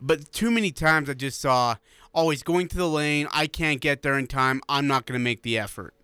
But 0.01 0.31
too 0.33 0.51
many 0.53 0.71
times 0.71 1.11
I 1.11 1.15
just 1.15 1.41
saw, 1.41 1.77
"Oh, 2.15 2.33
going 2.45 2.69
to 2.69 2.77
the 2.77 2.89
lane. 2.89 3.27
I 3.33 3.47
can't 3.49 3.81
get 3.81 4.03
there 4.03 4.19
in 4.19 4.27
time. 4.29 4.61
I'm 4.69 4.87
not 4.87 5.07
going 5.07 5.19
to 5.19 5.25
make 5.25 5.43
the 5.43 5.59
effort." 5.59 5.95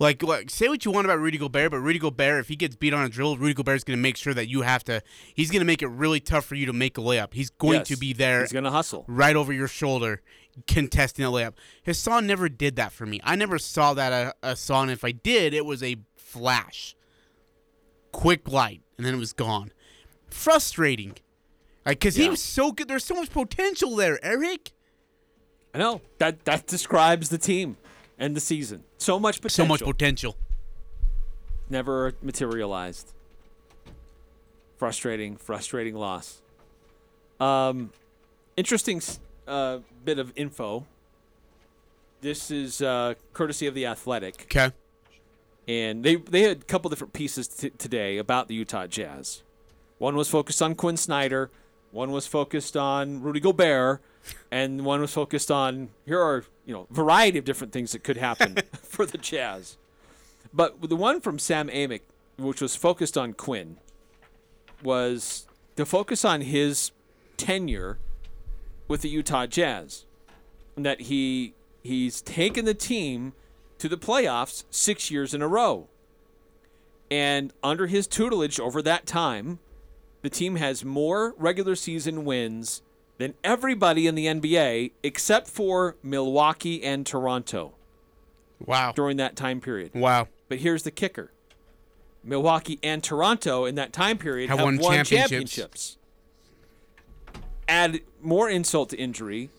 Like, 0.00 0.22
like, 0.22 0.48
say 0.48 0.68
what 0.68 0.84
you 0.84 0.92
want 0.92 1.06
about 1.06 1.18
Rudy 1.18 1.38
Gobert, 1.38 1.72
but 1.72 1.78
Rudy 1.80 1.98
Gobert, 1.98 2.38
if 2.38 2.46
he 2.46 2.54
gets 2.54 2.76
beat 2.76 2.94
on 2.94 3.04
a 3.04 3.08
drill, 3.08 3.36
Rudy 3.36 3.52
Gobert's 3.52 3.82
going 3.82 3.98
to 3.98 4.00
make 4.00 4.16
sure 4.16 4.32
that 4.32 4.48
you 4.48 4.62
have 4.62 4.84
to. 4.84 5.02
He's 5.34 5.50
going 5.50 5.58
to 5.60 5.66
make 5.66 5.82
it 5.82 5.88
really 5.88 6.20
tough 6.20 6.44
for 6.44 6.54
you 6.54 6.66
to 6.66 6.72
make 6.72 6.96
a 6.98 7.00
layup. 7.00 7.34
He's 7.34 7.50
going 7.50 7.78
Yes, 7.78 7.88
to 7.88 7.96
be 7.96 8.12
there. 8.12 8.42
He's 8.42 8.52
gonna 8.52 8.70
hustle. 8.70 9.04
right 9.08 9.34
over 9.34 9.52
your 9.52 9.66
shoulder, 9.66 10.22
contesting 10.66 11.24
a 11.24 11.28
layup. 11.28 11.54
Hassan 11.84 12.26
never 12.26 12.48
did 12.48 12.76
that 12.76 12.92
for 12.92 13.06
me. 13.06 13.20
I 13.24 13.36
never 13.36 13.58
saw 13.58 13.94
that 13.94 14.12
a 14.12 14.46
Hassan. 14.46 14.90
If 14.90 15.04
I 15.04 15.12
did, 15.12 15.54
it 15.54 15.64
was 15.64 15.82
a 15.82 15.96
flash, 16.16 16.94
quick 18.12 18.48
light, 18.48 18.82
and 18.96 19.06
then 19.06 19.14
it 19.14 19.18
was 19.18 19.32
gone. 19.32 19.72
Frustrating, 20.30 21.14
like 21.86 22.00
because 22.00 22.16
he 22.16 22.28
was 22.28 22.42
so 22.42 22.72
good. 22.72 22.88
There's 22.88 23.04
so 23.04 23.14
much 23.14 23.30
potential 23.30 23.96
there, 23.96 24.22
Eric. 24.24 24.72
I 25.74 25.78
know 25.78 26.00
that 26.18 26.44
that 26.44 26.66
describes 26.66 27.28
the 27.28 27.38
team 27.38 27.76
and 28.18 28.34
the 28.34 28.40
season. 28.40 28.84
So 28.98 29.18
much 29.18 29.40
potential. 29.40 29.64
So 29.64 29.68
much 29.68 29.82
potential. 29.82 30.36
Never 31.70 32.14
materialized. 32.22 33.12
Frustrating, 34.76 35.36
frustrating 35.36 35.94
loss. 35.94 36.40
Um, 37.40 37.92
interesting 38.56 39.00
uh, 39.48 39.80
bit 40.04 40.18
of 40.18 40.32
info. 40.36 40.86
This 42.20 42.50
is 42.50 42.82
uh, 42.82 43.14
courtesy 43.32 43.66
of 43.66 43.74
the 43.74 43.86
Athletic. 43.86 44.42
Okay. 44.42 44.72
And 45.66 46.04
they 46.04 46.16
they 46.16 46.42
had 46.42 46.58
a 46.58 46.64
couple 46.64 46.88
different 46.90 47.12
pieces 47.12 47.48
t- 47.48 47.70
today 47.70 48.18
about 48.18 48.48
the 48.48 48.54
Utah 48.54 48.86
Jazz. 48.86 49.42
One 49.98 50.16
was 50.16 50.28
focused 50.28 50.62
on 50.62 50.74
Quinn 50.74 50.96
Snyder. 50.96 51.50
One 51.90 52.10
was 52.10 52.26
focused 52.26 52.76
on 52.76 53.22
Rudy 53.22 53.40
Gobert, 53.40 54.00
and 54.50 54.84
one 54.84 55.00
was 55.00 55.12
focused 55.12 55.50
on 55.50 55.90
here 56.06 56.20
are 56.20 56.44
you 56.64 56.74
know 56.74 56.86
variety 56.90 57.38
of 57.38 57.44
different 57.44 57.72
things 57.72 57.92
that 57.92 58.02
could 58.04 58.16
happen 58.16 58.56
for 58.82 59.06
the 59.06 59.18
Jazz. 59.18 59.76
But 60.52 60.88
the 60.88 60.96
one 60.96 61.20
from 61.20 61.38
Sam 61.38 61.68
Amick, 61.68 62.00
which 62.38 62.62
was 62.62 62.74
focused 62.74 63.18
on 63.18 63.34
Quinn, 63.34 63.76
was 64.82 65.46
to 65.76 65.84
focus 65.84 66.24
on 66.24 66.40
his 66.40 66.92
tenure 67.36 67.98
with 68.88 69.02
the 69.02 69.08
Utah 69.08 69.46
Jazz, 69.46 70.06
and 70.76 70.84
that 70.84 71.02
he 71.02 71.54
he's 71.82 72.20
taken 72.22 72.64
the 72.64 72.74
team 72.74 73.34
to 73.78 73.88
the 73.88 73.96
playoffs 73.98 74.64
six 74.70 75.10
years 75.10 75.34
in 75.34 75.42
a 75.42 75.48
row. 75.48 75.88
And 77.10 77.52
under 77.62 77.86
his 77.86 78.06
tutelage 78.06 78.58
over 78.60 78.82
that 78.82 79.06
time, 79.06 79.60
the 80.22 80.30
team 80.30 80.56
has 80.56 80.84
more 80.84 81.34
regular 81.38 81.74
season 81.74 82.24
wins 82.24 82.82
than 83.18 83.34
everybody 83.42 84.06
in 84.06 84.14
the 84.14 84.26
NBA 84.26 84.92
except 85.02 85.48
for 85.48 85.96
Milwaukee 86.02 86.82
and 86.82 87.06
Toronto. 87.06 87.74
Wow. 88.64 88.92
During 88.92 89.16
that 89.18 89.36
time 89.36 89.60
period. 89.60 89.92
Wow. 89.94 90.28
But 90.48 90.58
here's 90.58 90.82
the 90.82 90.90
kicker. 90.90 91.30
Milwaukee 92.24 92.78
and 92.82 93.02
Toronto 93.02 93.64
in 93.64 93.76
that 93.76 93.92
time 93.92 94.18
period 94.18 94.50
Have 94.50 94.58
have, 94.58 94.66
won 94.66 94.78
won, 94.78 94.92
championships. 94.92 95.30
championships. 95.30 95.97
Add 97.68 98.00
more 98.22 98.48
insult 98.48 98.90
to 98.90 98.96
injury, 98.96 99.50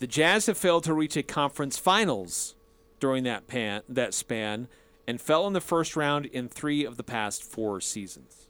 the 0.00 0.08
Jazz 0.08 0.46
have 0.46 0.58
failed 0.58 0.84
to 0.84 0.92
reach 0.92 1.16
a 1.16 1.22
conference 1.22 1.78
finals 1.78 2.56
during 2.98 3.22
that 3.24 3.46
pan, 3.46 3.82
that 3.88 4.12
span 4.12 4.68
and 5.06 5.20
fell 5.20 5.46
in 5.46 5.52
the 5.52 5.60
first 5.60 5.94
round 5.94 6.26
in 6.26 6.48
3 6.48 6.84
of 6.84 6.96
the 6.96 7.04
past 7.04 7.44
4 7.44 7.80
seasons. 7.80 8.48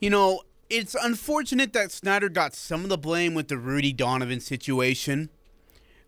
You 0.00 0.10
know, 0.10 0.42
it's 0.70 0.94
unfortunate 0.94 1.72
that 1.72 1.90
Snyder 1.90 2.28
got 2.28 2.54
some 2.54 2.84
of 2.84 2.90
the 2.90 2.98
blame 2.98 3.34
with 3.34 3.48
the 3.48 3.56
Rudy 3.56 3.92
Donovan 3.92 4.40
situation. 4.40 5.30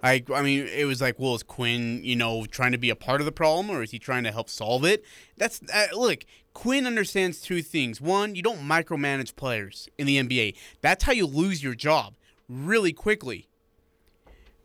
Like, 0.02 0.30
I 0.30 0.42
mean, 0.42 0.66
it 0.66 0.86
was 0.86 1.00
like, 1.00 1.18
well, 1.18 1.34
is 1.34 1.42
Quinn, 1.42 2.02
you 2.02 2.16
know, 2.16 2.46
trying 2.46 2.72
to 2.72 2.78
be 2.78 2.90
a 2.90 2.96
part 2.96 3.20
of 3.20 3.26
the 3.26 3.32
problem, 3.32 3.70
or 3.70 3.82
is 3.82 3.90
he 3.90 3.98
trying 3.98 4.24
to 4.24 4.32
help 4.32 4.48
solve 4.48 4.84
it? 4.84 5.04
That's 5.36 5.60
uh, 5.72 5.86
look. 5.94 6.24
Quinn 6.52 6.86
understands 6.86 7.40
two 7.40 7.62
things. 7.62 8.00
One, 8.00 8.34
you 8.34 8.42
don't 8.42 8.60
micromanage 8.60 9.36
players 9.36 9.88
in 9.98 10.06
the 10.06 10.16
NBA. 10.18 10.56
That's 10.80 11.04
how 11.04 11.12
you 11.12 11.26
lose 11.26 11.62
your 11.62 11.76
job 11.76 12.14
really 12.48 12.92
quickly. 12.92 13.46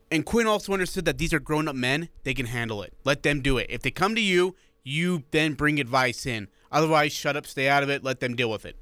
And 0.09 0.25
Quinn 0.25 0.47
also 0.47 0.73
understood 0.73 1.05
that 1.05 1.17
these 1.17 1.33
are 1.33 1.39
grown-up 1.39 1.75
men; 1.75 2.09
they 2.23 2.33
can 2.33 2.47
handle 2.47 2.81
it. 2.81 2.93
Let 3.03 3.23
them 3.23 3.41
do 3.41 3.57
it. 3.57 3.67
If 3.69 3.81
they 3.81 3.91
come 3.91 4.15
to 4.15 4.21
you, 4.21 4.55
you 4.83 5.23
then 5.31 5.53
bring 5.53 5.79
advice 5.79 6.25
in. 6.25 6.47
Otherwise, 6.71 7.11
shut 7.11 7.35
up, 7.35 7.45
stay 7.45 7.67
out 7.67 7.83
of 7.83 7.89
it, 7.89 8.03
let 8.03 8.19
them 8.19 8.35
deal 8.35 8.49
with 8.49 8.65
it. 8.65 8.77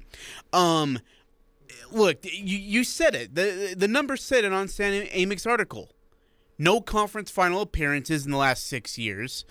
Um, 0.52 1.00
look, 1.90 2.24
you 2.24 2.58
you 2.58 2.84
said 2.84 3.14
it. 3.14 3.34
the 3.34 3.74
The 3.76 3.88
numbers 3.88 4.22
said 4.22 4.44
it 4.44 4.52
on 4.52 4.68
Sam 4.68 5.06
Amick's 5.06 5.46
article. 5.46 5.90
No 6.58 6.80
conference 6.80 7.30
final 7.30 7.62
appearances 7.62 8.24
in 8.24 8.32
the 8.32 8.38
last 8.38 8.66
six 8.66 8.98
years. 8.98 9.44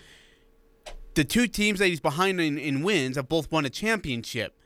The 1.15 1.23
two 1.23 1.47
teams 1.47 1.79
that 1.79 1.87
he's 1.87 1.99
behind 1.99 2.39
in, 2.41 2.57
in 2.57 2.81
wins 2.81 3.17
have 3.17 3.29
both 3.29 3.51
won 3.51 3.65
a 3.65 3.69
championship. 3.69 4.57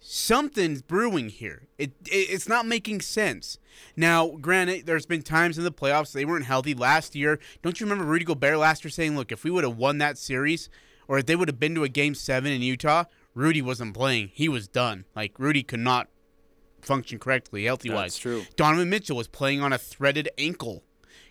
Something's 0.00 0.82
brewing 0.82 1.30
here. 1.30 1.68
It, 1.78 1.92
it 2.06 2.30
it's 2.30 2.48
not 2.48 2.66
making 2.66 3.00
sense. 3.00 3.58
Now, 3.96 4.28
granted, 4.28 4.86
there's 4.86 5.06
been 5.06 5.22
times 5.22 5.58
in 5.58 5.64
the 5.64 5.72
playoffs 5.72 6.12
they 6.12 6.24
weren't 6.24 6.44
healthy. 6.44 6.74
Last 6.74 7.14
year, 7.14 7.40
don't 7.62 7.80
you 7.80 7.86
remember 7.86 8.04
Rudy 8.04 8.24
Gobert 8.24 8.58
last 8.58 8.84
year 8.84 8.90
saying, 8.90 9.16
"Look, 9.16 9.32
if 9.32 9.42
we 9.42 9.50
would 9.50 9.64
have 9.64 9.76
won 9.76 9.98
that 9.98 10.16
series, 10.16 10.68
or 11.08 11.18
if 11.18 11.26
they 11.26 11.34
would 11.34 11.48
have 11.48 11.58
been 11.58 11.74
to 11.74 11.84
a 11.84 11.88
game 11.88 12.14
seven 12.14 12.52
in 12.52 12.62
Utah, 12.62 13.04
Rudy 13.34 13.62
wasn't 13.62 13.94
playing. 13.94 14.30
He 14.32 14.48
was 14.48 14.68
done. 14.68 15.04
Like 15.14 15.38
Rudy 15.38 15.62
could 15.62 15.80
not 15.80 16.08
function 16.80 17.18
correctly, 17.18 17.64
healthy 17.64 17.90
wise. 17.90 18.12
That's 18.12 18.18
true. 18.18 18.44
Donovan 18.56 18.88
Mitchell 18.88 19.16
was 19.16 19.28
playing 19.28 19.60
on 19.60 19.72
a 19.72 19.78
threaded 19.78 20.28
ankle. 20.38 20.84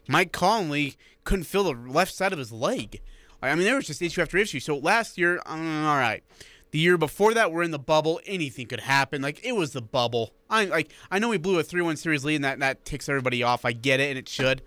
Mike 0.08 0.32
Conley 0.32 0.96
couldn't 1.24 1.46
feel 1.46 1.64
the 1.64 1.74
left 1.74 2.14
side 2.14 2.34
of 2.34 2.40
his 2.40 2.52
leg. 2.52 3.02
I 3.42 3.54
mean, 3.56 3.66
there 3.66 3.76
was 3.76 3.88
just 3.88 4.02
issue 4.02 4.22
after 4.22 4.38
issue. 4.38 4.60
So 4.60 4.78
last 4.78 5.18
year, 5.18 5.42
um, 5.46 5.86
all 5.86 5.98
right. 5.98 6.24
The 6.72 6.80
year 6.80 6.98
before 6.98 7.34
that, 7.36 7.52
we're 7.52 7.64
in 7.64 7.72
the 7.72 7.80
bubble. 7.80 8.20
Anything 8.26 8.68
could 8.68 8.82
happen. 8.82 9.22
Like 9.22 9.46
it 9.46 9.54
was 9.54 9.72
the 9.72 9.82
bubble. 9.82 10.34
I 10.50 10.66
like. 10.66 10.92
I 11.10 11.20
know 11.20 11.30
we 11.30 11.38
blew 11.38 11.58
a 11.60 11.64
three-one 11.64 11.96
series 11.96 12.26
lead, 12.26 12.36
and 12.36 12.44
that 12.44 12.60
that 12.60 12.86
ticks 12.86 13.08
everybody 13.08 13.44
off. 13.44 13.64
I 13.64 13.72
get 13.72 14.00
it, 14.00 14.10
and 14.10 14.20
it 14.20 14.28
should. 14.28 14.62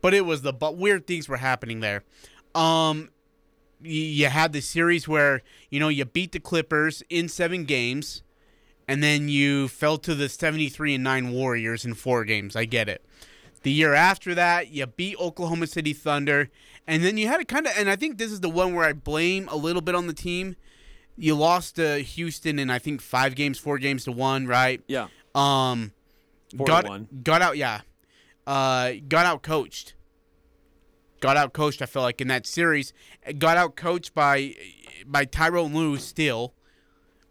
But 0.00 0.14
it 0.14 0.24
was 0.24 0.42
the 0.42 0.52
but 0.52 0.78
weird 0.78 1.06
things 1.06 1.28
were 1.28 1.36
happening 1.36 1.80
there. 1.80 2.04
Um, 2.54 3.10
you 3.82 4.26
had 4.26 4.52
the 4.52 4.62
series 4.62 5.06
where 5.06 5.42
you 5.68 5.80
know 5.80 5.88
you 5.88 6.04
beat 6.06 6.32
the 6.32 6.40
Clippers 6.40 7.02
in 7.10 7.28
seven 7.28 7.64
games, 7.64 8.22
and 8.88 9.02
then 9.02 9.28
you 9.28 9.68
fell 9.68 9.98
to 9.98 10.14
the 10.14 10.30
seventy-three 10.30 10.94
and 10.94 11.04
nine 11.04 11.30
Warriors 11.30 11.84
in 11.84 11.92
four 11.92 12.24
games. 12.24 12.56
I 12.56 12.64
get 12.64 12.88
it. 12.88 13.04
The 13.62 13.70
year 13.70 13.92
after 13.92 14.34
that, 14.34 14.70
you 14.70 14.86
beat 14.86 15.18
Oklahoma 15.18 15.66
City 15.66 15.92
Thunder, 15.92 16.48
and 16.86 17.04
then 17.04 17.18
you 17.18 17.28
had 17.28 17.40
a 17.40 17.44
kind 17.44 17.66
of, 17.66 17.72
and 17.76 17.90
I 17.90 17.96
think 17.96 18.16
this 18.16 18.32
is 18.32 18.40
the 18.40 18.48
one 18.48 18.74
where 18.74 18.84
I 18.86 18.92
blame 18.94 19.48
a 19.48 19.56
little 19.56 19.82
bit 19.82 19.94
on 19.94 20.06
the 20.06 20.14
team. 20.14 20.56
You 21.16 21.34
lost 21.34 21.76
to 21.76 21.98
Houston 21.98 22.58
in 22.58 22.70
I 22.70 22.78
think 22.78 23.02
five 23.02 23.34
games, 23.34 23.58
four 23.58 23.78
games 23.78 24.04
to 24.04 24.12
one, 24.12 24.46
right? 24.46 24.80
Yeah. 24.86 25.08
Um, 25.34 25.92
Four 26.56 26.66
got 26.66 26.88
one. 26.88 27.08
got 27.22 27.42
out, 27.42 27.58
yeah. 27.58 27.82
Uh, 28.46 28.92
got 29.06 29.26
out 29.26 29.42
coached. 29.42 29.94
Got 31.20 31.36
out 31.36 31.52
coached. 31.52 31.82
I 31.82 31.86
feel 31.86 32.00
like 32.02 32.22
in 32.22 32.28
that 32.28 32.46
series, 32.46 32.94
got 33.38 33.58
out 33.58 33.76
coached 33.76 34.14
by 34.14 34.54
by 35.06 35.26
Tyronn 35.26 35.74
Lue 35.74 35.98
still. 35.98 36.54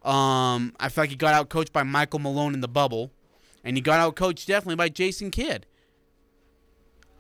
Um, 0.04 0.76
I 0.80 0.90
feel 0.90 1.04
like 1.04 1.10
he 1.10 1.16
got 1.16 1.34
out 1.34 1.50
coached 1.50 1.74
by 1.74 1.82
Michael 1.84 2.20
Malone 2.20 2.54
in 2.54 2.62
the 2.62 2.68
bubble, 2.68 3.12
and 3.64 3.76
he 3.76 3.82
got 3.82 4.00
out 4.00 4.16
coached 4.16 4.48
definitely 4.48 4.76
by 4.76 4.90
Jason 4.90 5.32
Kidd. 5.32 5.66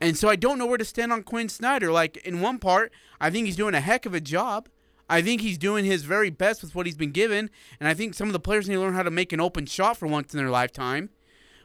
And 0.01 0.17
so 0.17 0.29
I 0.29 0.35
don't 0.35 0.57
know 0.57 0.65
where 0.65 0.77
to 0.77 0.85
stand 0.85 1.11
on 1.11 1.23
Quinn 1.23 1.49
Snyder. 1.49 1.91
Like 1.91 2.17
in 2.17 2.41
one 2.41 2.59
part, 2.59 2.91
I 3.19 3.29
think 3.29 3.45
he's 3.45 3.55
doing 3.55 3.75
a 3.75 3.81
heck 3.81 4.05
of 4.05 4.13
a 4.13 4.21
job. 4.21 4.69
I 5.09 5.21
think 5.21 5.41
he's 5.41 5.57
doing 5.57 5.85
his 5.85 6.03
very 6.03 6.29
best 6.29 6.61
with 6.61 6.75
what 6.75 6.85
he's 6.85 6.95
been 6.95 7.11
given, 7.11 7.49
and 7.79 7.89
I 7.89 7.95
think 7.95 8.13
some 8.13 8.27
of 8.27 8.33
the 8.33 8.39
players 8.39 8.69
need 8.69 8.75
to 8.75 8.81
learn 8.81 8.93
how 8.93 9.01
to 9.01 9.09
make 9.09 9.33
an 9.33 9.41
open 9.41 9.65
shot 9.65 9.97
for 9.97 10.07
once 10.07 10.33
in 10.33 10.37
their 10.37 10.51
lifetime. 10.51 11.09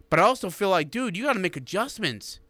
But 0.09 0.19
I 0.19 0.23
also 0.23 0.49
feel 0.49 0.71
like, 0.71 0.91
dude, 0.91 1.15
you 1.17 1.25
got 1.25 1.35
to 1.35 1.39
make 1.39 1.57
adjustments. 1.57 2.41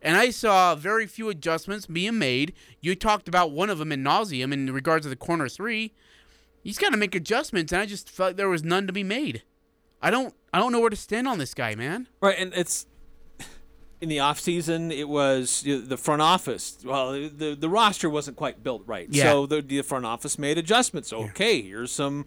And 0.00 0.16
I 0.16 0.30
saw 0.30 0.76
very 0.76 1.06
few 1.06 1.28
adjustments 1.30 1.86
being 1.86 2.18
made. 2.18 2.52
You 2.80 2.94
talked 2.94 3.26
about 3.26 3.50
one 3.50 3.70
of 3.70 3.78
them 3.78 3.90
in 3.90 4.04
nauseum 4.04 4.52
in 4.52 4.72
regards 4.72 5.04
to 5.04 5.08
the 5.08 5.16
corner 5.16 5.48
three. 5.48 5.92
He's 6.62 6.78
got 6.78 6.90
to 6.90 6.96
make 6.96 7.14
adjustments, 7.14 7.72
and 7.72 7.82
I 7.82 7.86
just 7.86 8.08
felt 8.08 8.36
there 8.36 8.48
was 8.48 8.62
none 8.62 8.86
to 8.86 8.92
be 8.92 9.02
made. 9.02 9.42
I 10.00 10.10
don't, 10.10 10.34
I 10.52 10.58
don't 10.60 10.70
know 10.70 10.80
where 10.80 10.90
to 10.90 10.96
stand 10.96 11.26
on 11.26 11.38
this 11.38 11.54
guy, 11.54 11.74
man. 11.74 12.06
Right, 12.20 12.36
and 12.38 12.52
it's 12.54 12.86
in 14.00 14.08
the 14.08 14.20
off 14.20 14.38
season. 14.40 14.90
It 14.92 15.08
was 15.08 15.62
you 15.64 15.76
know, 15.76 15.80
the 15.86 15.96
front 15.96 16.22
office. 16.22 16.78
Well, 16.84 17.12
the 17.12 17.56
the 17.58 17.68
roster 17.68 18.08
wasn't 18.10 18.36
quite 18.36 18.62
built 18.62 18.82
right, 18.86 19.08
Yeah. 19.10 19.24
so 19.24 19.46
the, 19.46 19.62
the 19.62 19.82
front 19.82 20.04
office 20.06 20.38
made 20.38 20.58
adjustments. 20.58 21.12
Okay, 21.12 21.62
here's 21.62 21.92
some 21.92 22.26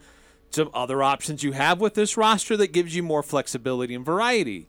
some 0.51 0.69
other 0.73 1.03
options 1.03 1.43
you 1.43 1.51
have 1.51 1.79
with 1.79 1.93
this 1.93 2.17
roster 2.17 2.57
that 2.57 2.73
gives 2.73 2.95
you 2.95 3.03
more 3.03 3.21
flexibility 3.21 3.93
and 3.93 4.03
variety. 4.05 4.67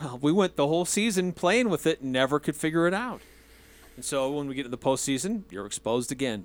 Well, 0.00 0.18
we 0.22 0.30
went 0.30 0.56
the 0.56 0.66
whole 0.66 0.84
season 0.84 1.32
playing 1.32 1.70
with 1.70 1.86
it 1.86 2.00
and 2.02 2.12
never 2.12 2.38
could 2.38 2.54
figure 2.54 2.86
it 2.86 2.94
out. 2.94 3.20
And 3.96 4.04
so 4.04 4.30
when 4.30 4.46
we 4.46 4.54
get 4.54 4.64
to 4.64 4.68
the 4.68 4.76
postseason, 4.78 5.44
you're 5.50 5.64
exposed 5.66 6.12
again 6.12 6.44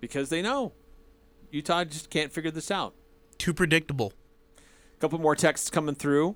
because 0.00 0.28
they 0.30 0.42
know 0.42 0.72
Utah 1.50 1.84
just 1.84 2.10
can't 2.10 2.32
figure 2.32 2.50
this 2.50 2.70
out. 2.70 2.94
Too 3.38 3.52
predictable. 3.54 4.12
A 4.96 5.00
couple 5.00 5.18
more 5.18 5.36
texts 5.36 5.70
coming 5.70 5.94
through. 5.94 6.34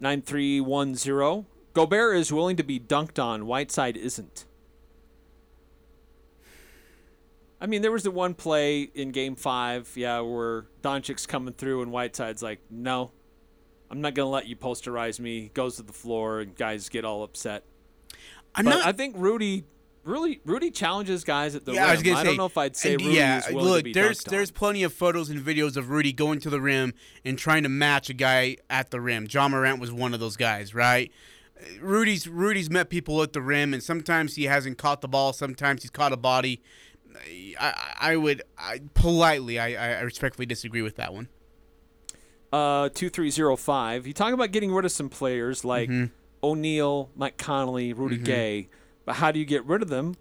9310. 0.00 1.46
Gobert 1.74 2.16
is 2.16 2.32
willing 2.32 2.56
to 2.56 2.62
be 2.62 2.78
dunked 2.80 3.22
on. 3.22 3.46
Whiteside 3.46 3.96
isn't. 3.96 4.44
I 7.60 7.66
mean, 7.66 7.82
there 7.82 7.90
was 7.92 8.04
the 8.04 8.10
one 8.10 8.34
play 8.34 8.82
in 8.82 9.10
game 9.10 9.34
five, 9.34 9.90
yeah, 9.96 10.20
where 10.20 10.66
Doncic's 10.82 11.26
coming 11.26 11.54
through 11.54 11.82
and 11.82 11.90
Whiteside's 11.90 12.42
like, 12.42 12.60
no, 12.70 13.10
I'm 13.90 14.00
not 14.00 14.14
going 14.14 14.26
to 14.26 14.30
let 14.30 14.46
you 14.46 14.54
posterize 14.54 15.18
me. 15.18 15.50
Goes 15.54 15.76
to 15.76 15.82
the 15.82 15.92
floor 15.92 16.40
and 16.40 16.54
guys 16.54 16.88
get 16.88 17.04
all 17.04 17.24
upset. 17.24 17.64
I'm 18.54 18.64
but 18.64 18.70
not- 18.76 18.86
I 18.86 18.92
think 18.92 19.16
Rudy. 19.18 19.64
Really, 20.04 20.40
Rudy 20.44 20.70
challenges 20.70 21.22
guys 21.24 21.54
at 21.54 21.64
the 21.66 21.72
yeah, 21.72 21.82
rim. 21.82 21.88
I 21.88 21.92
was 21.92 22.02
gonna 22.02 22.16
say. 22.18 22.24
don't 22.24 22.36
know 22.38 22.46
if 22.46 22.56
I'd 22.56 22.76
say 22.76 22.92
Rudy 22.92 23.04
yeah, 23.16 23.38
is 23.38 23.48
willing 23.52 23.64
look, 23.64 23.78
to 23.78 23.84
be 23.84 23.92
there's 23.92 24.20
dunked 24.20 24.28
on. 24.28 24.30
there's 24.34 24.50
plenty 24.50 24.82
of 24.82 24.92
photos 24.94 25.28
and 25.28 25.40
videos 25.44 25.76
of 25.76 25.90
Rudy 25.90 26.12
going 26.12 26.40
to 26.40 26.50
the 26.50 26.60
rim 26.60 26.94
and 27.24 27.38
trying 27.38 27.62
to 27.64 27.68
match 27.68 28.08
a 28.08 28.14
guy 28.14 28.56
at 28.70 28.90
the 28.90 29.00
rim. 29.00 29.26
Ja 29.30 29.48
Morant 29.48 29.80
was 29.80 29.92
one 29.92 30.14
of 30.14 30.20
those 30.20 30.36
guys, 30.36 30.74
right? 30.74 31.12
Rudy's 31.80 32.26
Rudy's 32.28 32.70
met 32.70 32.88
people 32.88 33.22
at 33.22 33.32
the 33.32 33.42
rim, 33.42 33.74
and 33.74 33.82
sometimes 33.82 34.36
he 34.36 34.44
hasn't 34.44 34.78
caught 34.78 35.00
the 35.02 35.08
ball. 35.08 35.32
Sometimes 35.32 35.82
he's 35.82 35.90
caught 35.90 36.12
a 36.12 36.16
body. 36.16 36.62
I, 37.60 37.94
I 38.00 38.16
would 38.16 38.42
I, 38.56 38.80
politely, 38.94 39.58
I, 39.58 39.98
I 39.98 40.00
respectfully 40.02 40.46
disagree 40.46 40.82
with 40.82 40.96
that 40.96 41.12
one. 41.12 41.28
Uh, 42.52 42.88
two 42.94 43.10
three 43.10 43.30
zero 43.30 43.56
five. 43.56 44.06
You 44.06 44.14
talk 44.14 44.32
about 44.32 44.52
getting 44.52 44.72
rid 44.72 44.84
of 44.84 44.92
some 44.92 45.08
players 45.10 45.64
like 45.64 45.90
Mhm. 45.90 46.10
O'Neale, 46.42 47.10
Mike 47.16 47.36
Conley, 47.36 47.92
Rudy 47.92 48.18
Mhm. 48.18 48.24
Gay, 48.24 48.68
but 49.08 49.16
how 49.16 49.32
do 49.32 49.38
you 49.38 49.46
get 49.46 49.64
rid 49.64 49.80
of 49.80 49.88
them? 49.88 50.16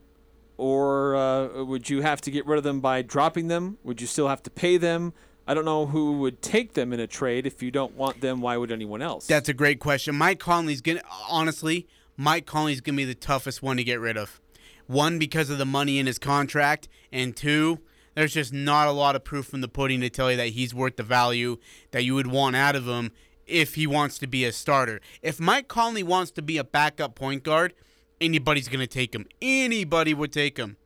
Or 0.56 1.14
uh, 1.14 1.66
would 1.66 1.90
you 1.90 2.04
have 2.04 2.22
to 2.22 2.32
get 2.32 2.46
rid 2.46 2.58
of 2.58 2.64
them 2.64 2.80
by 2.80 3.02
dropping 3.02 3.50
them? 3.50 3.80
Would 3.84 4.00
you 4.00 4.08
still 4.08 4.30
have 4.30 4.42
to 4.44 4.50
pay 4.50 4.78
them? 4.78 5.12
I 5.46 5.54
don't 5.54 5.66
know 5.66 5.88
who 5.88 6.20
would 6.20 6.42
take 6.42 6.74
them 6.74 6.94
in 6.94 7.02
a 7.02 7.06
trade. 7.06 7.46
If 7.46 7.62
you 7.62 7.70
don't 7.70 7.96
want 7.96 8.22
them, 8.22 8.40
why 8.40 8.56
would 8.56 8.72
anyone 8.72 9.02
else? 9.02 9.28
That's 9.28 9.50
a 9.50 9.54
great 9.54 9.82
question. 9.82 10.16
Mike 10.16 10.40
Conley's 10.40 10.80
gonna 10.80 11.02
honestly, 11.30 11.86
Mike 12.16 12.46
Conley's 12.46 12.80
gonna 12.80 12.96
be 12.96 13.04
the 13.04 13.14
toughest 13.14 13.62
one 13.62 13.76
to 13.76 13.84
get 13.84 14.00
rid 14.00 14.16
of. 14.16 14.40
One 14.86 15.20
because 15.20 15.50
of 15.50 15.58
the 15.58 15.66
money 15.66 16.00
in 16.00 16.06
his 16.06 16.18
contract, 16.18 16.88
and 17.12 17.36
two, 17.36 17.80
there's 18.16 18.36
just 18.36 18.54
not 18.54 18.88
a 18.88 18.92
lot 18.92 19.18
of 19.18 19.26
proof 19.26 19.48
from 19.48 19.60
the 19.60 19.68
pudding 19.68 20.00
to 20.00 20.10
tell 20.10 20.32
you 20.32 20.38
that 20.38 20.52
he's 20.52 20.74
worth 20.74 20.96
the 20.96 21.04
value 21.04 21.58
that 21.92 22.06
you 22.06 22.16
would 22.16 22.28
want 22.28 22.56
out 22.56 22.78
of 22.78 22.88
him 22.88 23.12
if 23.46 23.76
he 23.76 23.86
wants 23.86 24.18
to 24.20 24.28
be 24.28 24.46
a 24.46 24.54
starter. 24.54 25.02
If 25.22 25.42
Mike 25.42 25.68
Conley 25.68 26.04
wants 26.04 26.32
to 26.32 26.42
be 26.42 26.58
a 26.58 26.64
backup 26.64 27.16
point 27.16 27.44
guard, 27.44 27.74
anybody's 28.20 28.68
going 28.68 28.80
to 28.80 28.88
take 28.88 29.14
him. 29.14 29.26
Anybody 29.42 30.14
would 30.14 30.32
take 30.32 30.58
him. 30.58 30.78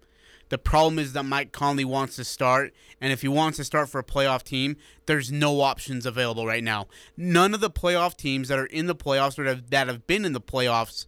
The 0.52 0.58
problem 0.58 1.00
is 1.00 1.14
that 1.14 1.24
Mike 1.24 1.54
Conley 1.54 1.86
wants 1.86 2.18
to 2.18 2.26
start, 2.26 2.74
and 3.00 3.14
if 3.14 3.22
he 3.22 3.30
wants 3.30 3.56
to 3.56 3.64
start 3.64 3.88
for 3.88 4.00
a 4.00 4.04
playoff 4.04 4.44
team, 4.44 4.76
there's 5.06 5.32
no 5.32 5.62
options 5.62 6.06
available 6.06 6.46
right 6.46 6.64
now. 6.64 6.88
None 7.16 7.54
of 7.54 7.62
the 7.62 7.70
playoff 7.70 8.18
teams 8.18 8.50
that 8.50 8.60
are 8.60 8.66
in 8.66 8.88
the 8.88 8.96
playoffs 8.96 9.40
or 9.40 9.56
that 9.56 9.88
have, 9.88 10.08
been 10.08 10.26
in 10.26 10.34
the 10.34 10.42
playoffs, 10.42 11.08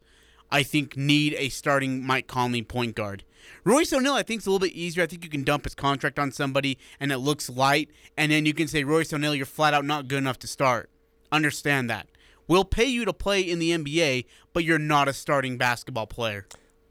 I 0.49 0.63
think, 0.63 0.95
need 0.95 1.35
a 1.37 1.49
starting 1.49 2.07
Mike 2.07 2.27
Conley 2.27 2.61
point 2.61 2.95
guard. 2.95 3.25
Royce 3.65 3.91
O'Neale, 3.91 4.13
I 4.13 4.23
think, 4.23 4.39
is 4.39 4.47
a 4.47 4.49
little 4.49 4.65
bit 4.65 4.75
easier. 4.77 5.03
I 5.03 5.07
think 5.07 5.25
you 5.25 5.29
can 5.29 5.43
dump 5.43 5.65
his 5.65 5.75
contract 5.75 6.17
on 6.19 6.31
somebody, 6.31 6.77
and 6.97 7.11
it 7.11 7.17
looks 7.17 7.49
light, 7.49 7.89
and 8.15 8.31
then 8.31 8.45
you 8.45 8.53
can 8.53 8.69
say, 8.69 8.85
Royce 8.85 9.11
O'Neale, 9.11 9.35
you're 9.35 9.45
flat 9.45 9.73
out 9.73 9.83
not 9.83 10.07
good 10.07 10.19
enough 10.19 10.39
to 10.39 10.47
start. 10.47 10.89
Understand 11.33 11.89
that. 11.89 12.07
We'll 12.47 12.65
pay 12.65 12.85
you 12.85 13.05
to 13.05 13.13
play 13.13 13.41
in 13.41 13.59
the 13.59 13.71
NBA, 13.71 14.25
but 14.51 14.63
you're 14.63 14.79
not 14.79 15.07
a 15.07 15.13
starting 15.13 15.57
basketball 15.57 16.07
player. 16.07 16.45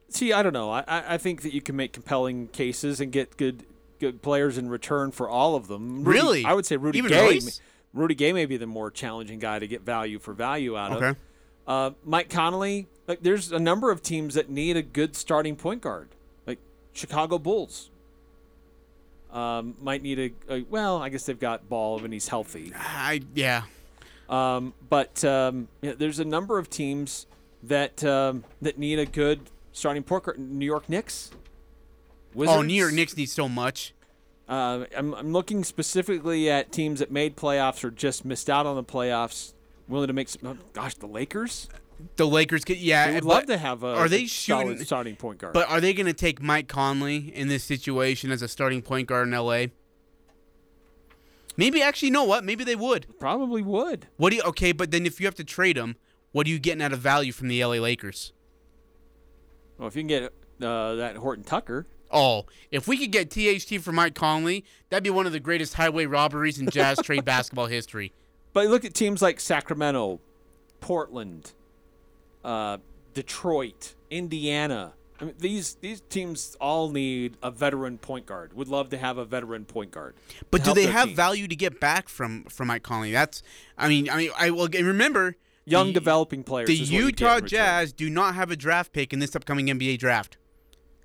See, 0.09 0.33
I 0.33 0.43
don't 0.43 0.53
know. 0.53 0.71
I, 0.71 0.85
I 0.89 1.19
think 1.19 1.43
that 1.43 1.55
you 1.55 1.61
can 1.63 1.77
make 1.77 1.93
compelling 1.93 2.49
cases 2.49 3.01
and 3.01 3.11
get 3.13 3.37
good 3.37 3.65
good 3.99 4.21
players 4.21 4.59
in 4.59 4.69
return 4.69 5.13
for 5.13 5.29
all 5.29 5.55
of 5.55 5.69
them. 5.69 6.03
Rudy- 6.05 6.19
Really? 6.19 6.45
I 6.45 6.53
would 6.55 6.67
say 6.67 6.77
Rudy 6.77 6.99
Even 6.99 7.11
Gay. 7.11 7.21
Royce? 7.35 7.61
Rudy 7.95 8.15
Gay 8.15 8.33
may 8.33 8.47
be 8.47 8.57
the 8.57 8.67
more 8.67 8.91
challenging 8.91 9.39
guy 9.39 9.59
to 9.59 9.67
get 9.69 9.83
value 9.83 10.19
for 10.19 10.33
value 10.35 10.77
out 10.77 11.01
of. 11.03 11.17
Uh, 11.67 11.91
Mike 12.05 12.29
Conley. 12.29 12.89
Like, 13.07 13.23
there's 13.23 13.53
a 13.53 13.59
number 13.61 13.91
of 13.91 14.03
teams 14.03 14.35
that 14.35 14.49
need 14.51 14.77
a 14.77 14.83
good 14.83 15.15
starting 15.15 15.55
point 15.57 15.83
guard. 15.83 16.09
Like 16.47 16.59
Chicago 16.93 17.39
Bulls. 17.39 17.91
Um, 19.31 19.77
might 19.81 20.03
need 20.03 20.19
a, 20.49 20.55
a 20.55 20.63
well. 20.69 21.01
I 21.01 21.09
guess 21.09 21.25
they've 21.25 21.39
got 21.39 21.69
Ball 21.69 21.99
when 22.01 22.13
he's 22.13 22.29
healthy. 22.29 22.73
I 22.77 23.23
yeah. 23.35 23.63
Um, 24.33 24.73
but 24.89 25.23
um, 25.25 25.69
yeah, 25.83 25.93
there's 25.97 26.19
a 26.19 26.25
number 26.25 26.59
of 26.59 26.71
teams 26.71 27.27
that 27.63 28.03
um, 28.03 28.45
that 28.63 28.79
need 28.79 28.99
a 28.99 29.07
good 29.07 29.41
starting 29.73 30.03
point 30.03 30.25
guard. 30.25 30.39
New 30.39 30.65
York 30.65 30.89
Knicks. 30.89 31.31
Oh, 32.37 32.63
New 32.63 32.73
York 32.73 32.95
Knicks 32.95 33.15
need 33.15 33.29
so 33.29 33.47
much. 33.47 33.93
Uh, 34.49 34.87
I'm, 34.97 35.15
I'm 35.15 35.33
looking 35.33 35.65
specifically 35.65 36.51
at 36.51 36.73
teams 36.73 37.01
that 37.01 37.11
made 37.11 37.37
playoffs 37.37 37.85
or 37.85 37.91
just 37.91 38.25
missed 38.25 38.49
out 38.49 38.65
on 38.65 38.75
the 38.75 38.83
playoffs, 38.83 39.53
willing 39.87 40.09
to 40.09 40.15
make 40.15 40.31
some. 40.31 40.41
oh, 40.47 40.57
gosh, 40.73 40.95
the 40.95 41.07
Lakers. 41.07 41.69
The 42.17 42.27
Lakers 42.27 42.65
could, 42.65 42.79
yeah. 42.79 43.13
I'd 43.15 43.23
love 43.23 43.47
to 43.47 43.57
have 43.57 43.85
a 43.85 43.95
Are 43.95 44.09
they 44.09 44.27
shooting 44.27 44.83
starting 44.85 45.15
point 45.15 45.39
guard. 45.39 45.53
But 45.53 45.69
are 45.69 45.81
they 45.81 45.93
going 45.93 46.07
to 46.07 46.13
take 46.13 46.43
Mike 46.43 46.69
Conley 46.69 47.33
in 47.35 47.49
this 47.49 47.63
situation 47.63 48.33
as 48.33 48.43
a 48.43 48.49
starting 48.49 48.83
point 48.83 49.07
guard 49.09 49.29
in 49.29 49.35
LA? 49.35 49.67
Maybe 51.57 51.83
actually, 51.83 52.09
you 52.09 52.13
know 52.13 52.25
what? 52.25 52.45
Maybe 52.45 52.65
they 52.65 52.77
would. 52.77 53.07
Probably 53.19 53.63
would. 53.63 54.09
What 54.17 54.31
do 54.31 54.37
you? 54.37 54.43
Okay, 54.43 54.73
but 54.73 54.91
then 54.91 55.07
if 55.07 55.21
you 55.21 55.27
have 55.27 55.35
to 55.37 55.45
trade 55.45 55.77
him, 55.77 55.97
what 56.33 56.47
are 56.47 56.51
you 56.51 56.59
getting 56.59 56.83
out 56.83 56.93
of 56.93 56.99
value 56.99 57.33
from 57.33 57.49
the 57.49 57.63
LA 57.65 57.75
Lakers? 57.75 58.33
Well, 59.79 59.89
if 59.89 59.97
you 59.97 60.03
can 60.03 60.09
get 60.09 60.33
uh, 60.63 60.95
that 60.95 61.17
Horton 61.17 61.45
Tucker, 61.45 61.87
Oh, 62.13 62.45
if 62.71 62.87
we 62.87 62.99
could 62.99 63.11
get 63.11 63.31
THT 63.31 63.81
for 63.83 63.91
Mike 63.91 64.15
Conley, 64.15 64.65
that'd 64.91 65.03
be 65.03 65.11
one 65.11 65.25
of 65.27 65.33
the 65.33 65.41
greatest 65.41 65.75
highway 65.75 66.05
robberies 66.05 66.59
in 66.61 66.69
Jazz 66.69 66.99
trade 67.03 67.25
basketball 67.25 67.67
history. 67.67 68.13
But 68.53 68.67
look 68.67 68.85
at 68.85 68.93
teams 68.93 69.23
like 69.23 69.41
Sacramento, 69.41 70.21
Portland, 70.81 71.53
uh, 72.45 72.79
Detroit, 73.15 73.95
Indiana. 74.11 74.93
I 75.23 75.27
mean, 75.27 75.35
these 75.39 75.75
these 75.75 76.01
teams 76.01 76.57
all 76.61 76.91
need 76.91 77.37
a 77.45 77.51
veteran 77.53 77.97
point 77.99 78.27
guard. 78.27 78.53
Would 78.55 78.67
love 78.67 78.91
to 78.91 78.99
have 78.99 79.19
a 79.19 79.25
veteran 79.25 79.65
point 79.65 79.93
guard. 79.93 80.17
But 80.51 80.65
do 80.65 80.75
they 80.75 80.87
have 80.87 81.07
team. 81.09 81.17
value 81.17 81.47
to 81.47 81.55
get 81.55 81.79
back 81.79 82.09
from 82.09 82.43
from 82.45 82.67
Mike 82.69 82.83
Conley? 82.83 83.13
That's, 83.13 83.41
I 83.79 83.89
mean, 83.89 84.11
I 84.11 84.17
mean, 84.17 84.31
I 84.37 84.51
will 84.51 84.67
remember 84.69 85.37
young 85.65 85.89
the- 85.89 85.93
developing 85.93 86.43
players? 86.43 86.67
The 86.67 86.75
is 86.75 86.91
what 86.91 86.99
you 86.99 87.13
get 87.13 87.21
in 87.21 87.45
Utah. 87.45 87.47
Jazz 87.47 87.93
do 87.93 88.11
not 88.11 88.35
have 88.35 88.51
a 88.51 88.57
draft 88.57 88.93
pick 88.93 89.13
in 89.13 89.21
this 89.21 89.37
upcoming 89.37 89.67
NBA 89.69 89.99
draft. 89.99 90.39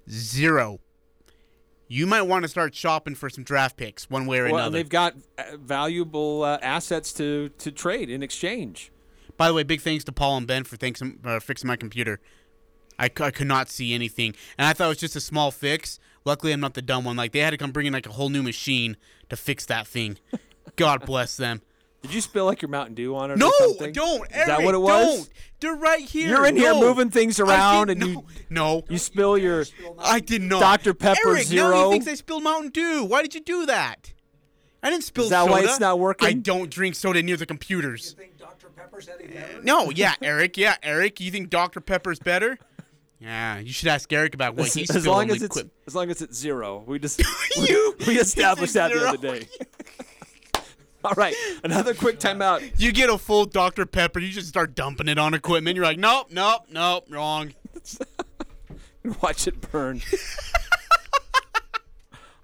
Zero. 0.10 0.80
You 1.88 2.06
might 2.08 2.24
want 2.24 2.44
to 2.44 2.50
start 2.50 2.76
shopping 2.76 3.16
for 3.16 3.30
some 3.30 3.44
draft 3.44 3.78
picks, 3.78 4.10
one 4.10 4.26
way 4.26 4.40
or 4.40 4.46
Well, 4.46 4.56
and 4.56 4.60
another. 4.60 4.78
they've 4.78 4.90
got 4.90 5.16
uh, 5.38 5.44
valuable 5.58 6.44
uh, 6.44 6.58
assets 6.64 7.14
to 7.14 7.50
to 7.60 7.72
trade 7.72 8.10
in 8.10 8.24
exchange. 8.24 8.92
By 9.38 9.48
the 9.48 9.54
way, 9.54 9.62
big 9.62 9.82
thanks 9.82 10.04
to 10.06 10.12
Paul 10.12 10.38
and 10.38 10.48
Ben 10.48 10.64
for 10.64 10.76
thanks, 10.76 11.02
uh, 11.02 11.40
fixing 11.40 11.68
my 11.68 11.76
computer. 11.76 12.20
I, 13.00 13.08
c- 13.08 13.24
I 13.24 13.32
could 13.32 13.48
not 13.48 13.70
see 13.70 13.94
anything, 13.94 14.34
and 14.58 14.68
I 14.68 14.74
thought 14.74 14.86
it 14.86 14.90
was 14.90 14.98
just 14.98 15.16
a 15.16 15.22
small 15.22 15.52
fix. 15.52 16.00
Luckily, 16.26 16.52
I'm 16.52 16.60
not 16.60 16.74
the 16.74 16.82
dumb 16.82 17.04
one. 17.06 17.16
Like 17.16 17.32
they 17.32 17.40
had 17.40 17.52
to 17.52 17.58
come 17.58 17.72
bring 17.72 17.86
in 17.88 17.94
like 17.94 18.06
a 18.08 18.12
whole 18.12 18.30
new 18.30 18.44
machine 18.44 18.98
to 19.30 19.36
fix 19.36 19.66
that 19.68 19.88
thing. 19.88 20.18
God 20.76 21.06
bless 21.06 21.38
them. 21.38 21.62
Did 22.04 22.14
you 22.14 22.22
spill 22.22 22.46
like 22.46 22.62
your 22.62 22.70
Mountain 22.70 22.94
Dew 22.96 23.16
on 23.16 23.32
it? 23.32 23.38
No, 23.38 23.48
or 23.48 23.52
something? 23.60 23.92
don't. 23.92 24.24
Is 24.30 24.36
that 24.46 24.50
Eric, 24.50 24.66
what 24.66 24.76
it 24.76 24.80
was? 24.80 25.18
Don't. 25.18 25.30
They're 25.60 25.76
right 25.76 26.02
here. 26.04 26.30
You're 26.30 26.46
in 26.46 26.56
here 26.56 26.74
moving 26.76 27.10
things 27.10 27.40
around, 27.40 27.88
did- 27.88 28.02
and 28.02 28.12
you 28.12 28.26
no, 28.50 28.84
you 28.90 28.98
spill 28.98 29.38
your 29.38 29.66
I 30.00 30.20
did 30.20 30.42
not. 30.44 30.60
Dr 30.60 30.94
Pepper 30.94 31.30
Eric, 31.30 31.40
now 31.40 31.44
Zero. 31.72 31.86
he 31.86 31.92
thinks 31.96 32.08
I 32.08 32.14
spilled 32.14 32.44
Mountain 32.44 32.72
Dew. 32.72 33.04
Why 33.04 33.22
did 33.24 33.34
you 33.34 33.42
do 33.42 33.66
that? 33.66 34.14
I 34.84 34.92
didn't 34.92 35.04
spill 35.06 35.24
Is 35.26 35.30
that 35.32 35.42
soda. 35.42 35.52
why 35.52 35.62
it's 35.62 35.80
not 35.80 35.98
working? 36.00 36.28
I 36.28 36.34
don't 36.34 36.70
drink 36.70 36.94
soda 36.96 37.22
near 37.24 37.36
the 37.36 37.48
computers. 37.48 38.16
No, 39.64 39.90
yeah, 39.90 40.14
Eric. 40.22 40.58
Yeah, 40.58 40.76
Eric. 40.84 41.20
You 41.20 41.32
think 41.32 41.50
Dr. 41.50 41.80
Pepper's 41.82 42.20
better? 42.20 42.58
Yeah, 43.20 43.58
you 43.60 43.74
should 43.74 43.88
ask 43.88 44.12
Eric 44.14 44.36
about 44.36 44.56
what 44.56 44.68
as, 44.68 44.74
he 44.76 44.82
as 44.84 45.08
long 45.08 45.32
as 45.32 45.40
the 45.40 45.46
it's 45.46 45.64
as 45.88 45.96
long 45.96 46.10
as 46.12 46.22
it's 46.22 46.38
zero. 46.38 46.84
We 46.86 47.00
just 47.00 47.20
You- 47.58 47.96
we, 48.00 48.06
we 48.08 48.20
established 48.20 48.76
that 48.76 48.92
zero. 48.92 49.02
the 49.02 49.08
other 49.10 49.40
day. 49.40 49.48
All 51.04 51.14
right, 51.16 51.36
another 51.64 51.94
quick 51.94 52.20
timeout. 52.20 52.74
You 52.80 52.92
get 52.92 53.10
a 53.10 53.18
full 53.18 53.46
Dr. 53.46 53.86
Pepper, 53.86 54.20
you 54.20 54.30
just 54.30 54.48
start 54.48 54.76
dumping 54.76 55.08
it 55.08 55.18
on 55.18 55.34
equipment. 55.34 55.76
You're 55.76 55.86
like, 55.86 55.98
nope, 55.98 56.28
nope, 56.32 56.64
nope, 56.70 57.06
wrong. 57.10 57.54
Watch 59.22 59.48
it 59.48 59.62
burn. 59.72 60.02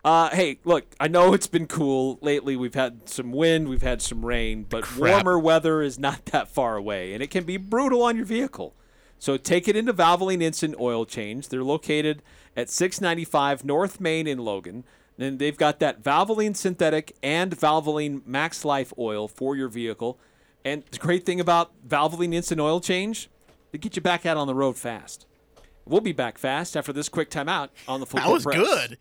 Uh, 0.06 0.30
hey, 0.32 0.60
look, 0.66 0.86
I 1.00 1.08
know 1.08 1.34
it's 1.34 1.48
been 1.48 1.66
cool 1.66 2.20
lately. 2.22 2.58
We've 2.58 2.74
had 2.74 3.08
some 3.08 3.32
wind, 3.32 3.70
we've 3.70 3.82
had 3.82 4.02
some 4.02 4.26
rain, 4.26 4.66
but 4.68 4.84
Crap. 4.84 5.24
warmer 5.24 5.40
weather 5.40 5.82
is 5.82 5.98
not 5.98 6.26
that 6.28 6.50
far 6.50 6.76
away, 6.76 7.14
and 7.14 7.24
it 7.24 7.28
can 7.32 7.46
be 7.46 7.56
brutal 7.58 8.04
on 8.04 8.18
your 8.18 8.26
vehicle. 8.26 8.76
So 9.24 9.38
take 9.38 9.70
it 9.70 9.78
into 9.78 9.94
Valvoline 9.94 10.42
Instant 10.44 10.76
Oil 10.82 11.06
Change. 11.06 11.48
They're 11.48 11.64
located 11.64 12.22
at 12.58 12.70
695 12.70 13.64
North 13.64 14.02
Main 14.02 14.28
in 14.28 14.38
Logan. 14.38 14.84
And 15.18 15.40
they've 15.40 15.56
got 15.56 15.80
that 15.80 16.04
Valvoline 16.04 16.58
Synthetic 16.58 17.16
and 17.24 17.58
Valvoline 17.58 18.28
Max 18.28 18.66
Life 18.66 18.92
oil 19.00 19.30
for 19.30 19.56
your 19.56 19.70
vehicle. 19.70 20.20
And 20.66 20.84
the 20.92 20.98
great 20.98 21.26
thing 21.26 21.40
about 21.40 21.72
Valvoline 21.88 22.34
Instant 22.34 22.60
Oil 22.60 22.82
Change, 22.82 23.30
they 23.72 23.78
get 23.78 23.96
you 23.96 24.02
back 24.02 24.26
out 24.26 24.36
on 24.36 24.46
the 24.46 24.54
road 24.54 24.76
fast. 24.76 25.26
We'll 25.86 26.02
be 26.02 26.12
back 26.12 26.38
fast 26.38 26.76
after 26.76 26.92
this 26.92 27.08
quick 27.08 27.30
timeout 27.32 27.70
on 27.88 28.02
the 28.02 28.06
Full 28.06 28.20
That 28.20 28.30
was 28.30 28.44
Press. 28.44 28.58
good. 28.58 28.98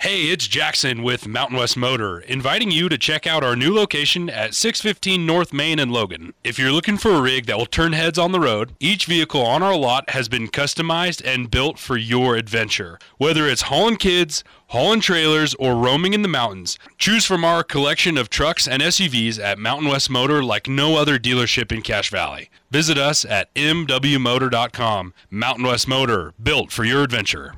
Hey, 0.00 0.24
it's 0.24 0.46
Jackson 0.46 1.02
with 1.02 1.26
Mountain 1.26 1.56
West 1.56 1.74
Motor, 1.74 2.20
inviting 2.20 2.70
you 2.70 2.90
to 2.90 2.98
check 2.98 3.26
out 3.26 3.42
our 3.42 3.56
new 3.56 3.74
location 3.74 4.28
at 4.28 4.54
615 4.54 5.24
North 5.24 5.54
Main 5.54 5.78
in 5.78 5.88
Logan. 5.88 6.34
If 6.44 6.58
you're 6.58 6.70
looking 6.70 6.98
for 6.98 7.12
a 7.12 7.22
rig 7.22 7.46
that 7.46 7.56
will 7.56 7.64
turn 7.64 7.94
heads 7.94 8.18
on 8.18 8.30
the 8.30 8.38
road, 8.38 8.74
each 8.78 9.06
vehicle 9.06 9.40
on 9.40 9.62
our 9.62 9.74
lot 9.74 10.10
has 10.10 10.28
been 10.28 10.48
customized 10.48 11.24
and 11.24 11.50
built 11.50 11.78
for 11.78 11.96
your 11.96 12.36
adventure. 12.36 12.98
Whether 13.16 13.48
it's 13.48 13.62
hauling 13.62 13.96
kids, 13.96 14.44
hauling 14.68 15.00
trailers, 15.00 15.54
or 15.54 15.74
roaming 15.74 16.12
in 16.12 16.20
the 16.20 16.28
mountains, 16.28 16.78
choose 16.98 17.24
from 17.24 17.42
our 17.42 17.64
collection 17.64 18.18
of 18.18 18.28
trucks 18.28 18.68
and 18.68 18.82
SUVs 18.82 19.42
at 19.42 19.58
Mountain 19.58 19.88
West 19.88 20.10
Motor 20.10 20.44
like 20.44 20.68
no 20.68 20.96
other 20.96 21.18
dealership 21.18 21.72
in 21.72 21.80
Cache 21.80 22.10
Valley. 22.10 22.50
Visit 22.70 22.98
us 22.98 23.24
at 23.24 23.52
mwmotor.com. 23.54 25.14
Mountain 25.30 25.64
West 25.64 25.88
Motor, 25.88 26.34
built 26.40 26.70
for 26.70 26.84
your 26.84 27.02
adventure. 27.02 27.54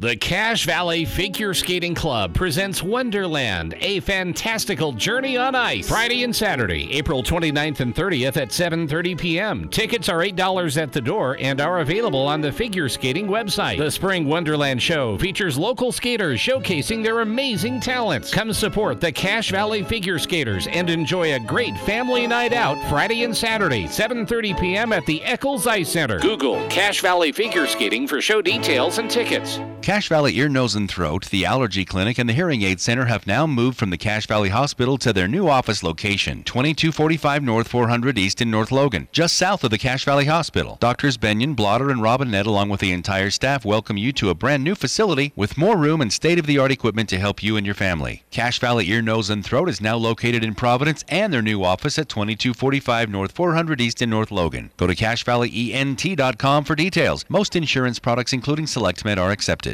The 0.00 0.16
Cache 0.16 0.66
Valley 0.66 1.04
Figure 1.04 1.54
Skating 1.54 1.94
Club 1.94 2.34
presents 2.34 2.82
Wonderland, 2.82 3.76
a 3.78 4.00
fantastical 4.00 4.90
journey 4.90 5.36
on 5.36 5.54
ice. 5.54 5.88
Friday 5.88 6.24
and 6.24 6.34
Saturday, 6.34 6.92
April 6.92 7.22
29th 7.22 7.78
and 7.78 7.94
30th 7.94 8.36
at 8.36 8.48
7:30 8.48 9.16
p.m. 9.16 9.68
Tickets 9.68 10.08
are 10.08 10.18
$8 10.18 10.82
at 10.82 10.90
the 10.90 11.00
door 11.00 11.36
and 11.38 11.60
are 11.60 11.78
available 11.78 12.26
on 12.26 12.40
the 12.40 12.50
figure 12.50 12.88
skating 12.88 13.28
website. 13.28 13.78
The 13.78 13.88
Spring 13.88 14.26
Wonderland 14.26 14.82
show 14.82 15.16
features 15.16 15.56
local 15.56 15.92
skaters 15.92 16.40
showcasing 16.40 17.04
their 17.04 17.20
amazing 17.20 17.78
talents. 17.78 18.34
Come 18.34 18.52
support 18.52 19.00
the 19.00 19.12
Cache 19.12 19.52
Valley 19.52 19.84
Figure 19.84 20.18
Skaters 20.18 20.66
and 20.66 20.90
enjoy 20.90 21.34
a 21.34 21.38
great 21.38 21.78
family 21.78 22.26
night 22.26 22.52
out 22.52 22.82
Friday 22.90 23.22
and 23.22 23.34
Saturday, 23.34 23.84
7:30 23.84 24.60
p.m. 24.60 24.92
at 24.92 25.06
the 25.06 25.22
Eccles 25.22 25.68
Ice 25.68 25.92
Center. 25.92 26.18
Google 26.18 26.66
Cache 26.66 27.00
Valley 27.00 27.30
Figure 27.30 27.68
Skating 27.68 28.08
for 28.08 28.20
show 28.20 28.42
details 28.42 28.98
and 28.98 29.08
tickets. 29.08 29.60
Cache 29.84 30.08
Valley 30.08 30.38
Ear, 30.38 30.48
Nose, 30.48 30.74
and 30.74 30.88
Throat, 30.88 31.26
the 31.26 31.44
Allergy 31.44 31.84
Clinic, 31.84 32.16
and 32.16 32.26
the 32.26 32.32
Hearing 32.32 32.62
Aid 32.62 32.80
Center 32.80 33.04
have 33.04 33.26
now 33.26 33.46
moved 33.46 33.76
from 33.76 33.90
the 33.90 33.98
Cache 33.98 34.26
Valley 34.26 34.48
Hospital 34.48 34.96
to 34.96 35.12
their 35.12 35.28
new 35.28 35.46
office 35.46 35.82
location, 35.82 36.42
2245 36.42 37.42
North 37.42 37.68
400 37.68 38.16
East 38.16 38.40
in 38.40 38.50
North 38.50 38.72
Logan, 38.72 39.08
just 39.12 39.36
south 39.36 39.62
of 39.62 39.70
the 39.70 39.76
Cache 39.76 40.06
Valley 40.06 40.24
Hospital. 40.24 40.78
Doctors 40.80 41.18
Benyon, 41.18 41.52
Blotter, 41.52 41.90
and 41.90 42.00
Robinette, 42.00 42.46
along 42.46 42.70
with 42.70 42.80
the 42.80 42.92
entire 42.92 43.28
staff, 43.28 43.66
welcome 43.66 43.98
you 43.98 44.10
to 44.12 44.30
a 44.30 44.34
brand 44.34 44.64
new 44.64 44.74
facility 44.74 45.34
with 45.36 45.58
more 45.58 45.76
room 45.76 46.00
and 46.00 46.10
state 46.10 46.38
of 46.38 46.46
the 46.46 46.56
art 46.56 46.70
equipment 46.70 47.10
to 47.10 47.18
help 47.18 47.42
you 47.42 47.58
and 47.58 47.66
your 47.66 47.74
family. 47.74 48.24
Cache 48.30 48.60
Valley 48.60 48.88
Ear, 48.88 49.02
Nose, 49.02 49.28
and 49.28 49.44
Throat 49.44 49.68
is 49.68 49.82
now 49.82 49.98
located 49.98 50.42
in 50.42 50.54
Providence 50.54 51.04
and 51.08 51.30
their 51.30 51.42
new 51.42 51.62
office 51.62 51.98
at 51.98 52.08
2245 52.08 53.10
North 53.10 53.32
400 53.32 53.82
East 53.82 54.00
in 54.00 54.08
North 54.08 54.30
Logan. 54.30 54.70
Go 54.78 54.86
to 54.86 54.94
CacheValleyENT.com 54.94 56.64
for 56.64 56.74
details. 56.74 57.26
Most 57.28 57.54
insurance 57.54 57.98
products, 57.98 58.32
including 58.32 58.64
SelectMed, 58.64 59.18
are 59.18 59.30
accepted. 59.30 59.73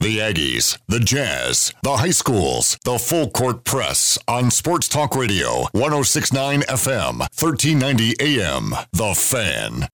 The 0.00 0.18
Aggies, 0.18 0.78
the 0.86 1.00
Jazz, 1.00 1.74
the 1.82 1.96
high 1.96 2.10
schools, 2.10 2.78
the 2.84 3.00
full 3.00 3.30
court 3.30 3.64
press 3.64 4.16
on 4.28 4.48
Sports 4.52 4.86
Talk 4.86 5.16
Radio, 5.16 5.66
1069 5.72 6.60
FM, 6.60 7.18
1390 7.18 8.14
AM. 8.20 8.74
The 8.92 9.12
Fan. 9.16 9.88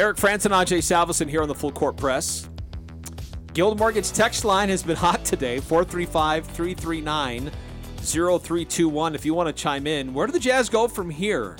Eric 0.00 0.16
Frandsen, 0.16 0.50
Ajay 0.50 0.82
Salvesen 0.82 1.28
here 1.28 1.42
on 1.42 1.46
the 1.46 1.54
Full 1.54 1.70
Court 1.70 1.96
Press. 1.96 2.50
Guild 3.54 3.78
Mortgage 3.78 4.10
text 4.10 4.44
line 4.44 4.70
has 4.70 4.82
been 4.82 4.96
hot 4.96 5.24
today 5.24 5.60
435 5.60 6.46
339 6.46 7.52
0321. 7.98 9.14
If 9.14 9.24
you 9.24 9.34
want 9.34 9.46
to 9.46 9.52
chime 9.52 9.86
in, 9.86 10.12
where 10.12 10.26
do 10.26 10.32
the 10.32 10.40
Jazz 10.40 10.68
go 10.68 10.88
from 10.88 11.10
here 11.10 11.56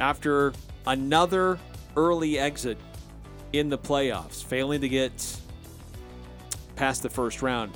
after 0.00 0.52
another 0.86 1.58
early 1.96 2.38
exit 2.38 2.78
in 3.52 3.68
the 3.68 3.78
playoffs, 3.78 4.42
failing 4.42 4.80
to 4.80 4.88
get 4.88 5.40
past 6.76 7.02
the 7.02 7.10
first 7.10 7.42
round 7.42 7.72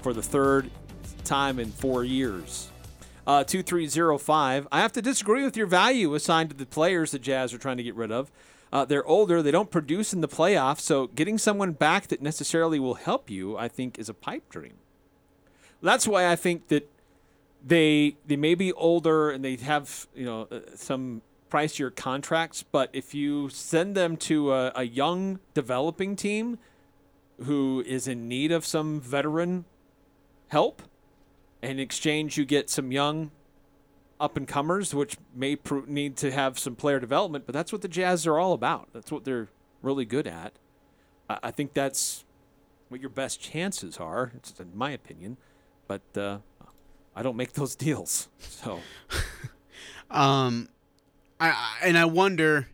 for 0.00 0.12
the 0.12 0.22
third 0.22 0.70
time 1.24 1.58
in 1.58 1.70
four 1.70 2.04
years? 2.04 2.70
Uh, 3.26 3.44
2305. 3.44 4.66
I 4.72 4.80
have 4.80 4.92
to 4.92 5.02
disagree 5.02 5.44
with 5.44 5.56
your 5.56 5.66
value 5.66 6.14
assigned 6.14 6.50
to 6.50 6.56
the 6.56 6.66
players 6.66 7.12
the 7.12 7.18
Jazz 7.18 7.54
are 7.54 7.58
trying 7.58 7.76
to 7.76 7.82
get 7.82 7.94
rid 7.94 8.10
of. 8.10 8.30
Uh, 8.72 8.84
they're 8.84 9.06
older. 9.06 9.42
They 9.42 9.50
don't 9.50 9.70
produce 9.70 10.12
in 10.12 10.22
the 10.22 10.28
playoffs. 10.28 10.80
So 10.80 11.08
getting 11.08 11.38
someone 11.38 11.72
back 11.72 12.08
that 12.08 12.22
necessarily 12.22 12.80
will 12.80 12.94
help 12.94 13.28
you, 13.30 13.56
I 13.56 13.68
think, 13.68 13.98
is 13.98 14.08
a 14.08 14.14
pipe 14.14 14.48
dream. 14.48 14.74
That's 15.82 16.06
why 16.06 16.30
I 16.30 16.36
think 16.36 16.68
that 16.68 16.88
they 17.64 18.16
they 18.26 18.36
may 18.36 18.54
be 18.54 18.72
older 18.72 19.30
and 19.30 19.44
they 19.44 19.56
have 19.56 20.06
you 20.14 20.24
know 20.24 20.48
uh, 20.50 20.60
some 20.74 21.22
pricier 21.52 21.94
contracts. 21.94 22.62
But 22.62 22.90
if 22.92 23.14
you 23.14 23.48
send 23.50 23.94
them 23.94 24.16
to 24.18 24.52
a, 24.52 24.72
a 24.74 24.84
young 24.84 25.40
developing 25.52 26.16
team 26.16 26.58
who 27.44 27.82
is 27.86 28.08
in 28.08 28.28
need 28.28 28.52
of 28.52 28.64
some 28.64 29.00
veteran 29.00 29.64
help, 30.48 30.82
in 31.62 31.78
exchange 31.78 32.38
you 32.38 32.44
get 32.44 32.70
some 32.70 32.90
young 32.90 33.30
up 34.18 34.36
and 34.36 34.46
comers, 34.46 34.94
which 34.94 35.16
may 35.34 35.58
need 35.86 36.16
to 36.16 36.30
have 36.30 36.58
some 36.58 36.76
player 36.76 37.00
development, 37.00 37.44
but 37.44 37.52
that's 37.52 37.72
what 37.72 37.82
the 37.82 37.88
Jazz 37.88 38.26
are 38.26 38.38
all 38.38 38.52
about. 38.52 38.88
That's 38.92 39.10
what 39.10 39.24
they're 39.24 39.48
really 39.82 40.04
good 40.04 40.26
at. 40.26 40.54
I, 41.28 41.38
I 41.44 41.50
think 41.50 41.74
that's 41.74 42.24
what 42.88 43.00
your 43.00 43.10
best 43.10 43.40
chances 43.40 43.98
are, 43.98 44.32
it's 44.36 44.58
in 44.60 44.70
my 44.76 44.90
opinion. 44.90 45.38
But 45.88 46.02
uh, 46.16 46.38
I 47.16 47.22
don't 47.22 47.36
make 47.36 47.52
those 47.52 47.74
deals, 47.86 48.28
so. 48.38 48.80
Um, 50.12 50.68
I, 51.50 51.86
and 51.86 51.98
I 51.98 52.04
wonder, 52.04 52.68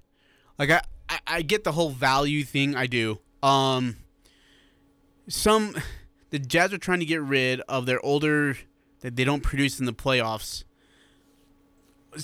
like 0.58 0.70
I, 0.70 0.82
I 1.08 1.18
I 1.26 1.42
get 1.42 1.64
the 1.64 1.72
whole 1.72 1.90
value 1.90 2.44
thing. 2.44 2.74
I 2.76 2.86
do. 2.86 3.18
Um, 3.42 3.96
some 5.28 5.74
the 6.30 6.38
Jazz 6.38 6.72
are 6.72 6.78
trying 6.78 7.00
to 7.00 7.06
get 7.06 7.22
rid 7.22 7.60
of 7.62 7.86
their 7.86 8.04
older 8.04 8.56
that 9.00 9.16
they 9.16 9.24
don't 9.24 9.42
produce 9.42 9.78
in 9.80 9.86
the 9.86 9.92
playoffs. 9.92 10.64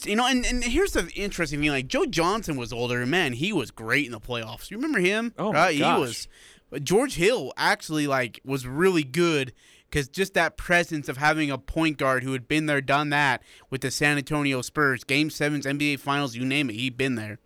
You 0.05 0.17
know, 0.17 0.27
and, 0.27 0.45
and 0.47 0.65
here's 0.65 0.93
the 0.93 1.09
interesting 1.15 1.61
thing: 1.61 1.69
like 1.71 1.87
Joe 1.89 2.07
Johnson 2.07 2.57
was 2.57 2.73
older, 2.73 3.05
man, 3.07 3.35
he 3.35 3.53
was 3.53 3.71
great 3.71 4.07
in 4.07 4.13
the 4.13 4.21
playoffs. 4.21 4.71
You 4.71 4.77
remember 4.79 4.99
him? 4.99 5.33
Oh 5.39 5.53
my 5.53 5.59
Right? 5.67 5.79
gosh. 5.79 5.95
He 5.97 6.01
was. 6.01 6.29
But 6.71 6.83
George 6.85 7.15
Hill 7.15 7.53
actually 7.57 8.07
like 8.07 8.41
was 8.45 8.67
really 8.67 9.05
good 9.05 9.53
because 9.95 10.09
just 10.09 10.35
that 10.35 10.57
presence 10.57 11.09
of 11.09 11.19
having 11.19 11.53
a 11.53 11.57
point 11.57 11.99
guard 11.99 12.25
who 12.25 12.33
had 12.33 12.49
been 12.49 12.67
there, 12.67 12.81
done 12.81 13.11
that 13.11 13.41
with 13.71 13.81
the 13.81 13.93
San 13.93 14.19
Antonio 14.19 14.61
Spurs, 14.61 15.05
Game 15.05 15.31
Sevens, 15.31 15.67
NBA 15.67 16.01
Finals, 16.01 16.35
you 16.35 16.45
name 16.45 16.69
it, 16.69 16.73
he'd 16.73 16.97
been 16.97 17.15
there. 17.15 17.39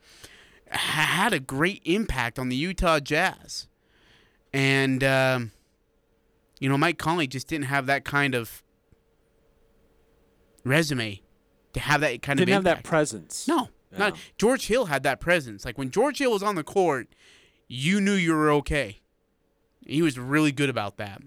Had 0.70 1.34
a 1.34 1.40
great 1.40 1.82
impact 1.84 2.38
on 2.38 2.48
the 2.48 2.56
Utah 2.56 3.00
Jazz, 3.00 3.68
and 4.50 5.04
um, 5.04 5.52
you 6.58 6.70
know 6.70 6.78
Mike 6.78 6.96
Conley 6.96 7.26
just 7.26 7.48
didn't 7.48 7.66
have 7.66 7.84
that 7.84 8.06
kind 8.06 8.34
of 8.34 8.62
resume 10.64 11.20
to 11.74 11.80
have 11.80 12.00
that 12.00 12.22
kind 12.22 12.38
Didn't 12.38 12.48
of 12.48 12.54
have 12.54 12.64
that 12.64 12.82
presence. 12.82 13.46
No, 13.46 13.68
not 13.96 14.16
George 14.38 14.68
Hill 14.68 14.86
had 14.86 15.02
that 15.02 15.20
presence. 15.20 15.66
Like 15.66 15.76
when 15.76 15.90
George 15.90 16.18
Hill 16.18 16.32
was 16.32 16.42
on 16.42 16.54
the 16.54 16.64
court, 16.64 17.08
you 17.66 18.00
knew 18.00 18.14
you 18.14 18.34
were 18.34 18.50
okay. 18.52 19.00
He 19.86 20.00
was 20.00 20.18
really 20.18 20.52
good 20.52 20.70
about 20.70 20.96
that. 20.96 21.20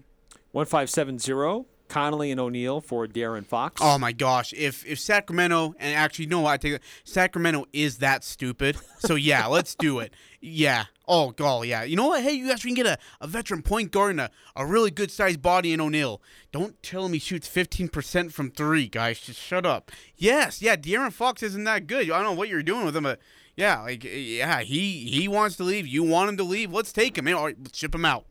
1570, 0.52 1.66
Conley 1.92 2.30
and 2.30 2.40
O'Neale 2.40 2.80
for 2.80 3.06
De'Aaron 3.06 3.44
Fox. 3.44 3.82
Oh 3.84 3.98
my 3.98 4.12
gosh! 4.12 4.54
If 4.54 4.86
if 4.86 4.98
Sacramento 4.98 5.74
and 5.78 5.94
actually 5.94 6.24
no, 6.24 6.46
I 6.46 6.56
take. 6.56 6.80
Sacramento 7.04 7.66
is 7.74 7.98
that 7.98 8.24
stupid. 8.24 8.78
So 8.98 9.14
yeah, 9.14 9.46
let's 9.48 9.74
do 9.74 9.98
it. 9.98 10.14
Yeah. 10.40 10.84
Oh 11.06 11.32
god, 11.32 11.66
yeah. 11.66 11.82
You 11.82 11.96
know 11.96 12.06
what? 12.06 12.22
Hey, 12.22 12.32
you 12.32 12.48
guys 12.48 12.62
can 12.62 12.72
get 12.72 12.86
a, 12.86 12.96
a 13.20 13.26
veteran 13.26 13.60
point 13.60 13.90
guard 13.90 14.12
and 14.12 14.20
a, 14.22 14.30
a 14.56 14.64
really 14.64 14.90
good 14.90 15.10
sized 15.10 15.42
body 15.42 15.74
in 15.74 15.82
O'Neale. 15.82 16.22
Don't 16.50 16.82
tell 16.82 17.04
him 17.04 17.12
he 17.12 17.18
shoots 17.18 17.46
fifteen 17.46 17.88
percent 17.88 18.32
from 18.32 18.50
three, 18.50 18.88
guys. 18.88 19.20
Just 19.20 19.40
shut 19.40 19.66
up. 19.66 19.92
Yes, 20.16 20.62
yeah. 20.62 20.76
De'Aaron 20.76 21.12
Fox 21.12 21.42
isn't 21.42 21.64
that 21.64 21.86
good. 21.86 22.10
I 22.10 22.22
don't 22.22 22.24
know 22.24 22.32
what 22.32 22.48
you're 22.48 22.62
doing 22.62 22.86
with 22.86 22.96
him, 22.96 23.02
but 23.02 23.18
yeah, 23.54 23.82
like 23.82 24.02
yeah, 24.04 24.60
he 24.60 25.10
he 25.10 25.28
wants 25.28 25.56
to 25.56 25.64
leave. 25.64 25.86
You 25.86 26.04
want 26.04 26.30
him 26.30 26.36
to 26.38 26.44
leave? 26.44 26.72
Let's 26.72 26.92
take 26.92 27.18
him. 27.18 27.28
All 27.28 27.44
right, 27.44 27.56
let's 27.60 27.78
ship 27.78 27.94
him 27.94 28.06
out. 28.06 28.24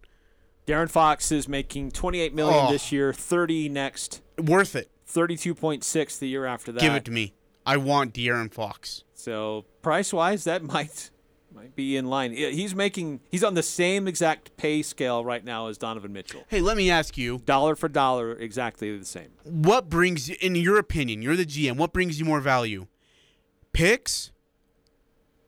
De'Aaron 0.68 0.90
Fox 0.90 1.32
is 1.32 1.48
making 1.48 1.92
28 1.92 2.34
million 2.34 2.66
Oh. 2.68 2.72
this 2.72 2.92
year, 2.92 3.12
30 3.14 3.70
next. 3.70 4.22
Worth 4.38 4.76
it. 4.76 4.90
32.6 5.08 6.20
the 6.20 6.28
year 6.28 6.46
after 6.46 6.72
that. 6.72 6.82
Give 6.82 6.94
it 6.94 7.04
to 7.06 7.12
me. 7.12 7.34
I 7.66 7.78
want 7.78 8.14
De'Aaron 8.14 8.52
Fox. 8.52 9.04
So 9.14 9.66
price 9.82 10.14
wise, 10.14 10.44
that 10.46 10.64
might 10.74 11.10
might 11.54 11.76
be 11.76 11.98
in 11.98 12.06
line. 12.06 12.32
He's 12.32 12.74
making 12.74 13.20
he's 13.30 13.44
on 13.44 13.56
the 13.56 13.62
same 13.64 14.08
exact 14.08 14.56
pay 14.56 14.82
scale 14.82 15.26
right 15.26 15.44
now 15.44 15.68
as 15.68 15.78
Donovan 15.78 16.14
Mitchell. 16.14 16.44
Hey, 16.48 16.62
let 16.62 16.78
me 16.78 16.90
ask 16.90 17.18
you. 17.18 17.40
Dollar 17.46 17.76
for 17.76 17.90
dollar, 17.90 18.32
exactly 18.34 18.98
the 18.98 19.04
same. 19.06 19.30
What 19.44 19.90
brings 19.90 20.30
in 20.30 20.56
your 20.56 20.78
opinion, 20.80 21.22
you're 21.22 21.36
the 21.36 21.46
GM, 21.46 21.76
what 21.76 21.92
brings 21.92 22.20
you 22.20 22.26
more 22.26 22.40
value? 22.40 22.88
Picks 23.74 24.32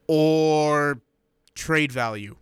or 0.07 1.01
trade 1.55 1.91
value? 1.91 2.35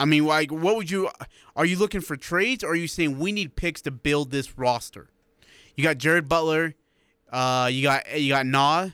I 0.00 0.04
mean, 0.04 0.26
like, 0.26 0.52
what 0.52 0.76
would 0.76 0.90
you, 0.90 1.10
are 1.56 1.64
you 1.64 1.76
looking 1.76 2.00
for 2.00 2.16
trades 2.16 2.62
or 2.62 2.70
are 2.70 2.76
you 2.76 2.88
saying 2.88 3.18
we 3.18 3.32
need 3.32 3.56
picks 3.56 3.82
to 3.82 3.90
build 3.90 4.30
this 4.30 4.56
roster? 4.58 5.08
You 5.74 5.84
got 5.84 5.98
Jared 5.98 6.28
Butler, 6.28 6.74
uh, 7.30 7.68
you 7.70 7.82
got, 7.82 8.18
you 8.18 8.30
got 8.30 8.46
Nah, 8.46 8.90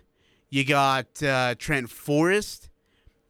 you 0.51 0.65
got 0.65 1.23
uh, 1.23 1.55
Trent 1.59 1.91
Forrest. 1.91 2.69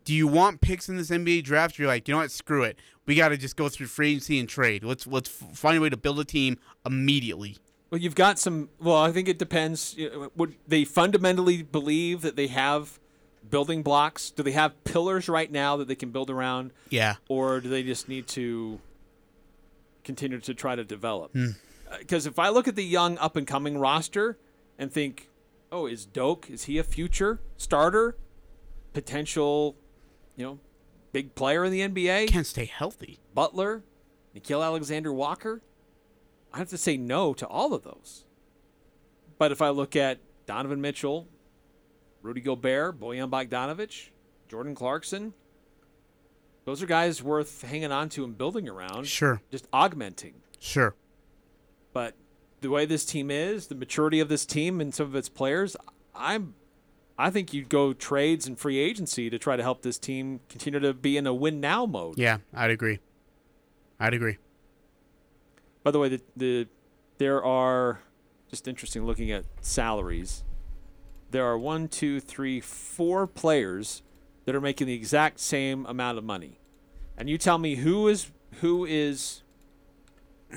Do 0.05 0.12
you 0.12 0.27
want 0.27 0.61
picks 0.61 0.89
in 0.89 0.97
this 0.97 1.11
NBA 1.11 1.45
draft? 1.45 1.79
You're 1.79 1.89
like, 1.89 2.07
you 2.07 2.12
know 2.12 2.18
what? 2.18 2.31
Screw 2.31 2.62
it. 2.62 2.79
We 3.07 3.14
got 3.14 3.31
to 3.31 3.37
just 3.37 3.57
go 3.57 3.68
through 3.68 3.87
free 3.87 4.11
agency 4.11 4.39
and 4.39 4.49
trade. 4.49 4.85
Let's 4.85 5.07
let's 5.07 5.29
find 5.29 5.79
a 5.79 5.81
way 5.81 5.89
to 5.89 5.97
build 5.97 6.20
a 6.20 6.25
team 6.25 6.59
immediately. 6.85 7.57
Well, 7.91 8.01
you've 8.01 8.14
got 8.14 8.39
some. 8.39 8.68
Well, 8.79 8.97
I 8.97 9.12
think 9.12 9.29
it 9.29 9.39
depends. 9.39 9.97
Would 10.37 10.57
they 10.66 10.85
fundamentally 10.85 11.62
believe 11.62 12.20
that 12.22 12.37
they 12.37 12.49
have 12.49 12.99
building 13.51 13.83
blocks? 13.83 14.31
Do 14.31 14.43
they 14.43 14.53
have 14.53 14.85
pillars 14.85 15.29
right 15.29 15.51
now 15.51 15.77
that 15.77 15.89
they 15.89 15.95
can 15.95 16.11
build 16.11 16.31
around? 16.31 16.73
Yeah. 16.91 17.17
Or 17.29 17.61
do 17.61 17.69
they 17.69 17.83
just 17.83 18.09
need 18.09 18.27
to 18.29 18.81
continue 20.05 20.41
to 20.41 20.55
try 20.55 20.75
to 20.75 20.85
develop? 20.85 21.33
Hmm. 21.33 21.51
Because 21.99 22.27
if 22.27 22.39
I 22.39 22.49
look 22.49 22.67
at 22.67 22.77
the 22.77 22.85
young 22.85 23.19
up 23.19 23.37
and 23.37 23.47
coming 23.47 23.79
roster 23.79 24.39
and 24.79 24.93
think, 24.93 25.31
oh, 25.71 25.87
is 25.87 26.07
Doak 26.07 26.51
is 26.51 26.65
he 26.65 26.79
a 26.79 26.85
future 26.85 27.41
starter? 27.57 28.17
potential, 28.95 29.77
you 30.37 30.47
know, 30.47 30.59
big 31.13 31.35
player 31.35 31.65
in 31.65 31.73
the 31.73 31.81
NBA. 31.81 32.29
Can't 32.29 32.47
stay 32.47 32.65
healthy. 32.65 33.19
Butler, 33.35 33.85
Nickeil 34.35 34.65
Alexander 34.65 35.13
Walker. 35.13 35.61
I 36.55 36.59
have 36.59 36.71
to 36.71 36.79
say 36.79 36.97
no 36.97 37.35
to 37.35 37.47
all 37.47 37.75
of 37.75 37.83
those. 37.83 38.25
But 39.37 39.53
if 39.53 39.61
I 39.61 39.69
look 39.69 39.97
at 39.97 40.21
Donovan 40.47 40.81
Mitchell, 40.81 41.29
Rudy 42.25 42.41
Gobert, 42.41 42.99
Bojan 42.99 43.29
Bogdanovic, 43.29 44.09
Jordan 44.49 44.75
Clarkson, 44.75 45.35
those 46.64 46.83
are 46.83 46.87
guys 46.87 47.22
worth 47.22 47.61
hanging 47.61 47.93
on 47.93 48.09
to 48.09 48.25
and 48.25 48.37
building 48.37 48.66
around. 48.66 49.07
Sure. 49.07 49.43
Just 49.51 49.68
augmenting. 49.75 50.37
Sure. 50.59 50.95
But 51.93 52.14
the 52.62 52.70
way 52.70 52.87
this 52.87 53.05
team 53.05 53.31
is, 53.31 53.66
the 53.66 53.75
maturity 53.75 54.20
of 54.20 54.31
this 54.31 54.47
team 54.47 54.81
and 54.81 54.95
some 54.95 55.07
of 55.07 55.14
its 55.14 55.29
players, 55.29 55.77
I'm 56.14 56.55
I 57.18 57.29
think 57.29 57.53
you'd 57.53 57.68
go 57.68 57.93
trades 57.93 58.47
and 58.47 58.59
free 58.59 58.79
agency 58.79 59.29
to 59.29 59.39
try 59.39 59.57
to 59.57 59.62
help 59.62 59.83
this 59.83 59.99
team 59.99 60.41
continue 60.49 60.81
to 60.81 60.95
be 60.95 61.18
in 61.18 61.27
a 61.27 61.35
win 61.35 61.61
now 61.61 61.85
mode. 61.85 62.18
Yeah, 62.18 62.39
I'd 62.55 62.70
agree. 62.70 63.01
I'd 64.01 64.14
agree. 64.14 64.39
By 65.85 65.91
the 65.91 65.99
way, 65.99 66.09
the, 66.09 66.22
the 66.35 66.68
there 67.18 67.45
are 67.45 68.01
just 68.49 68.66
interesting 68.66 69.05
looking 69.05 69.31
at 69.31 69.45
salaries. 69.61 70.43
There 71.35 71.45
are 71.45 71.59
one, 71.59 71.89
two, 71.89 72.20
three, 72.20 72.61
four 72.61 73.26
players 73.26 74.05
that 74.45 74.55
are 74.55 74.61
making 74.61 74.87
the 74.87 74.95
exact 74.95 75.41
same 75.41 75.85
amount 75.87 76.16
of 76.16 76.22
money, 76.22 76.61
and 77.18 77.28
you 77.28 77.39
tell 77.39 77.59
me 77.59 77.74
who 77.74 78.07
is 78.07 78.30
who 78.61 78.85
is 78.85 79.43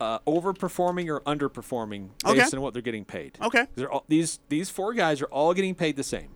uh, 0.00 0.20
overperforming 0.20 1.10
or 1.10 1.20
underperforming 1.20 2.08
based 2.24 2.46
Okay. 2.46 2.56
on 2.56 2.62
what 2.62 2.72
they're 2.72 2.80
getting 2.80 3.04
paid. 3.04 3.36
Okay. 3.42 3.66
All, 3.92 4.04
these 4.08 4.40
these 4.48 4.70
four 4.70 4.94
guys 4.94 5.20
are 5.20 5.26
all 5.26 5.52
getting 5.52 5.74
paid 5.74 5.96
the 5.96 6.02
same. 6.02 6.30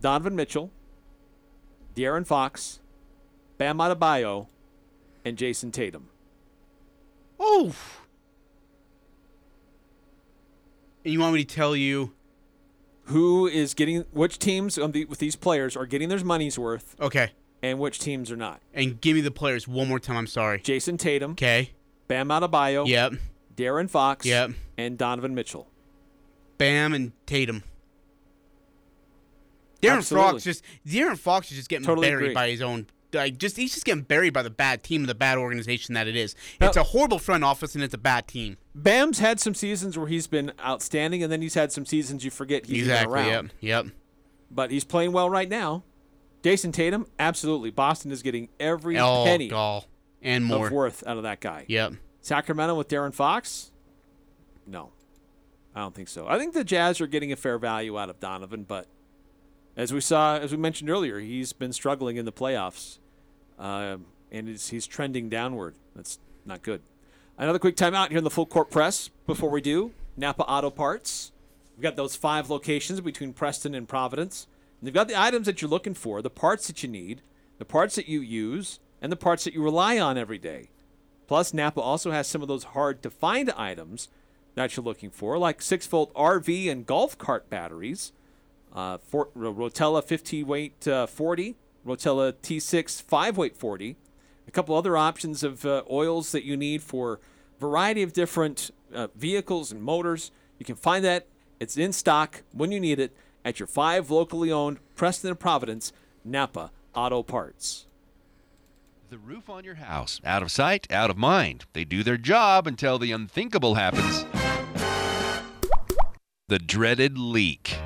Donovan 0.00 0.36
Mitchell, 0.36 0.70
De'Aaron 1.96 2.24
Fox, 2.24 2.78
Bam 3.58 3.78
Adebayo, 3.78 4.46
and 5.24 5.36
Jayson 5.36 5.72
Tatum. 5.72 6.10
Oh. 7.40 7.74
And 11.04 11.12
you 11.12 11.20
want 11.20 11.34
me 11.34 11.44
to 11.44 11.54
tell 11.54 11.76
you 11.76 12.12
who 13.04 13.46
is 13.46 13.74
getting 13.74 14.04
which 14.12 14.38
teams 14.38 14.78
on 14.78 14.92
the, 14.92 15.04
with 15.04 15.18
these 15.18 15.36
players 15.36 15.76
are 15.76 15.86
getting 15.86 16.08
their 16.08 16.24
money's 16.24 16.58
worth 16.58 16.96
Okay. 17.00 17.32
and 17.62 17.78
which 17.78 17.98
teams 17.98 18.30
are 18.30 18.36
not. 18.36 18.60
And 18.72 19.00
give 19.00 19.14
me 19.14 19.20
the 19.20 19.30
players 19.30 19.68
one 19.68 19.88
more 19.88 20.00
time. 20.00 20.16
I'm 20.16 20.26
sorry. 20.26 20.60
Jayson 20.60 20.96
Tatum, 20.98 21.32
Okay. 21.32 21.70
Bam 22.08 22.28
Adebayo, 22.28 22.86
Yep. 22.86 23.14
De'Aaron 23.56 23.88
Fox, 23.90 24.24
Yep. 24.26 24.52
and 24.78 24.96
Donovan 24.98 25.34
Mitchell. 25.34 25.68
Bam 26.58 26.94
and 26.94 27.12
Tatum. 27.26 27.62
De'Aaron 29.82 29.96
Absolutely. 29.98 30.30
Fox 30.32 30.44
just 30.44 30.64
De'Aaron 30.86 31.18
Fox 31.18 31.50
is 31.50 31.58
just 31.58 31.68
getting 31.68 31.84
Totally 31.84 32.08
buried 32.08 32.24
agree. 32.24 32.34
by 32.34 32.48
his 32.48 32.62
own 32.62 32.86
like 33.14 33.38
just 33.38 33.56
he's 33.56 33.72
just 33.72 33.84
getting 33.86 34.02
buried 34.02 34.32
by 34.34 34.42
the 34.42 34.50
bad 34.50 34.82
team 34.82 35.02
and 35.02 35.08
the 35.08 35.14
bad 35.14 35.38
organization 35.38 35.94
that 35.94 36.06
it 36.08 36.16
is. 36.16 36.34
It's 36.60 36.76
a 36.76 36.82
horrible 36.82 37.18
front 37.18 37.44
office 37.44 37.74
and 37.74 37.82
it's 37.82 37.94
a 37.94 37.98
bad 37.98 38.28
team. 38.28 38.56
Bam's 38.74 39.18
had 39.20 39.40
some 39.40 39.54
seasons 39.54 39.96
where 39.96 40.06
he's 40.08 40.26
been 40.26 40.52
outstanding, 40.64 41.22
and 41.22 41.30
then 41.32 41.40
he's 41.42 41.54
had 41.54 41.72
some 41.72 41.86
seasons 41.86 42.24
you 42.24 42.30
forget 42.30 42.66
he's 42.66 42.82
exactly. 42.82 43.14
around. 43.14 43.52
Yep. 43.60 43.84
Yep. 43.86 43.94
But 44.50 44.70
he's 44.70 44.84
playing 44.84 45.12
well 45.12 45.30
right 45.30 45.48
now. 45.48 45.84
Jayson 46.42 46.72
Tatum, 46.72 47.06
absolutely. 47.18 47.70
Boston 47.70 48.12
is 48.12 48.22
getting 48.22 48.48
every 48.60 48.98
Oh, 48.98 49.24
penny 49.24 49.48
gall. 49.48 49.86
And 50.20 50.44
more. 50.44 50.66
of 50.66 50.72
worth 50.72 51.02
out 51.06 51.16
of 51.16 51.22
that 51.22 51.40
guy. 51.40 51.64
Yep. 51.68 51.94
Sacramento 52.20 52.74
with 52.74 52.88
De'Aaron 52.88 53.14
Fox? 53.14 53.72
No. 54.66 54.92
I 55.74 55.80
don't 55.80 55.94
think 55.94 56.08
so. 56.08 56.26
I 56.28 56.38
think 56.38 56.54
the 56.54 56.64
Jazz 56.64 57.00
are 57.00 57.06
getting 57.06 57.32
a 57.32 57.36
fair 57.36 57.58
value 57.58 57.98
out 57.98 58.08
of 58.10 58.20
Donovan, 58.20 58.64
but 58.64 58.86
as 59.76 59.92
we 59.92 60.00
saw, 60.00 60.36
as 60.38 60.52
we 60.52 60.56
mentioned 60.56 60.88
earlier, 60.88 61.18
he's 61.18 61.52
been 61.52 61.72
struggling 61.72 62.16
in 62.16 62.24
the 62.24 62.32
playoffs, 62.32 62.98
uh, 63.58 63.96
and 64.30 64.48
he's, 64.48 64.86
trending 64.86 65.28
downward. 65.28 65.74
That's 65.94 66.18
not 66.44 66.62
good. 66.62 66.82
Another 67.38 67.58
quick 67.58 67.76
timeout 67.76 68.08
here 68.08 68.18
in 68.18 68.24
the 68.24 68.30
full 68.30 68.46
court 68.46 68.70
press 68.70 69.10
before 69.26 69.50
we 69.50 69.60
do. 69.60 69.92
Napa 70.16 70.44
Auto 70.44 70.70
Parts. 70.70 71.32
We've 71.76 71.82
got 71.82 71.96
those 71.96 72.14
five 72.14 72.50
locations 72.50 73.00
between 73.00 73.32
Preston 73.32 73.74
and 73.74 73.88
Providence. 73.88 74.46
And 74.80 74.86
they've 74.86 74.94
got 74.94 75.08
the 75.08 75.20
items 75.20 75.46
that 75.46 75.60
you're 75.60 75.70
looking 75.70 75.94
for, 75.94 76.22
the 76.22 76.30
parts 76.30 76.66
that 76.68 76.82
you 76.82 76.88
need, 76.88 77.22
the 77.58 77.64
parts 77.64 77.96
that 77.96 78.08
you 78.08 78.20
use, 78.20 78.78
and 79.00 79.10
the 79.10 79.16
parts 79.16 79.44
that 79.44 79.54
you 79.54 79.62
rely 79.62 79.98
on 79.98 80.16
every 80.16 80.38
day. 80.38 80.70
Plus, 81.26 81.54
Napa 81.54 81.80
also 81.80 82.10
has 82.10 82.26
some 82.26 82.42
of 82.42 82.48
those 82.48 82.64
hard 82.64 83.02
to 83.02 83.10
find 83.10 83.50
items 83.50 84.08
that 84.54 84.76
you're 84.76 84.84
looking 84.84 85.10
for, 85.10 85.38
like 85.38 85.62
6 85.62 85.86
volt 85.86 86.14
RV 86.14 86.70
and 86.70 86.86
golf 86.86 87.18
cart 87.18 87.50
batteries, 87.50 88.12
uh, 88.72 88.98
for, 88.98 89.28
Rotella 89.36 90.02
50 90.02 90.44
weight 90.44 90.86
uh, 90.86 91.06
40, 91.06 91.56
Rotella 91.86 92.32
T6 92.32 93.02
5 93.02 93.36
weight 93.36 93.56
40, 93.56 93.96
a 94.46 94.50
couple 94.50 94.74
other 94.74 94.96
options 94.96 95.42
of 95.42 95.64
uh, 95.64 95.82
oils 95.90 96.32
that 96.32 96.44
you 96.44 96.56
need 96.56 96.82
for 96.82 97.20
variety 97.60 98.02
of 98.02 98.12
different 98.12 98.70
uh, 98.94 99.08
vehicles 99.14 99.70
and 99.70 99.82
motors. 99.82 100.30
You 100.58 100.64
can 100.64 100.76
find 100.76 101.04
that. 101.04 101.26
It's 101.60 101.76
in 101.76 101.92
stock 101.92 102.42
when 102.52 102.72
you 102.72 102.80
need 102.80 102.98
it 102.98 103.16
at 103.44 103.60
your 103.60 103.66
five 103.66 104.10
locally 104.10 104.50
owned 104.50 104.80
Preston 104.96 105.30
and 105.30 105.38
Providence 105.38 105.92
Napa 106.24 106.72
Auto 106.94 107.22
Parts. 107.22 107.86
The 109.10 109.18
roof 109.18 109.48
on 109.48 109.64
your 109.64 109.76
house. 109.76 110.20
Out 110.24 110.42
of 110.42 110.50
sight, 110.50 110.90
out 110.90 111.10
of 111.10 111.16
mind. 111.16 111.66
They 111.72 111.84
do 111.84 112.02
their 112.02 112.16
job 112.16 112.66
until 112.66 112.98
the 112.98 113.12
unthinkable 113.12 113.76
happens. 113.76 114.24
The 116.48 116.58
dreaded 116.58 117.16
leak. 117.16 117.76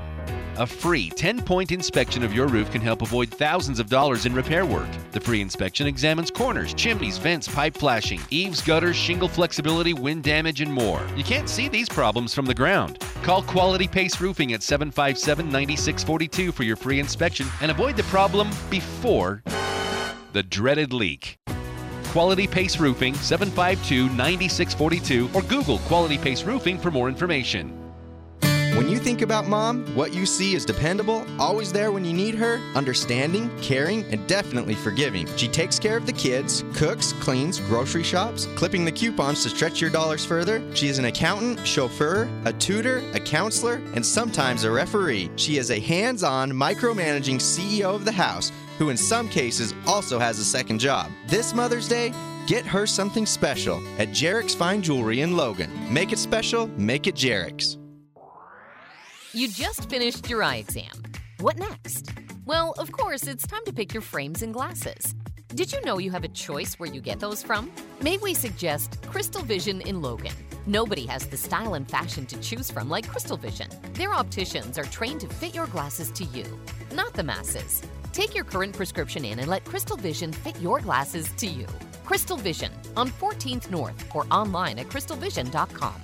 A 0.58 0.66
free 0.66 1.08
10 1.08 1.42
point 1.42 1.70
inspection 1.70 2.24
of 2.24 2.34
your 2.34 2.48
roof 2.48 2.72
can 2.72 2.80
help 2.80 3.02
avoid 3.02 3.30
thousands 3.30 3.78
of 3.78 3.88
dollars 3.88 4.26
in 4.26 4.34
repair 4.34 4.66
work. 4.66 4.88
The 5.12 5.20
free 5.20 5.40
inspection 5.40 5.86
examines 5.86 6.32
corners, 6.32 6.74
chimneys, 6.74 7.16
vents, 7.16 7.46
pipe 7.46 7.76
flashing, 7.76 8.20
eaves, 8.30 8.60
gutters, 8.60 8.96
shingle 8.96 9.28
flexibility, 9.28 9.94
wind 9.94 10.24
damage, 10.24 10.60
and 10.60 10.72
more. 10.72 11.00
You 11.16 11.22
can't 11.22 11.48
see 11.48 11.68
these 11.68 11.88
problems 11.88 12.34
from 12.34 12.44
the 12.44 12.56
ground. 12.56 12.98
Call 13.22 13.42
Quality 13.42 13.86
Pace 13.86 14.20
Roofing 14.20 14.52
at 14.52 14.64
757 14.64 15.46
9642 15.46 16.50
for 16.50 16.64
your 16.64 16.76
free 16.76 16.98
inspection 16.98 17.46
and 17.60 17.70
avoid 17.70 17.96
the 17.96 18.02
problem 18.04 18.50
before 18.68 19.44
the 20.32 20.42
dreaded 20.42 20.92
leak. 20.92 21.38
Quality 22.06 22.48
Pace 22.48 22.80
Roofing 22.80 23.14
752 23.14 24.08
9642 24.16 25.30
or 25.34 25.42
Google 25.42 25.78
Quality 25.86 26.18
Pace 26.18 26.42
Roofing 26.42 26.78
for 26.78 26.90
more 26.90 27.08
information. 27.08 27.77
When 28.78 28.88
you 28.88 29.00
think 29.00 29.22
about 29.22 29.48
mom, 29.48 29.84
what 29.96 30.14
you 30.14 30.24
see 30.24 30.54
is 30.54 30.64
dependable, 30.64 31.26
always 31.36 31.72
there 31.72 31.90
when 31.90 32.04
you 32.04 32.12
need 32.12 32.36
her, 32.36 32.60
understanding, 32.76 33.50
caring, 33.60 34.04
and 34.12 34.24
definitely 34.28 34.76
forgiving. 34.76 35.26
She 35.36 35.48
takes 35.48 35.80
care 35.80 35.96
of 35.96 36.06
the 36.06 36.12
kids, 36.12 36.62
cooks, 36.74 37.12
cleans, 37.14 37.58
grocery 37.58 38.04
shops, 38.04 38.46
clipping 38.54 38.84
the 38.84 38.92
coupons 38.92 39.42
to 39.42 39.48
stretch 39.48 39.80
your 39.80 39.90
dollars 39.90 40.24
further. 40.24 40.62
She 40.76 40.86
is 40.86 41.00
an 41.00 41.06
accountant, 41.06 41.66
chauffeur, 41.66 42.28
a 42.44 42.52
tutor, 42.52 43.02
a 43.14 43.18
counselor, 43.18 43.82
and 43.96 44.06
sometimes 44.06 44.62
a 44.62 44.70
referee. 44.70 45.28
She 45.34 45.58
is 45.58 45.72
a 45.72 45.80
hands 45.80 46.22
on, 46.22 46.52
micromanaging 46.52 47.40
CEO 47.40 47.96
of 47.96 48.04
the 48.04 48.12
house 48.12 48.52
who, 48.78 48.90
in 48.90 48.96
some 48.96 49.28
cases, 49.28 49.74
also 49.88 50.20
has 50.20 50.38
a 50.38 50.44
second 50.44 50.78
job. 50.78 51.10
This 51.26 51.52
Mother's 51.52 51.88
Day, 51.88 52.12
Get 52.46 52.64
her 52.64 52.86
something 52.86 53.26
special 53.26 53.86
at 53.98 54.08
Jarek's 54.08 54.54
Fine 54.54 54.80
Jewelry 54.80 55.20
in 55.20 55.36
Logan. 55.36 55.70
Make 55.92 56.12
it 56.12 56.18
special, 56.18 56.68
make 56.78 57.06
it 57.06 57.14
Jarek's. 57.14 57.76
You 59.34 59.46
just 59.48 59.90
finished 59.90 60.30
your 60.30 60.42
eye 60.42 60.56
exam. 60.56 61.02
What 61.40 61.58
next? 61.58 62.12
Well, 62.46 62.72
of 62.78 62.90
course, 62.92 63.26
it's 63.26 63.46
time 63.46 63.62
to 63.66 63.72
pick 63.74 63.92
your 63.92 64.00
frames 64.00 64.40
and 64.42 64.54
glasses. 64.54 65.14
Did 65.48 65.70
you 65.70 65.82
know 65.82 65.98
you 65.98 66.10
have 66.12 66.24
a 66.24 66.28
choice 66.28 66.78
where 66.78 66.90
you 66.90 67.02
get 67.02 67.20
those 67.20 67.42
from? 67.42 67.70
May 68.00 68.16
we 68.16 68.32
suggest 68.32 69.02
Crystal 69.02 69.42
Vision 69.42 69.82
in 69.82 70.00
Logan? 70.00 70.32
Nobody 70.66 71.04
has 71.06 71.26
the 71.26 71.36
style 71.36 71.74
and 71.74 71.86
fashion 71.86 72.24
to 72.24 72.40
choose 72.40 72.70
from 72.70 72.88
like 72.88 73.06
Crystal 73.06 73.36
Vision. 73.36 73.68
Their 73.92 74.14
opticians 74.14 74.78
are 74.78 74.84
trained 74.84 75.20
to 75.20 75.28
fit 75.28 75.54
your 75.54 75.66
glasses 75.66 76.10
to 76.12 76.24
you, 76.24 76.44
not 76.94 77.12
the 77.12 77.22
masses. 77.22 77.82
Take 78.12 78.34
your 78.34 78.44
current 78.44 78.74
prescription 78.74 79.26
in 79.26 79.38
and 79.38 79.48
let 79.48 79.64
Crystal 79.64 79.96
Vision 79.98 80.32
fit 80.32 80.58
your 80.60 80.80
glasses 80.80 81.30
to 81.36 81.46
you. 81.46 81.66
Crystal 82.06 82.38
Vision 82.38 82.72
on 82.96 83.10
14th 83.10 83.70
North 83.70 84.04
or 84.14 84.26
online 84.30 84.78
at 84.78 84.88
crystalvision.com. 84.88 86.00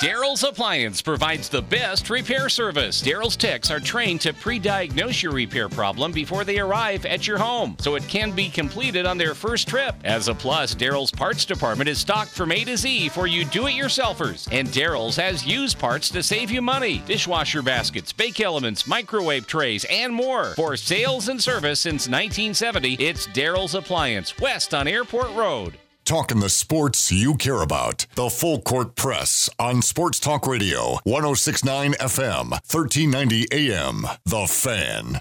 Daryl's 0.00 0.44
Appliance 0.44 1.02
provides 1.02 1.50
the 1.50 1.60
best 1.60 2.08
repair 2.08 2.48
service. 2.48 3.02
Daryl's 3.02 3.36
techs 3.36 3.70
are 3.70 3.78
trained 3.78 4.22
to 4.22 4.32
pre 4.32 4.58
diagnose 4.58 5.22
your 5.22 5.32
repair 5.32 5.68
problem 5.68 6.10
before 6.10 6.42
they 6.42 6.58
arrive 6.58 7.04
at 7.04 7.26
your 7.26 7.36
home, 7.36 7.76
so 7.80 7.96
it 7.96 8.08
can 8.08 8.32
be 8.32 8.48
completed 8.48 9.04
on 9.04 9.18
their 9.18 9.34
first 9.34 9.68
trip. 9.68 9.94
As 10.02 10.28
a 10.28 10.34
plus, 10.34 10.74
Daryl's 10.74 11.10
parts 11.10 11.44
department 11.44 11.90
is 11.90 11.98
stocked 11.98 12.30
from 12.30 12.50
A 12.50 12.64
to 12.64 12.78
Z 12.78 13.10
for 13.10 13.26
you 13.26 13.44
do 13.44 13.66
it 13.66 13.72
yourselfers. 13.72 14.48
And 14.50 14.68
Daryl's 14.68 15.16
has 15.16 15.44
used 15.44 15.78
parts 15.78 16.08
to 16.12 16.22
save 16.22 16.50
you 16.50 16.62
money 16.62 17.02
dishwasher 17.06 17.60
baskets, 17.60 18.10
bake 18.10 18.40
elements, 18.40 18.86
microwave 18.86 19.46
trays, 19.46 19.84
and 19.84 20.14
more. 20.14 20.54
For 20.54 20.78
sales 20.78 21.28
and 21.28 21.42
service 21.42 21.80
since 21.80 22.08
1970, 22.08 22.94
it's 22.94 23.26
Daryl's 23.26 23.74
Appliance, 23.74 24.38
west 24.38 24.72
on 24.72 24.88
Airport 24.88 25.30
Road. 25.34 25.76
Talking 26.10 26.40
the 26.40 26.48
sports 26.48 27.12
you 27.12 27.36
care 27.36 27.62
about. 27.62 28.04
The 28.16 28.28
Full 28.28 28.62
Court 28.62 28.96
Press 28.96 29.48
on 29.60 29.80
Sports 29.80 30.18
Talk 30.18 30.44
Radio, 30.44 30.98
1069 31.04 31.92
FM, 31.92 32.50
1390 32.50 33.46
AM. 33.52 34.08
The 34.24 34.48
Fan. 34.48 35.20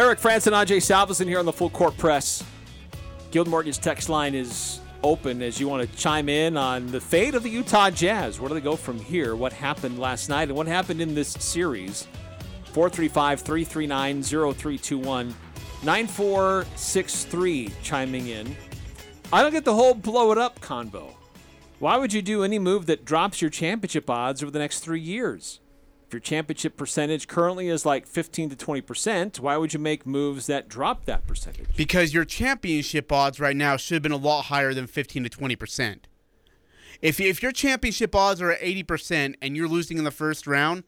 Eric 0.00 0.18
Frandsen 0.18 0.48
and 0.48 0.68
Ajay 0.68 0.78
Salvesen 0.78 1.28
here 1.28 1.38
on 1.38 1.44
the 1.44 1.52
Full 1.52 1.70
Court 1.70 1.96
Press. 1.96 2.42
Guild 3.30 3.46
Mortgage 3.46 3.78
text 3.78 4.08
line 4.08 4.34
is 4.34 4.80
open 5.02 5.42
as 5.42 5.60
you 5.60 5.68
want 5.68 5.88
to 5.88 5.96
chime 5.96 6.28
in 6.28 6.56
on 6.56 6.86
the 6.88 7.00
fate 7.00 7.34
of 7.34 7.42
the 7.42 7.50
Utah 7.50 7.90
Jazz. 7.90 8.40
Where 8.40 8.48
do 8.48 8.54
they 8.54 8.60
go 8.60 8.76
from 8.76 8.98
here? 8.98 9.36
What 9.36 9.52
happened 9.52 9.98
last 9.98 10.28
night 10.28 10.48
and 10.48 10.56
what 10.56 10.66
happened 10.66 11.00
in 11.00 11.14
this 11.14 11.28
series? 11.28 12.06
435 12.72 13.40
339 13.40 14.22
0321. 14.22 15.34
9463 15.82 17.70
chiming 17.82 18.28
in. 18.28 18.56
I 19.32 19.42
don't 19.42 19.52
get 19.52 19.64
the 19.64 19.74
whole 19.74 19.94
blow 19.94 20.32
it 20.32 20.38
up 20.38 20.60
convo. 20.60 21.14
Why 21.78 21.96
would 21.96 22.12
you 22.12 22.22
do 22.22 22.42
any 22.42 22.58
move 22.58 22.86
that 22.86 23.04
drops 23.04 23.40
your 23.40 23.50
championship 23.50 24.10
odds 24.10 24.42
over 24.42 24.50
the 24.50 24.58
next 24.58 24.80
three 24.80 25.00
years? 25.00 25.60
If 26.08 26.14
your 26.14 26.20
championship 26.20 26.78
percentage 26.78 27.28
currently 27.28 27.68
is 27.68 27.84
like 27.84 28.06
15 28.06 28.48
to 28.48 28.56
20%, 28.56 29.40
why 29.40 29.58
would 29.58 29.74
you 29.74 29.78
make 29.78 30.06
moves 30.06 30.46
that 30.46 30.66
drop 30.66 31.04
that 31.04 31.26
percentage? 31.26 31.66
Because 31.76 32.14
your 32.14 32.24
championship 32.24 33.12
odds 33.12 33.38
right 33.38 33.54
now 33.54 33.76
should 33.76 33.96
have 33.96 34.02
been 34.02 34.12
a 34.12 34.16
lot 34.16 34.46
higher 34.46 34.72
than 34.72 34.86
15 34.86 35.24
to 35.24 35.28
20%. 35.28 35.98
If, 37.02 37.20
if 37.20 37.42
your 37.42 37.52
championship 37.52 38.14
odds 38.14 38.40
are 38.40 38.52
at 38.52 38.60
80% 38.62 39.34
and 39.42 39.54
you're 39.54 39.68
losing 39.68 39.98
in 39.98 40.04
the 40.04 40.10
first 40.10 40.46
round, 40.46 40.84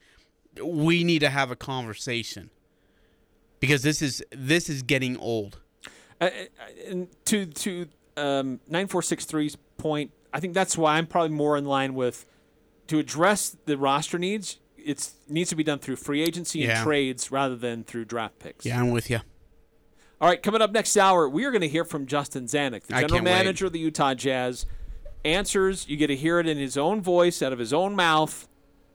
we 0.65 1.05
need 1.05 1.19
to 1.19 1.29
have 1.29 1.51
a 1.51 1.57
conversation. 1.57 2.49
Because 3.61 3.83
this 3.83 4.01
is 4.01 4.25
this 4.31 4.71
is 4.71 4.83
getting 4.83 5.19
old. 5.19 5.61
Uh, 6.19 6.31
and 6.89 7.09
to 7.27 7.45
to 7.45 7.89
um, 8.17 8.61
9463's 8.71 9.59
point, 9.77 10.13
I 10.33 10.41
think 10.41 10.55
that's 10.55 10.79
why 10.79 10.97
I'm 10.97 11.07
probably 11.07 11.37
more 11.37 11.59
in 11.59 11.67
line 11.67 11.93
with 11.93 12.25
to 12.87 12.99
address 12.99 13.55
the 13.67 13.77
roster 13.77 14.19
needs. 14.19 14.57
It 14.85 15.11
needs 15.29 15.51
to 15.51 15.57
be 15.57 15.65
done 15.65 15.79
through 15.79 15.97
free 15.97 16.23
agency 16.23 16.63
and 16.63 16.71
Yeah. 16.73 16.83
trades 16.85 17.31
rather 17.31 17.57
than 17.57 17.85
through 17.85 18.05
draft 18.07 18.39
picks. 18.39 18.65
Yeah, 18.67 18.81
I'm 18.81 18.91
with 18.91 19.11
you. 19.11 19.21
All 20.21 20.29
right, 20.29 20.43
coming 20.43 20.61
up 20.61 20.71
next 20.73 20.97
hour, 20.97 21.29
we 21.29 21.45
are 21.45 21.51
going 21.51 21.63
to 21.63 21.69
hear 21.69 21.85
from 21.85 22.07
Justin 22.07 22.45
Zanik, 22.47 22.83
the 22.83 22.95
general 22.95 23.09
can't 23.09 23.13
wait. 23.25 23.33
manager 23.33 23.67
of 23.67 23.73
the 23.73 23.79
Utah 23.79 24.13
Jazz. 24.15 24.67
Answers, 25.25 25.89
you 25.89 25.97
get 25.97 26.09
to 26.09 26.17
hear 26.17 26.39
it 26.41 26.47
in 26.47 26.59
his 26.59 26.77
own 26.77 27.01
voice, 27.03 27.43
out 27.43 27.53
of 27.53 27.59
his 27.59 27.73
own 27.73 27.95
mouth. 27.95 28.47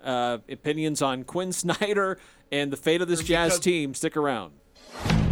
Uh, 0.04 0.38
opinions 0.50 1.02
on 1.02 1.24
Quinn 1.24 1.52
Snyder 1.54 2.20
and 2.52 2.72
the 2.72 2.78
fate 2.78 3.02
of 3.02 3.08
this 3.08 3.24
Jazz 3.24 3.60
team. 3.60 3.94
Stick 3.96 4.16
around. 4.16 4.54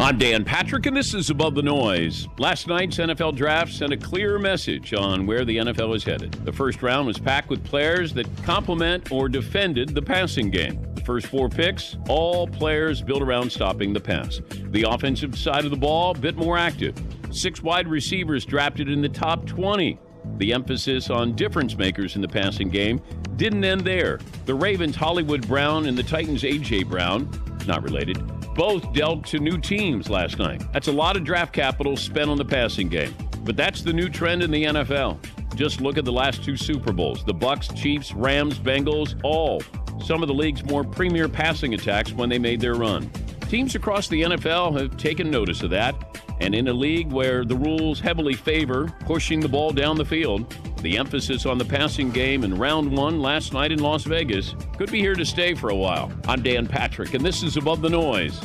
I'm 0.00 0.18
Dan 0.18 0.44
Patrick, 0.44 0.86
and 0.86 0.96
this 0.96 1.14
is 1.14 1.30
Above 1.30 1.54
the 1.54 1.62
Noise. 1.62 2.26
Last 2.38 2.66
night's 2.66 2.96
NFL 2.96 3.36
draft 3.36 3.72
sent 3.72 3.92
a 3.92 3.96
clear 3.96 4.40
message 4.40 4.92
on 4.92 5.24
where 5.24 5.44
the 5.44 5.56
NFL 5.56 5.94
is 5.94 6.02
headed. 6.02 6.32
The 6.44 6.52
first 6.52 6.82
round 6.82 7.06
was 7.06 7.16
packed 7.16 7.48
with 7.48 7.64
players 7.64 8.12
that 8.14 8.26
complement 8.42 9.12
or 9.12 9.28
defended 9.28 9.94
the 9.94 10.02
passing 10.02 10.50
game. 10.50 10.84
The 10.96 11.00
first 11.02 11.28
four 11.28 11.48
picks, 11.48 11.96
all 12.08 12.48
players 12.48 13.02
built 13.02 13.22
around 13.22 13.50
stopping 13.50 13.92
the 13.92 14.00
pass. 14.00 14.40
The 14.72 14.82
offensive 14.82 15.38
side 15.38 15.64
of 15.64 15.70
the 15.70 15.76
ball, 15.76 16.10
a 16.10 16.18
bit 16.18 16.36
more 16.36 16.58
active. 16.58 17.00
Six 17.30 17.62
wide 17.62 17.86
receivers 17.86 18.44
drafted 18.44 18.88
in 18.88 19.00
the 19.00 19.08
top 19.08 19.46
20. 19.46 19.98
The 20.38 20.52
emphasis 20.52 21.08
on 21.08 21.36
difference 21.36 21.78
makers 21.78 22.16
in 22.16 22.20
the 22.20 22.28
passing 22.28 22.68
game 22.68 23.00
didn't 23.36 23.64
end 23.64 23.82
there. 23.82 24.18
The 24.44 24.54
Ravens' 24.54 24.96
Hollywood 24.96 25.46
Brown 25.46 25.86
and 25.86 25.96
the 25.96 26.02
Titans' 26.02 26.42
A.J. 26.42 26.82
Brown, 26.82 27.28
not 27.66 27.82
related, 27.84 28.18
both 28.54 28.92
dealt 28.92 29.24
to 29.26 29.38
new 29.38 29.58
teams 29.58 30.08
last 30.08 30.38
night. 30.38 30.62
That's 30.72 30.88
a 30.88 30.92
lot 30.92 31.16
of 31.16 31.24
draft 31.24 31.52
capital 31.52 31.96
spent 31.96 32.30
on 32.30 32.36
the 32.36 32.44
passing 32.44 32.88
game. 32.88 33.14
But 33.44 33.56
that's 33.56 33.82
the 33.82 33.92
new 33.92 34.08
trend 34.08 34.42
in 34.42 34.50
the 34.50 34.64
NFL. 34.64 35.18
Just 35.54 35.80
look 35.80 35.98
at 35.98 36.04
the 36.04 36.12
last 36.12 36.42
two 36.42 36.56
Super 36.56 36.92
Bowls 36.92 37.24
the 37.24 37.34
Bucs, 37.34 37.74
Chiefs, 37.76 38.12
Rams, 38.12 38.58
Bengals, 38.58 39.18
all 39.22 39.62
some 40.02 40.22
of 40.22 40.28
the 40.28 40.34
league's 40.34 40.64
more 40.64 40.84
premier 40.84 41.28
passing 41.28 41.74
attacks 41.74 42.12
when 42.12 42.28
they 42.28 42.38
made 42.38 42.60
their 42.60 42.74
run. 42.74 43.10
Teams 43.48 43.74
across 43.74 44.08
the 44.08 44.22
NFL 44.22 44.78
have 44.78 44.96
taken 44.96 45.30
notice 45.30 45.62
of 45.62 45.70
that, 45.70 45.94
and 46.40 46.54
in 46.54 46.68
a 46.68 46.72
league 46.72 47.12
where 47.12 47.44
the 47.44 47.56
rules 47.56 48.00
heavily 48.00 48.34
favor 48.34 48.92
pushing 49.00 49.40
the 49.40 49.48
ball 49.48 49.70
down 49.70 49.96
the 49.96 50.04
field, 50.04 50.54
the 50.84 50.98
emphasis 50.98 51.46
on 51.46 51.58
the 51.58 51.64
passing 51.64 52.10
game 52.10 52.44
in 52.44 52.54
round 52.54 52.92
one 52.92 53.20
last 53.20 53.52
night 53.52 53.72
in 53.72 53.80
Las 53.80 54.04
Vegas 54.04 54.54
could 54.76 54.92
be 54.92 55.00
here 55.00 55.14
to 55.14 55.24
stay 55.24 55.54
for 55.54 55.70
a 55.70 55.74
while. 55.74 56.12
I'm 56.28 56.42
Dan 56.42 56.66
Patrick, 56.66 57.14
and 57.14 57.24
this 57.24 57.42
is 57.42 57.56
Above 57.56 57.80
the 57.80 57.88
Noise. 57.88 58.40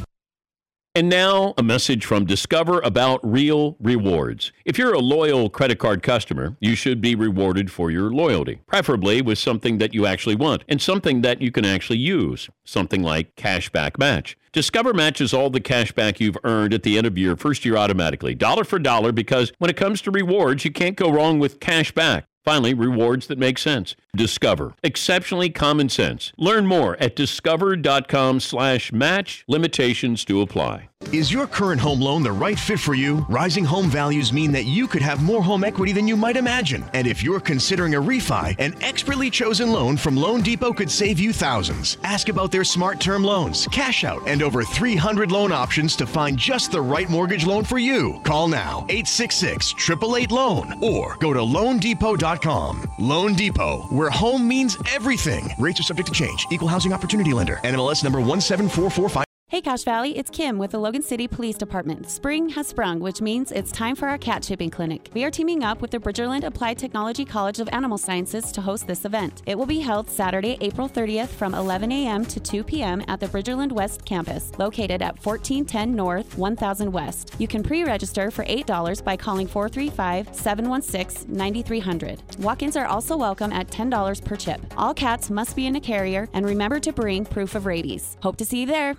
And 0.95 1.07
now, 1.07 1.53
a 1.55 1.61
message 1.61 2.03
from 2.03 2.25
Discover 2.25 2.79
about 2.79 3.19
real 3.23 3.77
rewards. 3.79 4.51
If 4.65 4.79
you're 4.79 4.93
a 4.93 4.99
loyal 4.99 5.49
credit 5.49 5.77
card 5.77 6.01
customer, 6.01 6.57
you 6.59 6.73
should 6.73 6.99
be 6.99 7.13
rewarded 7.13 7.71
for 7.71 7.91
your 7.91 8.11
loyalty, 8.11 8.61
preferably 8.65 9.21
with 9.21 9.37
something 9.37 9.77
that 9.77 9.93
you 9.93 10.07
actually 10.07 10.35
want 10.35 10.63
and 10.67 10.81
something 10.81 11.21
that 11.21 11.41
you 11.41 11.51
can 11.51 11.63
actually 11.63 11.99
use, 11.99 12.49
something 12.65 13.03
like 13.03 13.35
Cashback 13.35 13.99
Match. 13.99 14.35
Discover 14.51 14.95
matches 14.95 15.31
all 15.31 15.51
the 15.51 15.59
cash 15.59 15.91
back 15.91 16.19
you've 16.19 16.37
earned 16.43 16.73
at 16.73 16.81
the 16.81 16.97
end 16.97 17.05
of 17.05 17.19
your 17.19 17.37
first 17.37 17.65
year 17.65 17.77
automatically, 17.77 18.33
dollar 18.33 18.63
for 18.63 18.79
dollar, 18.79 19.11
because 19.11 19.53
when 19.59 19.69
it 19.69 19.77
comes 19.77 20.01
to 20.01 20.11
rewards, 20.11 20.65
you 20.65 20.71
can't 20.71 20.95
go 20.95 21.11
wrong 21.11 21.37
with 21.37 21.59
cash 21.59 21.91
back. 21.91 22.25
Finally, 22.49 22.73
rewards 22.73 23.27
that 23.27 23.37
make 23.37 23.59
sense. 23.59 23.95
Discover. 24.15 24.73
Exceptionally 24.81 25.51
common 25.51 25.87
sense. 25.87 26.33
Learn 26.35 26.65
more 26.65 26.97
at 26.99 27.15
discover.com 27.15 28.39
slash 28.39 28.91
match. 28.91 29.45
Limitations 29.47 30.25
do 30.25 30.41
apply. 30.41 30.88
Is 31.13 31.31
your 31.31 31.47
current 31.47 31.81
home 31.81 32.01
loan 32.01 32.21
the 32.23 32.31
right 32.31 32.59
fit 32.59 32.77
for 32.77 32.93
you? 32.93 33.25
Rising 33.29 33.63
home 33.63 33.89
values 33.89 34.31
mean 34.31 34.51
that 34.51 34.65
you 34.65 34.85
could 34.85 35.01
have 35.01 35.23
more 35.23 35.41
home 35.41 35.63
equity 35.63 35.91
than 35.91 36.07
you 36.07 36.15
might 36.15 36.35
imagine. 36.35 36.83
And 36.93 37.07
if 37.07 37.23
you're 37.23 37.39
considering 37.39 37.95
a 37.95 38.01
refi, 38.01 38.53
an 38.59 38.75
expertly 38.83 39.31
chosen 39.31 39.71
loan 39.71 39.97
from 39.97 40.15
Loan 40.15 40.41
Depot 40.41 40.73
could 40.73 40.91
save 40.91 41.17
you 41.17 41.33
thousands. 41.33 41.97
Ask 42.03 42.27
about 42.27 42.51
their 42.51 42.65
smart 42.65 42.99
term 42.99 43.23
loans, 43.23 43.65
cash 43.71 44.03
out, 44.03 44.21
and 44.27 44.43
over 44.43 44.61
300 44.61 45.31
loan 45.31 45.53
options 45.53 45.95
to 45.95 46.05
find 46.05 46.37
just 46.37 46.71
the 46.71 46.81
right 46.81 47.09
mortgage 47.09 47.45
loan 47.45 47.63
for 47.63 47.79
you. 47.79 48.19
Call 48.23 48.49
now 48.49 48.85
866 48.89 49.73
888 49.89 50.31
Loan 50.31 50.83
or 50.83 51.15
go 51.15 51.33
to 51.33 51.39
loandepot.com. 51.39 52.85
Loan 52.99 53.33
Depot, 53.35 53.83
where 53.89 54.09
home 54.09 54.47
means 54.47 54.77
everything. 54.91 55.49
Rates 55.57 55.79
are 55.79 55.83
subject 55.83 56.07
to 56.09 56.13
change. 56.13 56.45
Equal 56.51 56.67
housing 56.67 56.91
opportunity 56.93 57.33
lender. 57.33 57.61
NMLS 57.63 58.03
number 58.03 58.19
17445. 58.19 59.28
Hey 59.51 59.61
Cache 59.61 59.83
Valley, 59.83 60.15
it's 60.15 60.29
Kim 60.29 60.59
with 60.59 60.69
the 60.69 60.77
Logan 60.77 61.01
City 61.01 61.27
Police 61.27 61.57
Department. 61.57 62.07
Spring 62.07 62.49
has 62.49 62.67
sprung, 62.67 62.99
which 62.99 63.19
means 63.19 63.51
it's 63.51 63.71
time 63.71 63.95
for 63.95 64.07
our 64.07 64.19
cat 64.19 64.43
chipping 64.43 64.69
clinic. 64.69 65.09
We 65.15 65.23
are 65.23 65.31
teaming 65.31 65.63
up 65.63 65.81
with 65.81 65.89
the 65.89 65.97
Bridgerland 65.97 66.43
Applied 66.43 66.77
Technology 66.77 67.25
College 67.25 67.59
of 67.59 67.67
Animal 67.71 67.97
Sciences 67.97 68.51
to 68.51 68.61
host 68.61 68.85
this 68.85 69.05
event. 69.05 69.41
It 69.47 69.57
will 69.57 69.65
be 69.65 69.79
held 69.79 70.07
Saturday, 70.07 70.59
April 70.61 70.87
30th 70.87 71.29
from 71.29 71.55
11 71.55 71.91
a.m. 71.91 72.25
to 72.25 72.39
2 72.39 72.63
p.m. 72.63 73.03
at 73.07 73.19
the 73.19 73.25
Bridgerland 73.25 73.71
West 73.71 74.05
campus, 74.05 74.51
located 74.59 75.01
at 75.01 75.15
1410 75.25 75.95
North, 75.95 76.37
1000 76.37 76.91
West. 76.91 77.33
You 77.39 77.47
can 77.47 77.63
pre-register 77.63 78.29
for 78.29 78.45
$8 78.45 79.03
by 79.03 79.17
calling 79.17 79.47
435-716-9300. 79.47 82.37
Walk-ins 82.37 82.77
are 82.77 82.85
also 82.85 83.17
welcome 83.17 83.51
at 83.51 83.67
$10 83.69 84.23
per 84.23 84.35
chip. 84.35 84.61
All 84.77 84.93
cats 84.93 85.31
must 85.31 85.55
be 85.55 85.65
in 85.65 85.75
a 85.75 85.81
carrier, 85.81 86.29
and 86.33 86.45
remember 86.45 86.79
to 86.81 86.93
bring 86.93 87.25
proof 87.25 87.55
of 87.55 87.65
rabies. 87.65 88.15
Hope 88.21 88.37
to 88.37 88.45
see 88.45 88.59
you 88.59 88.67
there. 88.67 88.95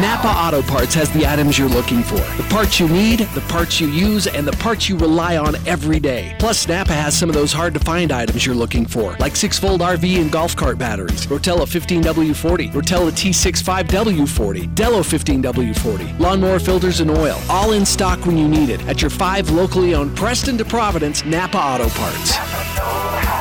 Napa 0.00 0.28
Auto 0.28 0.62
Parts 0.62 0.94
has 0.94 1.10
the 1.10 1.26
items 1.26 1.58
you're 1.58 1.68
looking 1.68 2.02
for. 2.02 2.16
The 2.40 2.46
parts 2.48 2.78
you 2.78 2.88
need, 2.88 3.20
the 3.34 3.40
parts 3.48 3.80
you 3.80 3.88
use, 3.88 4.26
and 4.26 4.46
the 4.46 4.52
parts 4.52 4.88
you 4.88 4.96
rely 4.96 5.36
on 5.36 5.56
every 5.66 5.98
day. 5.98 6.36
Plus, 6.38 6.68
Napa 6.68 6.92
has 6.92 7.18
some 7.18 7.28
of 7.28 7.34
those 7.34 7.52
hard 7.52 7.74
to 7.74 7.80
find 7.80 8.12
items 8.12 8.46
you're 8.46 8.54
looking 8.54 8.86
for, 8.86 9.16
like 9.18 9.34
6 9.34 9.58
volt 9.58 9.80
RV 9.80 10.20
and 10.20 10.30
golf 10.30 10.54
cart 10.54 10.78
batteries, 10.78 11.26
Rotella 11.26 11.66
15W40, 11.66 12.72
Rotella 12.72 13.10
T65W40, 13.10 14.74
Delo 14.74 15.00
15W40, 15.00 16.18
lawnmower 16.20 16.58
filters 16.58 17.00
and 17.00 17.10
oil, 17.10 17.38
all 17.48 17.72
in 17.72 17.84
stock 17.84 18.24
when 18.26 18.38
you 18.38 18.48
need 18.48 18.68
it 18.68 18.80
at 18.86 19.02
your 19.02 19.10
five 19.10 19.50
locally 19.50 19.94
owned 19.94 20.16
Preston 20.16 20.56
to 20.58 20.64
Providence 20.64 21.24
Napa 21.24 21.58
Auto 21.58 21.88
Parts. 21.88 23.39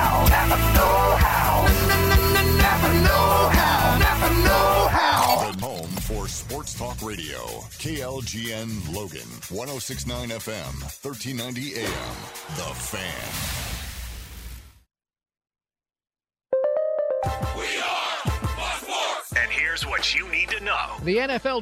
Radio. 7.09 7.39
KLGN 7.81 8.93
Logan. 8.93 9.25
1069 9.49 10.29
FM. 10.29 10.73
1390 11.01 11.81
AM. 11.81 12.17
The 12.53 12.69
Fan. 12.77 13.59
We 17.57 17.65
are 17.81 18.45
Fox 18.53 18.81
Sports! 18.81 19.33
And 19.41 19.49
here's 19.49 19.87
what 19.87 20.13
you 20.13 20.27
need 20.29 20.49
to 20.49 20.63
know. 20.63 20.97
The 21.01 21.17
NFL 21.17 21.57